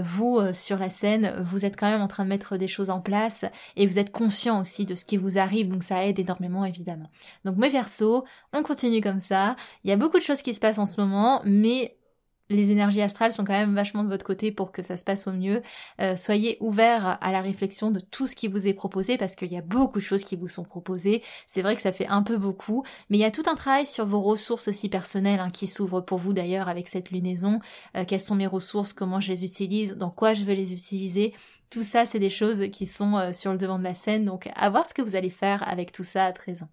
vous 0.03 0.39
sur 0.53 0.77
la 0.77 0.89
scène, 0.89 1.33
vous 1.43 1.65
êtes 1.65 1.77
quand 1.77 1.89
même 1.89 2.01
en 2.01 2.07
train 2.07 2.23
de 2.23 2.29
mettre 2.29 2.57
des 2.57 2.67
choses 2.67 2.89
en 2.89 2.99
place 2.99 3.45
et 3.75 3.87
vous 3.87 3.99
êtes 3.99 4.11
conscient 4.11 4.59
aussi 4.59 4.85
de 4.85 4.95
ce 4.95 5.05
qui 5.05 5.17
vous 5.17 5.37
arrive, 5.41 5.67
donc 5.67 5.83
ça 5.83 6.05
aide 6.05 6.19
énormément 6.19 6.65
évidemment. 6.65 7.09
Donc 7.45 7.57
mes 7.57 7.69
versos, 7.69 8.23
on 8.53 8.63
continue 8.63 9.01
comme 9.01 9.19
ça. 9.19 9.55
Il 9.83 9.89
y 9.89 9.93
a 9.93 9.97
beaucoup 9.97 10.17
de 10.17 10.23
choses 10.23 10.41
qui 10.41 10.53
se 10.53 10.59
passent 10.59 10.79
en 10.79 10.85
ce 10.85 10.99
moment, 10.99 11.41
mais 11.45 11.97
les 12.51 12.71
énergies 12.71 13.01
astrales 13.01 13.33
sont 13.33 13.43
quand 13.43 13.53
même 13.53 13.73
vachement 13.73 14.03
de 14.03 14.09
votre 14.09 14.25
côté 14.25 14.51
pour 14.51 14.71
que 14.71 14.83
ça 14.83 14.97
se 14.97 15.03
passe 15.03 15.27
au 15.27 15.31
mieux. 15.31 15.61
Euh, 16.01 16.15
soyez 16.15 16.57
ouverts 16.59 17.17
à 17.21 17.31
la 17.31 17.41
réflexion 17.41 17.91
de 17.91 17.99
tout 17.99 18.27
ce 18.27 18.35
qui 18.35 18.47
vous 18.47 18.67
est 18.67 18.73
proposé 18.73 19.17
parce 19.17 19.35
qu'il 19.35 19.51
y 19.51 19.57
a 19.57 19.61
beaucoup 19.61 19.99
de 19.99 20.03
choses 20.03 20.23
qui 20.23 20.35
vous 20.35 20.47
sont 20.47 20.63
proposées. 20.63 21.23
C'est 21.47 21.61
vrai 21.61 21.75
que 21.75 21.81
ça 21.81 21.91
fait 21.91 22.07
un 22.07 22.23
peu 22.23 22.37
beaucoup, 22.37 22.83
mais 23.09 23.17
il 23.17 23.21
y 23.21 23.25
a 23.25 23.31
tout 23.31 23.43
un 23.49 23.55
travail 23.55 23.87
sur 23.87 24.05
vos 24.05 24.21
ressources 24.21 24.67
aussi 24.67 24.89
personnelles 24.89 25.39
hein, 25.39 25.49
qui 25.49 25.67
s'ouvre 25.67 26.01
pour 26.01 26.19
vous 26.19 26.33
d'ailleurs 26.33 26.69
avec 26.69 26.87
cette 26.87 27.11
lunaison. 27.11 27.59
Euh, 27.95 28.05
quelles 28.05 28.21
sont 28.21 28.35
mes 28.35 28.47
ressources, 28.47 28.93
comment 28.93 29.19
je 29.19 29.31
les 29.31 29.45
utilise, 29.45 29.95
dans 29.95 30.11
quoi 30.11 30.33
je 30.33 30.43
veux 30.43 30.53
les 30.53 30.73
utiliser? 30.73 31.33
Tout 31.71 31.83
ça, 31.83 32.05
c'est 32.05 32.19
des 32.19 32.29
choses 32.29 32.65
qui 32.71 32.85
sont 32.85 33.17
euh, 33.17 33.31
sur 33.31 33.53
le 33.53 33.57
devant 33.57 33.79
de 33.79 33.83
la 33.85 33.93
scène, 33.93 34.25
donc 34.25 34.49
à 34.55 34.69
voir 34.69 34.85
ce 34.85 34.93
que 34.93 35.01
vous 35.01 35.15
allez 35.15 35.29
faire 35.29 35.67
avec 35.67 35.93
tout 35.93 36.03
ça 36.03 36.25
à 36.25 36.31
présent. 36.33 36.67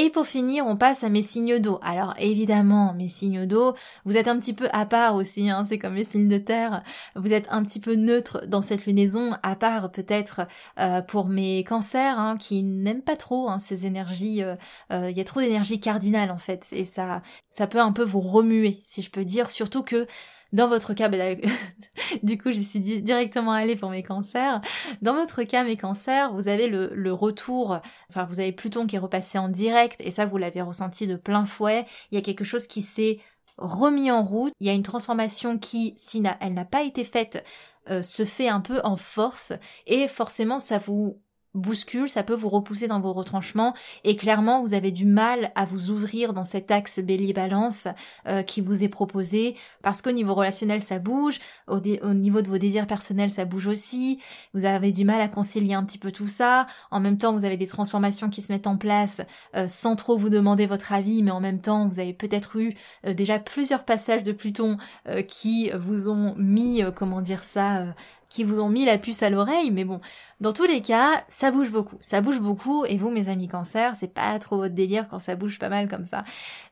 Et 0.00 0.10
pour 0.10 0.28
finir, 0.28 0.64
on 0.64 0.76
passe 0.76 1.02
à 1.02 1.08
mes 1.08 1.22
signes 1.22 1.58
d'eau. 1.58 1.80
Alors 1.82 2.14
évidemment, 2.20 2.94
mes 2.94 3.08
signes 3.08 3.46
d'eau, 3.46 3.74
vous 4.04 4.16
êtes 4.16 4.28
un 4.28 4.38
petit 4.38 4.52
peu 4.52 4.68
à 4.72 4.86
part 4.86 5.16
aussi, 5.16 5.50
hein, 5.50 5.64
c'est 5.68 5.76
comme 5.76 5.94
mes 5.94 6.04
signes 6.04 6.28
de 6.28 6.38
terre. 6.38 6.84
Vous 7.16 7.32
êtes 7.32 7.48
un 7.50 7.64
petit 7.64 7.80
peu 7.80 7.96
neutre 7.96 8.46
dans 8.46 8.62
cette 8.62 8.86
lunaison, 8.86 9.32
à 9.42 9.56
part 9.56 9.90
peut-être 9.90 10.42
euh, 10.78 11.02
pour 11.02 11.26
mes 11.26 11.64
cancers 11.64 12.16
hein, 12.16 12.36
qui 12.36 12.62
n'aiment 12.62 13.02
pas 13.02 13.16
trop 13.16 13.48
hein, 13.48 13.58
ces 13.58 13.86
énergies. 13.86 14.44
Euh, 14.44 14.54
euh, 14.92 15.10
il 15.10 15.16
y 15.16 15.20
a 15.20 15.24
trop 15.24 15.40
d'énergie 15.40 15.80
cardinale 15.80 16.30
en 16.30 16.38
fait, 16.38 16.68
et 16.70 16.84
ça, 16.84 17.20
ça 17.50 17.66
peut 17.66 17.80
un 17.80 17.90
peu 17.90 18.04
vous 18.04 18.20
remuer, 18.20 18.78
si 18.82 19.02
je 19.02 19.10
peux 19.10 19.24
dire. 19.24 19.50
Surtout 19.50 19.82
que 19.82 20.06
dans 20.52 20.68
votre 20.68 20.94
cas, 20.94 21.08
ben, 21.08 21.40
du 22.22 22.38
coup, 22.38 22.50
j'y 22.50 22.64
suis 22.64 22.80
directement 22.80 23.52
allée 23.52 23.76
pour 23.76 23.90
mes 23.90 24.02
cancers. 24.02 24.60
Dans 25.02 25.14
votre 25.14 25.42
cas, 25.42 25.64
mes 25.64 25.76
cancers, 25.76 26.32
vous 26.32 26.48
avez 26.48 26.68
le, 26.68 27.12
retour, 27.12 27.78
enfin, 28.08 28.24
vous 28.24 28.40
avez 28.40 28.52
Pluton 28.52 28.86
qui 28.86 28.96
est 28.96 29.00
repassé 29.00 29.38
en 29.38 29.48
direct, 29.48 30.00
et 30.00 30.10
ça, 30.10 30.26
vous 30.26 30.38
l'avez 30.38 30.62
ressenti 30.62 31.06
de 31.06 31.16
plein 31.16 31.44
fouet. 31.44 31.86
Il 32.10 32.14
y 32.14 32.18
a 32.18 32.22
quelque 32.22 32.44
chose 32.44 32.66
qui 32.66 32.82
s'est 32.82 33.18
remis 33.58 34.10
en 34.10 34.22
route. 34.22 34.52
Il 34.60 34.66
y 34.66 34.70
a 34.70 34.74
une 34.74 34.82
transformation 34.82 35.58
qui, 35.58 35.94
si 35.96 36.22
elle 36.40 36.54
n'a 36.54 36.64
pas 36.64 36.82
été 36.82 37.04
faite, 37.04 37.44
euh, 37.90 38.02
se 38.02 38.24
fait 38.24 38.48
un 38.48 38.60
peu 38.60 38.80
en 38.84 38.96
force, 38.96 39.52
et 39.86 40.08
forcément, 40.08 40.58
ça 40.58 40.78
vous 40.78 41.20
bouscule, 41.58 42.08
ça 42.08 42.22
peut 42.22 42.34
vous 42.34 42.48
repousser 42.48 42.86
dans 42.86 43.00
vos 43.00 43.12
retranchements 43.12 43.74
et 44.04 44.16
clairement 44.16 44.62
vous 44.62 44.74
avez 44.74 44.90
du 44.90 45.04
mal 45.04 45.50
à 45.54 45.64
vous 45.64 45.90
ouvrir 45.90 46.32
dans 46.32 46.44
cet 46.44 46.70
axe 46.70 47.00
bélier-balance 47.00 47.88
euh, 48.26 48.42
qui 48.42 48.60
vous 48.60 48.84
est 48.84 48.88
proposé 48.88 49.56
parce 49.82 50.02
qu'au 50.02 50.12
niveau 50.12 50.34
relationnel 50.34 50.82
ça 50.82 50.98
bouge, 50.98 51.38
au, 51.66 51.80
niveau 51.80 52.42
de 52.42 52.48
vos 52.48 52.58
désirs 52.58 52.86
personnels 52.86 53.30
ça 53.30 53.44
bouge 53.44 53.66
aussi, 53.66 54.18
vous 54.54 54.64
avez 54.64 54.92
du 54.92 55.04
mal 55.04 55.20
à 55.20 55.28
concilier 55.28 55.74
un 55.74 55.84
petit 55.84 55.98
peu 55.98 56.12
tout 56.12 56.26
ça, 56.26 56.66
en 56.90 57.00
même 57.00 57.18
temps 57.18 57.32
vous 57.32 57.44
avez 57.44 57.56
des 57.56 57.66
transformations 57.66 58.30
qui 58.30 58.42
se 58.42 58.52
mettent 58.52 58.66
en 58.66 58.76
place 58.76 59.20
euh, 59.56 59.68
sans 59.68 59.96
trop 59.96 60.16
vous 60.16 60.30
demander 60.30 60.66
votre 60.66 60.92
avis 60.92 61.22
mais 61.22 61.30
en 61.30 61.40
même 61.40 61.60
temps 61.60 61.88
vous 61.88 62.00
avez 62.00 62.12
peut-être 62.12 62.56
eu 62.56 62.74
euh, 63.06 63.14
déjà 63.14 63.38
plusieurs 63.38 63.84
passages 63.84 64.22
de 64.22 64.32
Pluton 64.32 64.78
qui 65.26 65.70
vous 65.70 66.08
ont 66.08 66.34
mis, 66.36 66.82
comment 66.94 67.20
dire 67.20 67.44
ça, 67.44 67.86
qui 68.28 68.44
vous 68.44 68.60
ont 68.60 68.68
mis 68.68 68.84
la 68.84 68.98
puce 68.98 69.22
à 69.22 69.30
l'oreille, 69.30 69.70
mais 69.70 69.84
bon, 69.84 70.00
dans 70.40 70.52
tous 70.52 70.66
les 70.66 70.82
cas, 70.82 71.24
ça 71.28 71.50
bouge 71.50 71.70
beaucoup. 71.70 71.96
Ça 72.00 72.20
bouge 72.20 72.40
beaucoup, 72.40 72.84
et 72.84 72.96
vous, 72.96 73.10
mes 73.10 73.28
amis 73.28 73.48
cancer, 73.48 73.96
c'est 73.96 74.12
pas 74.12 74.38
trop 74.38 74.58
votre 74.58 74.74
délire 74.74 75.08
quand 75.08 75.18
ça 75.18 75.34
bouge 75.34 75.58
pas 75.58 75.68
mal 75.68 75.88
comme 75.88 76.04
ça. 76.04 76.24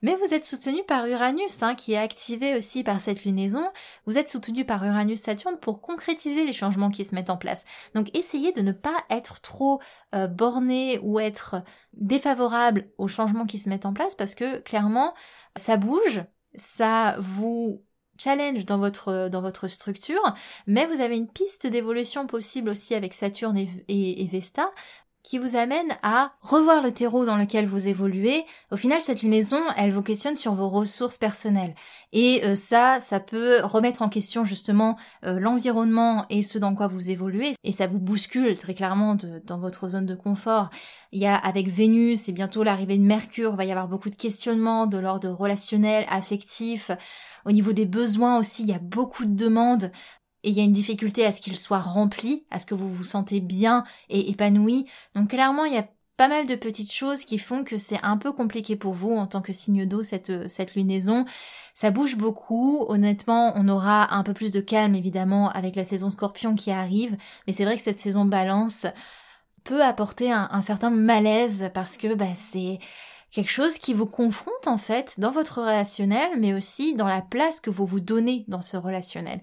Mais 0.02 0.14
vous 0.16 0.34
êtes 0.34 0.44
soutenu 0.44 0.84
par 0.84 1.06
Uranus, 1.06 1.62
hein, 1.62 1.74
qui 1.74 1.94
est 1.94 1.98
activé 1.98 2.56
aussi 2.56 2.84
par 2.84 3.00
cette 3.00 3.24
lunaison. 3.24 3.66
Vous 4.06 4.18
êtes 4.18 4.28
soutenu 4.28 4.64
par 4.64 4.84
Uranus-Saturne 4.84 5.58
pour 5.58 5.80
concrétiser 5.80 6.44
les 6.44 6.52
changements 6.52 6.90
qui 6.90 7.04
se 7.04 7.14
mettent 7.14 7.30
en 7.30 7.36
place. 7.36 7.64
Donc 7.94 8.14
essayez 8.16 8.52
de 8.52 8.60
ne 8.60 8.72
pas 8.72 8.96
être 9.10 9.40
trop 9.40 9.80
euh, 10.14 10.26
borné 10.26 10.98
ou 11.02 11.18
être 11.20 11.62
défavorable 11.94 12.90
aux 12.98 13.08
changements 13.08 13.46
qui 13.46 13.58
se 13.58 13.68
mettent 13.68 13.86
en 13.86 13.94
place, 13.94 14.14
parce 14.14 14.34
que 14.34 14.58
clairement, 14.58 15.14
ça 15.56 15.76
bouge, 15.78 16.22
ça 16.54 17.16
vous 17.18 17.85
challenge 18.18 18.64
dans 18.64 18.78
votre, 18.78 19.28
dans 19.28 19.40
votre 19.40 19.68
structure, 19.68 20.22
mais 20.66 20.86
vous 20.86 21.00
avez 21.00 21.16
une 21.16 21.28
piste 21.28 21.66
d'évolution 21.66 22.26
possible 22.26 22.70
aussi 22.70 22.94
avec 22.94 23.14
Saturne 23.14 23.56
et, 23.88 24.28
Vesta 24.30 24.70
qui 25.22 25.38
vous 25.38 25.56
amène 25.56 25.96
à 26.04 26.34
revoir 26.40 26.80
le 26.80 26.92
terreau 26.92 27.24
dans 27.24 27.36
lequel 27.36 27.66
vous 27.66 27.88
évoluez. 27.88 28.44
Au 28.70 28.76
final, 28.76 29.02
cette 29.02 29.22
lunaison, 29.22 29.60
elle 29.76 29.90
vous 29.90 30.02
questionne 30.02 30.36
sur 30.36 30.54
vos 30.54 30.68
ressources 30.68 31.18
personnelles. 31.18 31.74
Et 32.12 32.42
euh, 32.44 32.54
ça, 32.54 33.00
ça 33.00 33.18
peut 33.18 33.58
remettre 33.64 34.02
en 34.02 34.08
question 34.08 34.44
justement 34.44 34.96
euh, 35.24 35.40
l'environnement 35.40 36.26
et 36.30 36.44
ce 36.44 36.58
dans 36.58 36.76
quoi 36.76 36.86
vous 36.86 37.10
évoluez. 37.10 37.54
Et 37.64 37.72
ça 37.72 37.88
vous 37.88 37.98
bouscule 37.98 38.56
très 38.56 38.74
clairement 38.74 39.16
dans 39.44 39.58
votre 39.58 39.88
zone 39.88 40.06
de 40.06 40.14
confort. 40.14 40.70
Il 41.10 41.20
y 41.20 41.26
a 41.26 41.34
avec 41.34 41.66
Vénus 41.66 42.28
et 42.28 42.32
bientôt 42.32 42.62
l'arrivée 42.62 42.96
de 42.96 43.02
Mercure, 43.02 43.50
il 43.54 43.56
va 43.56 43.64
y 43.64 43.72
avoir 43.72 43.88
beaucoup 43.88 44.10
de 44.10 44.14
questionnements 44.14 44.86
de 44.86 44.98
l'ordre 44.98 45.30
relationnel, 45.30 46.06
affectif. 46.08 46.92
Au 47.46 47.52
niveau 47.52 47.72
des 47.72 47.86
besoins 47.86 48.38
aussi, 48.38 48.64
il 48.64 48.68
y 48.68 48.74
a 48.74 48.80
beaucoup 48.80 49.24
de 49.24 49.34
demandes 49.34 49.92
et 50.42 50.50
il 50.50 50.54
y 50.54 50.60
a 50.60 50.64
une 50.64 50.72
difficulté 50.72 51.24
à 51.24 51.32
ce 51.32 51.40
qu'ils 51.40 51.56
soient 51.56 51.78
remplis, 51.78 52.44
à 52.50 52.58
ce 52.58 52.66
que 52.66 52.74
vous 52.74 52.92
vous 52.92 53.04
sentez 53.04 53.40
bien 53.40 53.84
et 54.08 54.30
épanoui. 54.30 54.86
Donc 55.14 55.30
clairement, 55.30 55.64
il 55.64 55.72
y 55.72 55.78
a 55.78 55.88
pas 56.16 56.28
mal 56.28 56.46
de 56.46 56.54
petites 56.54 56.92
choses 56.92 57.24
qui 57.24 57.38
font 57.38 57.62
que 57.62 57.76
c'est 57.76 58.02
un 58.02 58.16
peu 58.16 58.32
compliqué 58.32 58.74
pour 58.74 58.94
vous 58.94 59.14
en 59.14 59.26
tant 59.26 59.42
que 59.42 59.52
signe 59.52 59.86
d'eau 59.86 60.02
cette, 60.02 60.48
cette 60.50 60.74
lunaison. 60.74 61.24
Ça 61.74 61.90
bouge 61.90 62.16
beaucoup. 62.16 62.84
Honnêtement, 62.88 63.52
on 63.54 63.68
aura 63.68 64.14
un 64.14 64.22
peu 64.22 64.32
plus 64.32 64.50
de 64.50 64.60
calme 64.60 64.94
évidemment 64.94 65.50
avec 65.50 65.76
la 65.76 65.84
saison 65.84 66.10
scorpion 66.10 66.54
qui 66.54 66.70
arrive. 66.70 67.16
Mais 67.46 67.52
c'est 67.52 67.64
vrai 67.64 67.76
que 67.76 67.82
cette 67.82 68.00
saison 68.00 68.24
balance 68.24 68.86
peut 69.62 69.84
apporter 69.84 70.32
un, 70.32 70.60
certain 70.62 70.90
malaise 70.90 71.70
parce 71.74 71.96
que 71.96 72.14
bah, 72.14 72.34
c'est 72.34 72.78
quelque 73.30 73.50
chose 73.50 73.78
qui 73.78 73.92
vous 73.92 74.06
confronte 74.06 74.66
en 74.66 74.78
fait 74.78 75.18
dans 75.18 75.30
votre 75.30 75.60
relationnel, 75.60 76.38
mais 76.38 76.54
aussi 76.54 76.94
dans 76.94 77.08
la 77.08 77.22
place 77.22 77.60
que 77.60 77.70
vous 77.70 77.86
vous 77.86 78.00
donnez 78.00 78.44
dans 78.48 78.60
ce 78.60 78.76
relationnel. 78.76 79.40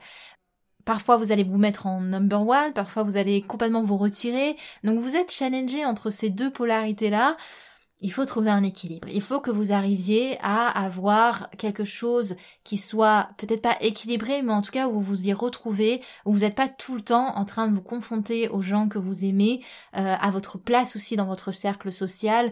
Parfois 0.86 1.18
vous 1.18 1.32
allez 1.32 1.44
vous 1.44 1.58
mettre 1.58 1.86
en 1.86 2.02
number 2.02 2.42
one, 2.46 2.74
parfois 2.74 3.04
vous 3.04 3.18
allez 3.18 3.42
complètement 3.42 3.84
vous 3.84 3.98
retirer, 3.98 4.58
donc 4.84 5.00
vous 5.00 5.16
êtes 5.16 5.32
challengé 5.32 5.86
entre 5.86 6.10
ces 6.10 6.30
deux 6.30 6.52
polarités-là. 6.52 7.38
Il 8.02 8.12
faut 8.12 8.26
trouver 8.26 8.50
un 8.50 8.64
équilibre. 8.64 9.08
Il 9.14 9.22
faut 9.22 9.40
que 9.40 9.50
vous 9.50 9.72
arriviez 9.72 10.38
à 10.42 10.68
avoir 10.68 11.50
quelque 11.52 11.86
chose 11.86 12.36
qui 12.66 12.76
soit 12.76 13.30
peut-être 13.38 13.62
pas 13.62 13.78
équilibré, 13.80 14.42
mais 14.42 14.52
en 14.52 14.62
tout 14.62 14.72
cas 14.72 14.90
où 14.90 14.94
vous 14.94 15.02
vous 15.02 15.28
y 15.30 15.34
retrouvez, 15.34 16.02
où 16.26 16.34
vous 16.34 16.40
n'êtes 16.40 16.56
pas 16.56 16.68
tout 16.68 16.96
le 16.96 17.02
temps 17.02 17.34
en 17.38 17.46
train 17.46 17.70
de 17.70 17.74
vous 17.74 17.82
confronter 17.82 18.50
aux 18.50 18.62
gens 18.62 18.90
que 18.90 19.00
vous 19.00 19.24
aimez, 19.24 19.64
euh, 19.96 20.18
à 20.20 20.32
votre 20.32 20.58
place 20.58 20.98
aussi 20.98 21.16
dans 21.16 21.28
votre 21.28 21.54
cercle 21.54 21.94
social 21.94 22.52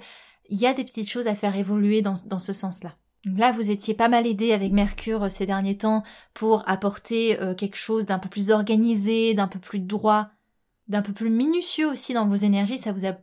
il 0.51 0.59
y 0.59 0.67
a 0.67 0.73
des 0.73 0.83
petites 0.83 1.09
choses 1.09 1.27
à 1.27 1.33
faire 1.33 1.55
évoluer 1.55 2.01
dans, 2.01 2.15
ce 2.15 2.53
sens-là. 2.53 2.95
Là, 3.23 3.51
vous 3.53 3.71
étiez 3.71 3.93
pas 3.93 4.09
mal 4.09 4.27
aidé 4.27 4.51
avec 4.51 4.73
Mercure 4.73 5.23
euh, 5.23 5.29
ces 5.29 5.45
derniers 5.45 5.77
temps 5.77 6.03
pour 6.33 6.67
apporter 6.67 7.39
euh, 7.39 7.55
quelque 7.55 7.77
chose 7.77 8.05
d'un 8.05 8.19
peu 8.19 8.29
plus 8.29 8.51
organisé, 8.51 9.33
d'un 9.33 9.47
peu 9.47 9.59
plus 9.59 9.79
droit, 9.79 10.29
d'un 10.87 11.01
peu 11.01 11.13
plus 11.13 11.29
minutieux 11.29 11.89
aussi 11.89 12.13
dans 12.13 12.27
vos 12.27 12.35
énergies. 12.35 12.79
Ça 12.79 12.91
vous 12.91 13.05
a 13.05 13.13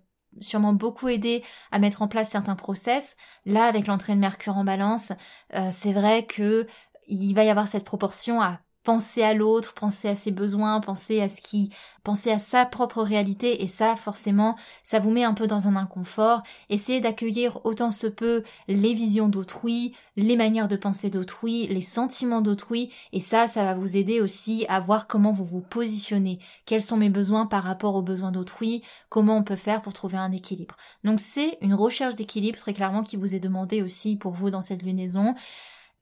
sûrement 0.41 0.72
beaucoup 0.72 1.09
aidé 1.09 1.43
à 1.70 1.79
mettre 1.79 2.01
en 2.01 2.09
place 2.09 2.31
certains 2.31 2.55
process. 2.55 3.16
Là, 3.45 3.64
avec 3.64 3.89
l'entrée 3.89 4.14
de 4.14 4.20
Mercure 4.20 4.57
en 4.57 4.64
balance, 4.64 5.12
euh, 5.55 5.68
c'est 5.70 5.93
vrai 5.93 6.24
que 6.24 6.66
il 7.09 7.35
va 7.35 7.45
y 7.45 7.51
avoir 7.51 7.68
cette 7.68 7.85
proportion 7.85 8.41
à 8.41 8.61
penser 8.89 9.22
à 9.22 9.34
l'autre, 9.34 9.74
penser 9.74 10.09
à 10.09 10.14
ses 10.14 10.30
besoins, 10.30 10.80
penser 10.80 11.20
à 11.20 11.28
ce 11.28 11.43
qui, 11.43 11.68
penser 12.05 12.30
à 12.30 12.39
sa 12.39 12.64
propre 12.64 13.03
réalité. 13.03 13.62
Et 13.62 13.66
ça 13.66 13.97
forcément 13.97 14.57
ça 14.82 14.99
vous 14.99 15.11
met 15.11 15.24
un 15.24 15.34
peu 15.34 15.47
dans 15.47 15.68
un 15.68 15.76
inconfort. 15.76 16.43
Essayez 16.70 17.03
d'accueillir 17.03 17.61
autant 17.66 17.91
se 17.91 18.07
peut 18.07 18.45
les 18.66 18.95
visions 18.95 19.28
d'autrui, 19.28 19.95
les 20.16 20.36
manières 20.36 20.68
de 20.68 20.76
penser 20.76 21.11
d'autrui, 21.11 21.66
les 21.66 21.82
sentiments 21.82 22.41
d'autrui. 22.41 22.91
Et 23.12 23.20
ça 23.20 23.47
ça 23.47 23.62
va 23.62 23.74
vous 23.74 23.99
aider 23.99 24.22
aussi 24.22 24.64
à 24.70 24.80
voir 24.80 25.07
comment 25.07 25.32
vous 25.32 25.45
vous 25.45 25.61
positionnez, 25.61 26.39
quels 26.64 26.80
sont 26.80 26.97
mes 26.97 27.11
besoins 27.11 27.45
par 27.45 27.64
rapport 27.64 27.95
aux 27.95 28.01
besoins 28.01 28.32
d'autrui, 28.32 28.82
comment 29.11 29.36
on 29.36 29.45
peut 29.45 29.55
faire 29.55 29.82
pour 29.82 29.93
trouver 29.93 30.16
un 30.16 30.32
équilibre? 30.32 30.78
Donc 31.05 31.20
c'est 31.20 31.59
une 31.61 31.74
recherche 31.74 32.16
d'équilibre 32.16 32.59
très 32.59 32.72
clairement 32.72 33.03
qui 33.03 33.18
vous 33.18 33.34
est 33.34 33.39
demandée 33.39 33.82
aussi 33.82 34.16
pour 34.16 34.32
vous 34.32 34.49
dans 34.49 34.62
cette 34.62 34.82
lunaison 34.82 35.34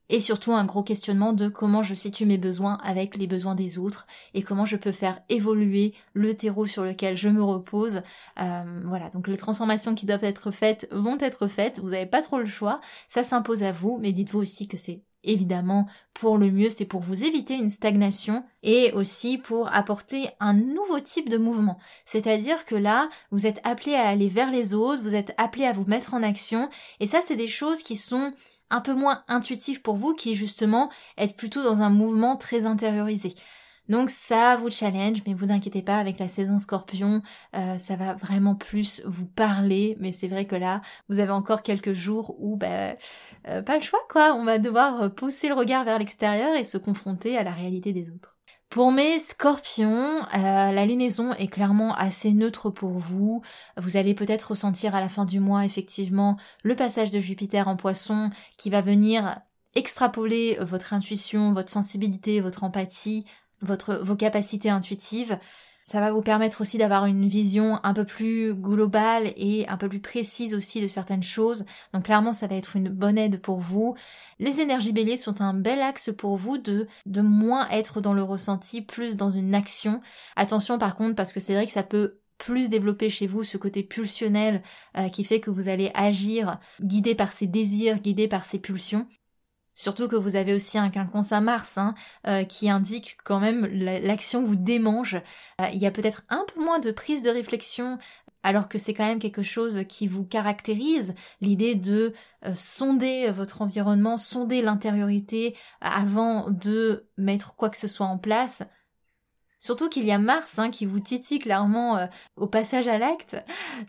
et 0.09 0.19
surtout 0.19 0.53
un 0.53 0.65
gros 0.65 0.83
questionnement 0.83 1.33
de 1.33 1.49
comment 1.49 1.83
je 1.83 1.93
situe 1.93 2.25
mes 2.25 2.37
besoins 2.37 2.79
avec 2.83 3.17
les 3.17 3.27
besoins 3.27 3.55
des 3.55 3.77
autres 3.77 4.07
et 4.33 4.41
comment 4.41 4.65
je 4.65 4.77
peux 4.77 4.91
faire 4.91 5.21
évoluer 5.29 5.93
le 6.13 6.33
terreau 6.33 6.65
sur 6.65 6.83
lequel 6.83 7.17
je 7.17 7.29
me 7.29 7.43
repose. 7.43 8.01
Euh, 8.39 8.81
voilà, 8.85 9.09
donc 9.09 9.27
les 9.27 9.37
transformations 9.37 9.95
qui 9.95 10.05
doivent 10.05 10.23
être 10.23 10.51
faites 10.51 10.87
vont 10.91 11.17
être 11.19 11.47
faites, 11.47 11.79
vous 11.79 11.89
n'avez 11.89 12.05
pas 12.05 12.21
trop 12.21 12.39
le 12.39 12.45
choix, 12.45 12.79
ça 13.07 13.23
s'impose 13.23 13.63
à 13.63 13.71
vous, 13.71 13.97
mais 14.01 14.11
dites-vous 14.11 14.39
aussi 14.39 14.67
que 14.67 14.77
c'est 14.77 15.01
évidemment 15.23 15.87
pour 16.13 16.37
le 16.37 16.49
mieux, 16.49 16.69
c'est 16.69 16.85
pour 16.85 17.01
vous 17.01 17.23
éviter 17.23 17.55
une 17.55 17.69
stagnation 17.69 18.43
et 18.63 18.91
aussi 18.93 19.37
pour 19.37 19.73
apporter 19.75 20.27
un 20.39 20.53
nouveau 20.53 20.99
type 20.99 21.29
de 21.29 21.37
mouvement. 21.37 21.77
C'est-à-dire 22.05 22.65
que 22.65 22.75
là, 22.75 23.09
vous 23.31 23.45
êtes 23.45 23.59
appelé 23.65 23.93
à 23.95 24.07
aller 24.07 24.27
vers 24.27 24.51
les 24.51 24.73
autres, 24.73 25.01
vous 25.01 25.15
êtes 25.15 25.33
appelé 25.37 25.65
à 25.65 25.73
vous 25.73 25.85
mettre 25.85 26.13
en 26.13 26.23
action 26.23 26.69
et 26.99 27.07
ça 27.07 27.19
c'est 27.21 27.35
des 27.35 27.47
choses 27.47 27.83
qui 27.83 27.95
sont 27.95 28.33
un 28.69 28.81
peu 28.81 28.93
moins 28.93 29.23
intuitives 29.27 29.81
pour 29.81 29.95
vous 29.95 30.13
qui 30.13 30.35
justement 30.35 30.89
êtes 31.17 31.35
plutôt 31.35 31.63
dans 31.63 31.81
un 31.81 31.89
mouvement 31.89 32.37
très 32.37 32.65
intériorisé. 32.65 33.33
Donc 33.89 34.09
ça 34.09 34.57
vous 34.57 34.69
challenge, 34.69 35.23
mais 35.25 35.33
vous 35.33 35.51
inquiétez 35.51 35.81
pas, 35.81 35.97
avec 35.97 36.19
la 36.19 36.27
saison 36.27 36.57
scorpion, 36.57 37.21
euh, 37.55 37.77
ça 37.77 37.95
va 37.95 38.13
vraiment 38.13 38.55
plus 38.55 39.01
vous 39.05 39.25
parler, 39.25 39.95
mais 39.99 40.11
c'est 40.11 40.27
vrai 40.27 40.45
que 40.45 40.55
là, 40.55 40.81
vous 41.09 41.19
avez 41.19 41.31
encore 41.31 41.61
quelques 41.63 41.93
jours 41.93 42.35
où, 42.39 42.57
bah, 42.57 42.95
euh, 43.47 43.61
pas 43.61 43.75
le 43.75 43.81
choix 43.81 43.99
quoi, 44.09 44.33
on 44.33 44.43
va 44.43 44.57
devoir 44.59 45.13
pousser 45.15 45.47
le 45.47 45.55
regard 45.55 45.85
vers 45.85 45.99
l'extérieur 45.99 46.55
et 46.55 46.63
se 46.65 46.77
confronter 46.77 47.37
à 47.37 47.43
la 47.43 47.51
réalité 47.51 47.93
des 47.93 48.09
autres. 48.09 48.36
Pour 48.69 48.91
mes 48.91 49.19
scorpions, 49.19 50.23
euh, 50.33 50.71
la 50.71 50.85
lunaison 50.85 51.33
est 51.33 51.47
clairement 51.47 51.95
assez 51.95 52.33
neutre 52.33 52.69
pour 52.69 52.91
vous. 52.91 53.41
Vous 53.77 53.95
allez 53.97 54.13
peut-être 54.13 54.49
ressentir 54.51 54.93
à 54.93 54.99
la 54.99 55.09
fin 55.09 55.25
du 55.25 55.39
mois 55.39 55.65
effectivement 55.65 56.37
le 56.63 56.75
passage 56.75 57.11
de 57.11 57.19
Jupiter 57.19 57.67
en 57.69 57.77
poisson 57.77 58.29
qui 58.57 58.69
va 58.69 58.81
venir 58.81 59.39
extrapoler 59.75 60.57
votre 60.61 60.93
intuition, 60.93 61.53
votre 61.53 61.69
sensibilité, 61.69 62.41
votre 62.41 62.63
empathie 62.63 63.25
votre, 63.61 63.95
vos 63.95 64.15
capacités 64.15 64.69
intuitives. 64.69 65.39
Ça 65.89 66.01
va 66.01 66.11
vous 66.11 66.21
permettre 66.21 66.59
aussi 66.59 66.77
d'avoir 66.77 67.05
une 67.05 67.29
vision 67.29 67.79
un 67.81 67.93
peu 67.93 68.03
plus 68.03 68.53
globale 68.53 69.31
et 69.37 69.65
un 69.69 69.77
peu 69.77 69.87
plus 69.87 70.01
précise 70.01 70.53
aussi 70.53 70.81
de 70.81 70.89
certaines 70.89 71.23
choses. 71.23 71.63
Donc 71.93 72.03
clairement, 72.03 72.33
ça 72.33 72.45
va 72.45 72.57
être 72.57 72.75
une 72.75 72.89
bonne 72.89 73.17
aide 73.17 73.39
pour 73.39 73.59
vous. 73.61 73.95
Les 74.37 74.59
énergies 74.59 74.91
béliers 74.91 75.15
sont 75.15 75.39
un 75.39 75.53
bel 75.53 75.79
axe 75.81 76.11
pour 76.11 76.35
vous 76.35 76.57
de, 76.57 76.87
de 77.05 77.21
moins 77.21 77.69
être 77.69 78.01
dans 78.01 78.11
le 78.11 78.21
ressenti, 78.21 78.81
plus 78.81 79.15
dans 79.15 79.29
une 79.29 79.55
action. 79.55 80.01
Attention 80.35 80.77
par 80.77 80.97
contre, 80.97 81.15
parce 81.15 81.31
que 81.31 81.39
c'est 81.39 81.53
vrai 81.53 81.65
que 81.65 81.71
ça 81.71 81.83
peut 81.83 82.19
plus 82.37 82.67
développer 82.67 83.09
chez 83.09 83.25
vous 83.25 83.45
ce 83.45 83.55
côté 83.57 83.81
pulsionnel 83.81 84.63
euh, 84.97 85.07
qui 85.07 85.23
fait 85.23 85.39
que 85.39 85.51
vous 85.51 85.69
allez 85.69 85.91
agir 85.93 86.59
guidé 86.81 87.15
par 87.15 87.31
ses 87.31 87.47
désirs, 87.47 88.01
guidé 88.01 88.27
par 88.27 88.43
ses 88.43 88.59
pulsions. 88.59 89.07
Surtout 89.77 90.07
que 90.07 90.15
vous 90.15 90.35
avez 90.35 90.55
aussi 90.55 90.79
un 90.79 90.89
quinconce 90.89 91.31
à 91.31 91.39
Mars 91.39 91.77
hein, 91.77 91.93
euh, 92.25 92.43
qui 92.43 92.67
indique 92.67 93.15
quand 93.23 93.39
même 93.39 93.67
l'action 93.67 94.43
vous 94.43 94.55
démange. 94.55 95.21
Euh, 95.61 95.65
il 95.71 95.79
y 95.79 95.85
a 95.85 95.91
peut-être 95.91 96.23
un 96.29 96.43
peu 96.51 96.63
moins 96.63 96.79
de 96.79 96.89
prise 96.89 97.21
de 97.21 97.29
réflexion 97.29 97.99
alors 98.41 98.69
que 98.69 98.79
c'est 98.79 98.95
quand 98.95 99.05
même 99.05 99.19
quelque 99.19 99.43
chose 99.43 99.83
qui 99.87 100.07
vous 100.07 100.23
caractérise, 100.23 101.13
l'idée 101.41 101.75
de 101.75 102.13
euh, 102.45 102.53
sonder 102.55 103.29
votre 103.29 103.61
environnement, 103.61 104.17
sonder 104.17 104.63
l'intériorité 104.63 105.55
avant 105.81 106.49
de 106.49 107.05
mettre 107.17 107.55
quoi 107.55 107.69
que 107.69 107.77
ce 107.77 107.87
soit 107.87 108.07
en 108.07 108.17
place. 108.17 108.63
Surtout 109.59 109.89
qu'il 109.89 110.05
y 110.05 110.11
a 110.11 110.19
Mars 110.19 110.59
hein, 110.59 110.69
qui 110.69 110.85
vous 110.85 110.99
titille 110.99 111.39
clairement 111.39 111.97
euh, 111.97 112.05
au 112.35 112.45
passage 112.45 112.87
à 112.87 112.99
l'acte. 112.99 113.37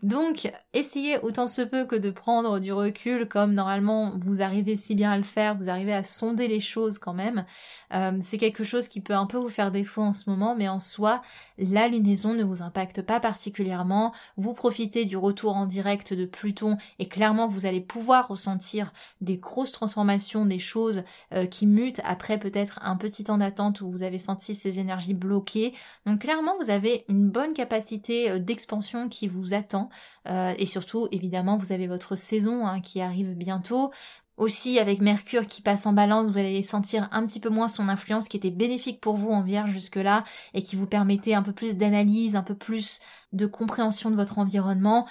Donc, 0.01 0.51
essayez 0.73 1.19
autant 1.19 1.47
se 1.47 1.61
peut 1.61 1.85
que 1.85 1.95
de 1.95 2.09
prendre 2.09 2.59
du 2.59 2.73
recul, 2.73 3.27
comme 3.27 3.53
normalement 3.53 4.11
vous 4.25 4.41
arrivez 4.41 4.75
si 4.75 4.95
bien 4.95 5.11
à 5.11 5.17
le 5.17 5.23
faire, 5.23 5.55
vous 5.55 5.69
arrivez 5.69 5.93
à 5.93 6.03
sonder 6.03 6.47
les 6.47 6.59
choses 6.59 6.97
quand 6.97 7.13
même. 7.13 7.45
Euh, 7.93 8.17
c'est 8.21 8.39
quelque 8.39 8.63
chose 8.63 8.87
qui 8.87 8.99
peut 8.99 9.13
un 9.13 9.27
peu 9.27 9.37
vous 9.37 9.47
faire 9.47 9.69
défaut 9.69 10.01
en 10.01 10.13
ce 10.13 10.29
moment, 10.29 10.55
mais 10.55 10.67
en 10.67 10.79
soi, 10.79 11.21
la 11.59 11.87
lunaison 11.87 12.33
ne 12.33 12.43
vous 12.43 12.63
impacte 12.63 13.03
pas 13.03 13.19
particulièrement. 13.19 14.11
Vous 14.37 14.53
profitez 14.53 15.05
du 15.05 15.17
retour 15.17 15.55
en 15.55 15.67
direct 15.67 16.13
de 16.15 16.25
Pluton 16.25 16.77
et 16.97 17.07
clairement 17.07 17.47
vous 17.47 17.67
allez 17.67 17.81
pouvoir 17.81 18.27
ressentir 18.27 18.91
des 19.21 19.37
grosses 19.37 19.71
transformations, 19.71 20.45
des 20.45 20.59
choses 20.59 21.03
euh, 21.33 21.45
qui 21.45 21.67
mutent 21.67 22.01
après 22.05 22.39
peut-être 22.39 22.79
un 22.81 22.95
petit 22.95 23.25
temps 23.25 23.37
d'attente 23.37 23.81
où 23.81 23.91
vous 23.91 24.01
avez 24.01 24.17
senti 24.17 24.55
ces 24.55 24.79
énergies 24.79 25.13
bloquées 25.13 25.58
donc 26.05 26.21
clairement, 26.21 26.55
vous 26.59 26.69
avez 26.69 27.05
une 27.09 27.29
bonne 27.29 27.53
capacité 27.53 28.31
euh, 28.31 28.39
d'expansion 28.39 29.09
qui 29.09 29.27
vous 29.27 29.53
attend. 29.53 29.89
Euh, 30.27 30.53
et 30.57 30.65
surtout, 30.65 31.07
évidemment, 31.11 31.57
vous 31.57 31.71
avez 31.71 31.87
votre 31.87 32.15
saison 32.15 32.67
hein, 32.67 32.81
qui 32.81 33.01
arrive 33.01 33.33
bientôt. 33.35 33.91
Aussi, 34.37 34.79
avec 34.79 35.01
Mercure 35.01 35.47
qui 35.47 35.61
passe 35.61 35.85
en 35.85 35.91
balance, 35.91 36.29
vous 36.29 36.37
allez 36.37 36.63
sentir 36.63 37.09
un 37.11 37.25
petit 37.25 37.41
peu 37.41 37.49
moins 37.49 37.67
son 37.67 37.89
influence 37.89 38.29
qui 38.29 38.37
était 38.37 38.51
bénéfique 38.51 39.01
pour 39.01 39.15
vous 39.17 39.31
en 39.31 39.41
vierge 39.41 39.71
jusque-là 39.71 40.23
et 40.53 40.61
qui 40.61 40.77
vous 40.77 40.87
permettait 40.87 41.33
un 41.33 41.41
peu 41.41 41.51
plus 41.51 41.75
d'analyse, 41.75 42.37
un 42.37 42.43
peu 42.43 42.55
plus 42.55 43.01
de 43.33 43.45
compréhension 43.45 44.09
de 44.09 44.15
votre 44.15 44.39
environnement. 44.39 45.05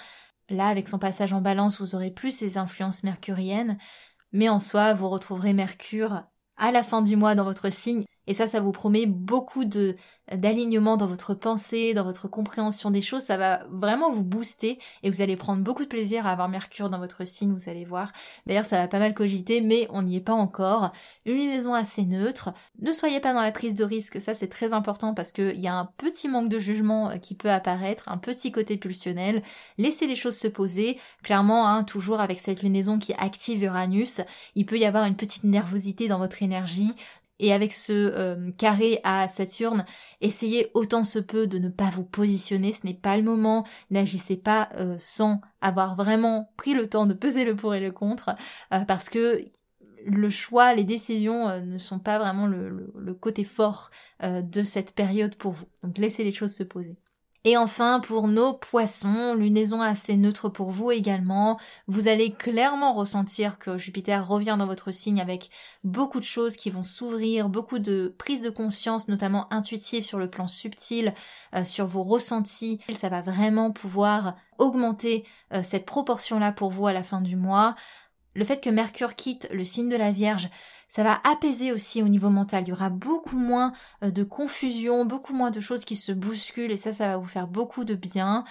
Là, 0.49 0.67
avec 0.67 0.87
son 0.87 0.97
passage 0.97 1.31
en 1.31 1.41
balance, 1.41 1.79
vous 1.79 1.93
aurez 1.93 2.09
plus 2.09 2.31
ces 2.31 2.57
influences 2.57 3.03
mercuriennes. 3.03 3.77
Mais 4.31 4.49
en 4.49 4.59
soi, 4.59 4.95
vous 4.95 5.09
retrouverez 5.09 5.53
Mercure 5.53 6.23
à 6.57 6.71
la 6.71 6.81
fin 6.81 7.03
du 7.03 7.15
mois 7.15 7.35
dans 7.35 7.43
votre 7.43 7.71
signe. 7.71 8.05
Et 8.29 8.35
ça, 8.35 8.45
ça 8.45 8.59
vous 8.59 8.71
promet 8.71 9.07
beaucoup 9.07 9.65
d'alignement 9.65 10.97
dans 10.97 11.07
votre 11.07 11.33
pensée, 11.33 11.95
dans 11.95 12.03
votre 12.03 12.27
compréhension 12.27 12.91
des 12.91 13.01
choses. 13.01 13.23
Ça 13.23 13.37
va 13.37 13.63
vraiment 13.71 14.11
vous 14.11 14.23
booster 14.23 14.77
et 15.01 15.09
vous 15.09 15.21
allez 15.21 15.35
prendre 15.35 15.63
beaucoup 15.63 15.83
de 15.83 15.89
plaisir 15.89 16.27
à 16.27 16.31
avoir 16.33 16.47
Mercure 16.47 16.91
dans 16.91 16.99
votre 16.99 17.25
signe, 17.25 17.51
vous 17.51 17.69
allez 17.69 17.85
voir. 17.85 18.11
D'ailleurs, 18.45 18.67
ça 18.67 18.77
va 18.77 18.87
pas 18.87 18.99
mal 18.99 19.15
cogiter, 19.15 19.61
mais 19.61 19.87
on 19.89 20.03
n'y 20.03 20.17
est 20.17 20.21
pas 20.21 20.33
encore. 20.33 20.91
Une 21.25 21.37
liaison 21.37 21.73
assez 21.73 22.05
neutre. 22.05 22.53
Ne 22.79 22.93
soyez 22.93 23.19
pas 23.19 23.33
dans 23.33 23.41
la 23.41 23.51
prise 23.51 23.73
de 23.73 23.83
risque, 23.83 24.21
ça 24.21 24.35
c'est 24.35 24.47
très 24.47 24.73
important 24.73 25.15
parce 25.15 25.31
qu'il 25.31 25.59
y 25.59 25.67
a 25.67 25.73
un 25.73 25.85
petit 25.97 26.27
manque 26.27 26.49
de 26.49 26.59
jugement 26.59 27.09
euh, 27.09 27.17
qui 27.17 27.33
peut 27.33 27.49
apparaître, 27.49 28.09
un 28.09 28.19
petit 28.19 28.51
côté 28.51 28.77
pulsionnel. 28.77 29.41
Laissez 29.79 30.05
les 30.05 30.15
choses 30.15 30.37
se 30.37 30.47
poser. 30.47 30.99
Clairement, 31.23 31.67
hein, 31.67 31.83
toujours 31.83 32.19
avec 32.19 32.39
cette 32.39 32.61
lunaison 32.61 32.99
qui 32.99 33.13
active 33.13 33.63
Uranus, 33.63 34.21
il 34.53 34.67
peut 34.67 34.77
y 34.77 34.85
avoir 34.85 35.05
une 35.05 35.15
petite 35.15 35.45
nervosité 35.45 36.07
dans 36.07 36.19
votre 36.19 36.43
énergie, 36.43 36.93
et 37.39 37.53
avec 37.53 37.73
ce 37.73 37.93
euh, 37.93 38.51
carré 38.57 38.99
à 39.03 39.27
Saturne, 39.27 39.85
essayez 40.21 40.67
autant 40.73 41.03
se 41.03 41.19
peut 41.19 41.47
de 41.47 41.57
ne 41.57 41.69
pas 41.69 41.89
vous 41.89 42.03
positionner, 42.03 42.73
ce 42.73 42.85
n'est 42.85 42.93
pas 42.93 43.17
le 43.17 43.23
moment, 43.23 43.65
n'agissez 43.89 44.37
pas 44.37 44.69
euh, 44.75 44.95
sans 44.97 45.41
avoir 45.61 45.95
vraiment 45.95 46.51
pris 46.57 46.73
le 46.73 46.87
temps 46.87 47.05
de 47.05 47.13
peser 47.13 47.45
le 47.45 47.55
pour 47.55 47.73
et 47.73 47.79
le 47.79 47.91
contre, 47.91 48.35
euh, 48.73 48.79
parce 48.81 49.09
que 49.09 49.43
le 50.05 50.29
choix, 50.29 50.73
les 50.73 50.85
décisions 50.85 51.59
ne 51.61 51.77
sont 51.77 51.99
pas 51.99 52.19
vraiment 52.19 52.47
le 52.47 53.13
côté 53.19 53.43
fort 53.43 53.91
de 54.23 54.63
cette 54.63 54.95
période 54.95 55.35
pour 55.35 55.51
vous. 55.51 55.65
Donc 55.83 55.97
laissez 55.97 56.23
les 56.23 56.31
choses 56.31 56.53
se 56.53 56.63
poser. 56.63 56.95
Et 57.45 57.55
enfin, 57.55 58.01
pour 58.01 58.27
nos 58.27 58.53
poissons, 58.53 59.33
lunaison 59.33 59.81
assez 59.81 60.17
neutre 60.17 60.49
pour 60.49 60.71
vous 60.71 60.91
également. 60.91 61.57
Vous 61.87 62.09
allez 62.09 62.31
clairement 62.31 62.93
ressentir 62.93 63.57
que 63.59 63.77
Jupiter 63.77 64.27
revient 64.27 64.57
dans 64.59 64.65
votre 64.65 64.91
signe 64.91 65.21
avec 65.21 65.49
beaucoup 65.85 66.19
de 66.19 66.25
choses 66.25 66.57
qui 66.57 66.69
vont 66.69 66.83
s'ouvrir, 66.83 67.47
beaucoup 67.47 67.79
de 67.79 68.13
prises 68.17 68.41
de 68.41 68.49
conscience, 68.49 69.07
notamment 69.07 69.51
intuitives 69.53 70.03
sur 70.03 70.19
le 70.19 70.29
plan 70.29 70.47
subtil, 70.47 71.13
euh, 71.55 71.63
sur 71.63 71.87
vos 71.87 72.03
ressentis. 72.03 72.81
Ça 72.93 73.07
va 73.07 73.21
vraiment 73.21 73.71
pouvoir 73.71 74.35
augmenter 74.57 75.25
euh, 75.53 75.63
cette 75.63 75.85
proportion-là 75.85 76.51
pour 76.51 76.71
vous 76.71 76.87
à 76.87 76.93
la 76.93 77.03
fin 77.03 77.21
du 77.21 77.37
mois. 77.37 77.75
Le 78.35 78.45
fait 78.45 78.61
que 78.61 78.69
Mercure 78.69 79.15
quitte 79.15 79.47
le 79.51 79.63
signe 79.63 79.89
de 79.89 79.97
la 79.97 80.11
Vierge, 80.11 80.49
ça 80.89 81.03
va 81.03 81.21
apaiser 81.23 81.71
aussi 81.71 82.03
au 82.03 82.09
niveau 82.09 82.29
mental. 82.29 82.63
Il 82.65 82.69
y 82.69 82.73
aura 82.73 82.89
beaucoup 82.89 83.37
moins 83.37 83.71
euh, 84.03 84.11
de 84.11 84.23
confusion, 84.23 85.05
beaucoup 85.05 85.33
moins 85.33 85.51
de 85.51 85.61
choses 85.61 85.85
qui 85.85 85.95
se 85.95 86.11
bousculent 86.11 86.71
et 86.71 86.77
ça, 86.77 86.91
ça 86.91 87.07
va 87.07 87.17
vous 87.17 87.27
faire 87.27 87.47
beaucoup 87.47 87.85
de 87.85 87.95
bien. 87.95 88.43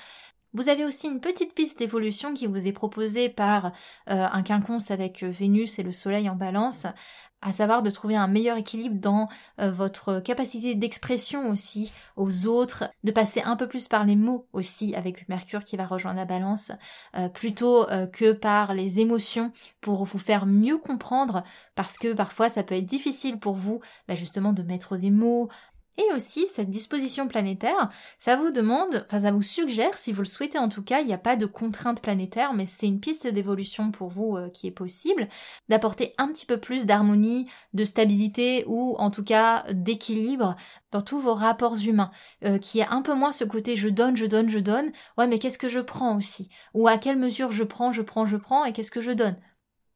Vous 0.55 0.71
avez 0.71 0.87
aussi 0.87 1.09
une 1.09 1.21
petite 1.21 1.53
piste 1.55 1.79
d'évolution 1.79 2.33
qui 2.33 2.47
vous 2.47 2.67
est 2.67 2.73
proposée 2.73 3.29
par 3.29 3.67
euh, 3.67 4.27
un 4.33 4.43
quinconce 4.43 4.91
avec 4.91 5.23
euh, 5.23 5.31
Vénus 5.31 5.79
et 5.79 5.83
le 5.83 5.93
Soleil 5.93 6.29
en 6.31 6.37
balance 6.37 6.87
à 7.41 7.53
savoir 7.53 7.83
de 7.83 7.91
trouver 7.91 8.17
un 8.17 8.27
meilleur 8.27 8.57
équilibre 8.57 8.97
dans 9.01 9.29
euh, 9.61 9.71
votre 9.71 10.21
capacité 10.21 10.75
d'expression 10.75 11.51
aussi 11.51 11.93
aux 12.17 12.47
autres, 12.47 12.85
de 13.05 13.13
passer 13.13 13.43
un 13.43 13.57
peu 13.57 13.69
plus 13.69 13.89
par 13.89 14.05
les 14.05 14.17
mots 14.17 14.47
aussi 14.53 14.95
avec 14.95 15.29
Mercure 15.29 15.65
qui 15.65 15.77
va 15.77 15.87
rejoindre 15.87 16.19
la 16.19 16.25
balance, 16.25 16.73
euh, 17.17 17.29
plutôt 17.29 17.89
euh, 17.91 18.07
que 18.07 18.33
par 18.33 18.75
les 18.75 19.01
émotions 19.01 19.53
pour 19.81 20.05
vous 20.05 20.19
faire 20.19 20.47
mieux 20.47 20.79
comprendre, 20.79 21.45
parce 21.75 21.97
que 21.99 22.13
parfois 22.13 22.49
ça 22.49 22.63
peut 22.63 22.75
être 22.75 22.87
difficile 22.87 23.39
pour 23.39 23.55
vous 23.55 23.81
bah, 24.09 24.15
justement 24.15 24.53
de 24.53 24.63
mettre 24.63 24.97
des 24.97 25.11
mots, 25.11 25.49
et 25.99 26.15
aussi, 26.15 26.47
cette 26.47 26.71
disposition 26.71 27.27
planétaire, 27.27 27.91
ça 28.21 28.37
vous 28.37 28.53
demande, 28.53 29.05
enfin 29.07 29.21
ça 29.21 29.33
vous 29.33 29.43
suggère, 29.43 29.99
si 29.99 30.13
vous 30.13 30.23
le 30.23 30.29
souhaitez 30.29 30.59
en 30.59 30.69
tout 30.69 30.83
cas, 30.83 31.01
il 31.01 31.09
n'y 31.09 31.13
a 31.13 31.19
pas 31.19 31.35
de 31.35 31.45
contrainte 31.45 32.01
planétaire, 32.01 32.55
mais 32.55 32.67
c'est 32.67 32.87
une 32.87 33.01
piste 33.01 33.27
d'évolution 33.27 33.91
pour 33.91 34.09
vous 34.09 34.37
euh, 34.37 34.49
qui 34.49 34.69
est 34.69 34.73
possible, 34.73 35.29
d'apporter 35.69 36.15
un 36.17 36.29
petit 36.29 36.47
peu 36.47 36.57
plus 36.57 36.87
d'harmonie, 36.87 37.49
de 37.75 37.85
stabilité 37.85 38.65
ou 38.69 38.95
en 38.99 39.11
tout 39.11 39.25
cas 39.25 39.65
d'équilibre 39.73 40.55
dans 40.93 41.03
tous 41.03 41.19
vos 41.19 41.35
rapports 41.35 41.77
humains, 41.85 42.13
euh, 42.45 42.59
qui 42.59 42.79
est 42.79 42.89
un 42.89 43.03
peu 43.03 43.15
moins 43.15 43.33
ce 43.33 43.45
côté 43.45 43.77
je 43.77 43.89
donne, 43.89 44.17
je 44.17 44.27
donne, 44.27 44.49
je 44.49 44.61
donne, 44.61 44.93
ouais 45.19 45.27
mais 45.27 45.41
qu'est-ce 45.41 45.59
que 45.59 45.69
je 45.69 45.81
prends 45.81 46.17
aussi? 46.17 46.49
Ou 46.75 46.87
à 46.87 46.97
quelle 46.97 47.19
mesure 47.19 47.51
je 47.51 47.65
prends, 47.65 47.91
je 47.91 48.03
prends, 48.03 48.25
je 48.25 48.37
prends, 48.37 48.65
et 48.65 48.73
qu'est-ce 48.73 48.93
que 48.93 49.01
je 49.01 49.11
donne? 49.11 49.37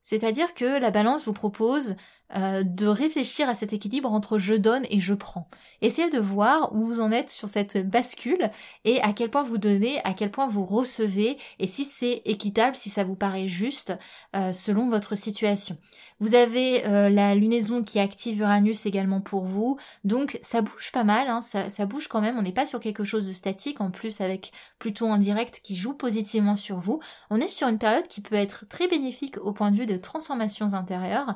C'est-à-dire 0.02 0.54
que 0.54 0.80
la 0.80 0.90
balance 0.90 1.24
vous 1.26 1.32
propose 1.32 1.94
euh, 2.36 2.62
de 2.62 2.86
réfléchir 2.86 3.48
à 3.48 3.54
cet 3.54 3.72
équilibre 3.72 4.10
entre 4.12 4.38
je 4.38 4.54
donne 4.54 4.84
et 4.90 5.00
je 5.00 5.14
prends. 5.14 5.48
Essayez 5.82 6.10
de 6.10 6.18
voir 6.18 6.74
où 6.74 6.84
vous 6.84 7.00
en 7.00 7.10
êtes 7.10 7.28
sur 7.28 7.48
cette 7.48 7.88
bascule 7.88 8.50
et 8.84 9.02
à 9.02 9.12
quel 9.12 9.30
point 9.30 9.42
vous 9.42 9.58
donnez, 9.58 10.00
à 10.04 10.14
quel 10.14 10.30
point 10.30 10.48
vous 10.48 10.64
recevez 10.64 11.36
et 11.58 11.66
si 11.66 11.84
c'est 11.84 12.22
équitable, 12.24 12.76
si 12.76 12.88
ça 12.88 13.04
vous 13.04 13.16
paraît 13.16 13.48
juste 13.48 13.98
euh, 14.36 14.52
selon 14.52 14.88
votre 14.88 15.16
situation. 15.16 15.76
Vous 16.20 16.36
avez 16.36 16.86
euh, 16.86 17.10
la 17.10 17.34
lunaison 17.34 17.82
qui 17.82 17.98
active 17.98 18.40
Uranus 18.40 18.86
également 18.86 19.20
pour 19.20 19.42
vous, 19.42 19.76
donc 20.04 20.38
ça 20.42 20.62
bouge 20.62 20.92
pas 20.92 21.02
mal, 21.02 21.28
hein, 21.28 21.40
ça, 21.40 21.68
ça, 21.68 21.84
bouge 21.84 22.06
quand 22.06 22.20
même, 22.20 22.38
on 22.38 22.42
n'est 22.42 22.52
pas 22.52 22.64
sur 22.64 22.78
quelque 22.78 23.02
chose 23.02 23.26
de 23.26 23.32
statique, 23.32 23.80
en 23.80 23.90
plus 23.90 24.20
avec 24.20 24.52
Pluton 24.78 25.12
en 25.12 25.18
direct 25.18 25.60
qui 25.64 25.74
joue 25.74 25.94
positivement 25.94 26.54
sur 26.54 26.78
vous, 26.78 27.00
on 27.28 27.38
est 27.38 27.48
sur 27.48 27.66
une 27.66 27.78
période 27.78 28.06
qui 28.06 28.20
peut 28.20 28.36
être 28.36 28.68
très 28.68 28.86
bénéfique 28.86 29.36
au 29.38 29.52
point 29.52 29.72
de 29.72 29.76
vue 29.76 29.86
de 29.86 29.96
transformations 29.96 30.74
intérieures. 30.74 31.34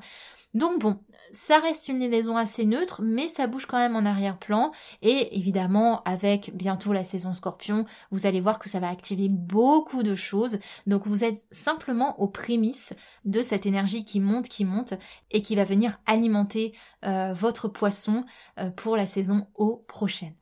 Donc 0.56 0.80
bon, 0.80 0.98
ça 1.32 1.58
reste 1.60 1.88
une 1.88 1.98
liaison 1.98 2.38
assez 2.38 2.64
neutre, 2.64 3.02
mais 3.02 3.28
ça 3.28 3.46
bouge 3.46 3.66
quand 3.66 3.76
même 3.76 3.94
en 3.94 4.06
arrière-plan. 4.06 4.72
Et 5.02 5.36
évidemment, 5.36 6.02
avec 6.04 6.50
bientôt 6.54 6.94
la 6.94 7.04
saison 7.04 7.34
scorpion, 7.34 7.84
vous 8.10 8.24
allez 8.24 8.40
voir 8.40 8.58
que 8.58 8.70
ça 8.70 8.80
va 8.80 8.88
activer 8.88 9.28
beaucoup 9.28 10.02
de 10.02 10.14
choses. 10.14 10.58
Donc 10.86 11.06
vous 11.06 11.24
êtes 11.24 11.46
simplement 11.50 12.18
aux 12.22 12.26
prémices 12.26 12.94
de 13.26 13.42
cette 13.42 13.66
énergie 13.66 14.06
qui 14.06 14.18
monte, 14.18 14.48
qui 14.48 14.64
monte, 14.64 14.94
et 15.30 15.42
qui 15.42 15.56
va 15.56 15.64
venir 15.64 16.00
alimenter 16.06 16.72
euh, 17.04 17.34
votre 17.34 17.68
poisson 17.68 18.24
euh, 18.58 18.70
pour 18.70 18.96
la 18.96 19.04
saison 19.04 19.48
au 19.56 19.84
prochaine. 19.88 20.32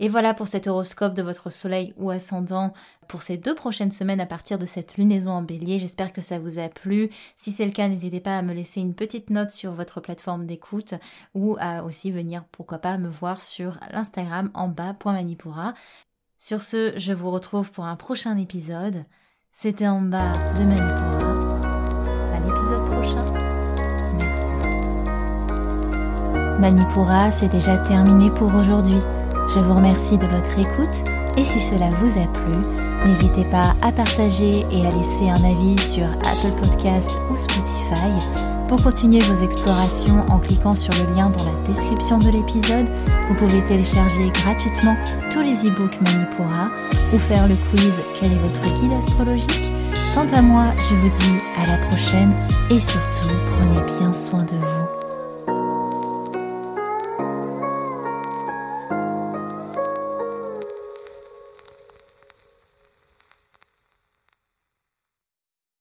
Et 0.00 0.08
voilà 0.08 0.34
pour 0.34 0.48
cet 0.48 0.66
horoscope 0.66 1.14
de 1.14 1.22
votre 1.22 1.50
soleil 1.50 1.94
ou 1.96 2.10
ascendant 2.10 2.72
pour 3.12 3.20
ces 3.20 3.36
deux 3.36 3.54
prochaines 3.54 3.90
semaines 3.90 4.22
à 4.22 4.26
partir 4.26 4.58
de 4.58 4.64
cette 4.64 4.96
lunaison 4.96 5.32
en 5.32 5.42
bélier. 5.42 5.78
J'espère 5.78 6.14
que 6.14 6.22
ça 6.22 6.38
vous 6.38 6.58
a 6.58 6.70
plu. 6.70 7.10
Si 7.36 7.52
c'est 7.52 7.66
le 7.66 7.70
cas, 7.70 7.86
n'hésitez 7.86 8.20
pas 8.20 8.38
à 8.38 8.42
me 8.42 8.54
laisser 8.54 8.80
une 8.80 8.94
petite 8.94 9.28
note 9.28 9.50
sur 9.50 9.72
votre 9.72 10.00
plateforme 10.00 10.46
d'écoute 10.46 10.94
ou 11.34 11.58
à 11.60 11.84
aussi 11.84 12.10
venir, 12.10 12.42
pourquoi 12.52 12.78
pas, 12.78 12.96
me 12.96 13.10
voir 13.10 13.42
sur 13.42 13.78
l'Instagram 13.92 14.50
en 14.54 14.68
bas.manipura. 14.68 15.74
Sur 16.38 16.62
ce, 16.62 16.94
je 16.96 17.12
vous 17.12 17.30
retrouve 17.30 17.70
pour 17.70 17.84
un 17.84 17.96
prochain 17.96 18.38
épisode. 18.38 19.04
C'était 19.52 19.88
en 19.88 20.00
bas 20.00 20.32
de 20.54 20.64
Manipura. 20.64 21.60
À 22.32 22.40
l'épisode 22.40 22.86
prochain. 22.86 23.26
Merci. 24.18 24.52
Manipura, 26.58 27.30
c'est 27.30 27.50
déjà 27.50 27.76
terminé 27.76 28.30
pour 28.30 28.54
aujourd'hui. 28.54 29.00
Je 29.54 29.60
vous 29.60 29.74
remercie 29.74 30.16
de 30.16 30.26
votre 30.26 30.58
écoute 30.58 31.06
et 31.36 31.44
si 31.44 31.60
cela 31.60 31.90
vous 31.90 32.18
a 32.18 32.26
plu, 32.26 32.81
n'hésitez 33.06 33.44
pas 33.44 33.74
à 33.82 33.92
partager 33.92 34.64
et 34.70 34.86
à 34.86 34.90
laisser 34.90 35.28
un 35.28 35.44
avis 35.44 35.78
sur 35.80 36.04
Apple 36.04 36.54
Podcast 36.60 37.10
ou 37.30 37.36
Spotify. 37.36 38.12
Pour 38.68 38.82
continuer 38.82 39.18
vos 39.20 39.44
explorations 39.44 40.24
en 40.30 40.38
cliquant 40.38 40.74
sur 40.74 40.94
le 40.94 41.14
lien 41.14 41.30
dans 41.30 41.44
la 41.44 41.68
description 41.68 42.18
de 42.18 42.30
l'épisode, 42.30 42.86
vous 43.28 43.34
pouvez 43.34 43.62
télécharger 43.64 44.30
gratuitement 44.30 44.96
tous 45.30 45.42
les 45.42 45.66
e-books 45.66 46.00
Manipura 46.00 46.70
ou 47.12 47.18
faire 47.18 47.48
le 47.48 47.54
quiz 47.70 47.92
Quel 48.18 48.32
est 48.32 48.36
votre 48.36 48.62
guide 48.74 48.92
astrologique? 48.92 49.72
Quant 50.14 50.26
à 50.34 50.42
moi, 50.42 50.72
je 50.88 50.94
vous 50.94 51.10
dis 51.10 51.38
à 51.62 51.66
la 51.66 51.76
prochaine 51.88 52.32
et 52.70 52.80
surtout 52.80 53.28
prenez 53.56 53.98
bien 53.98 54.14
soin 54.14 54.42
de 54.42 54.56
vous. 54.56 54.81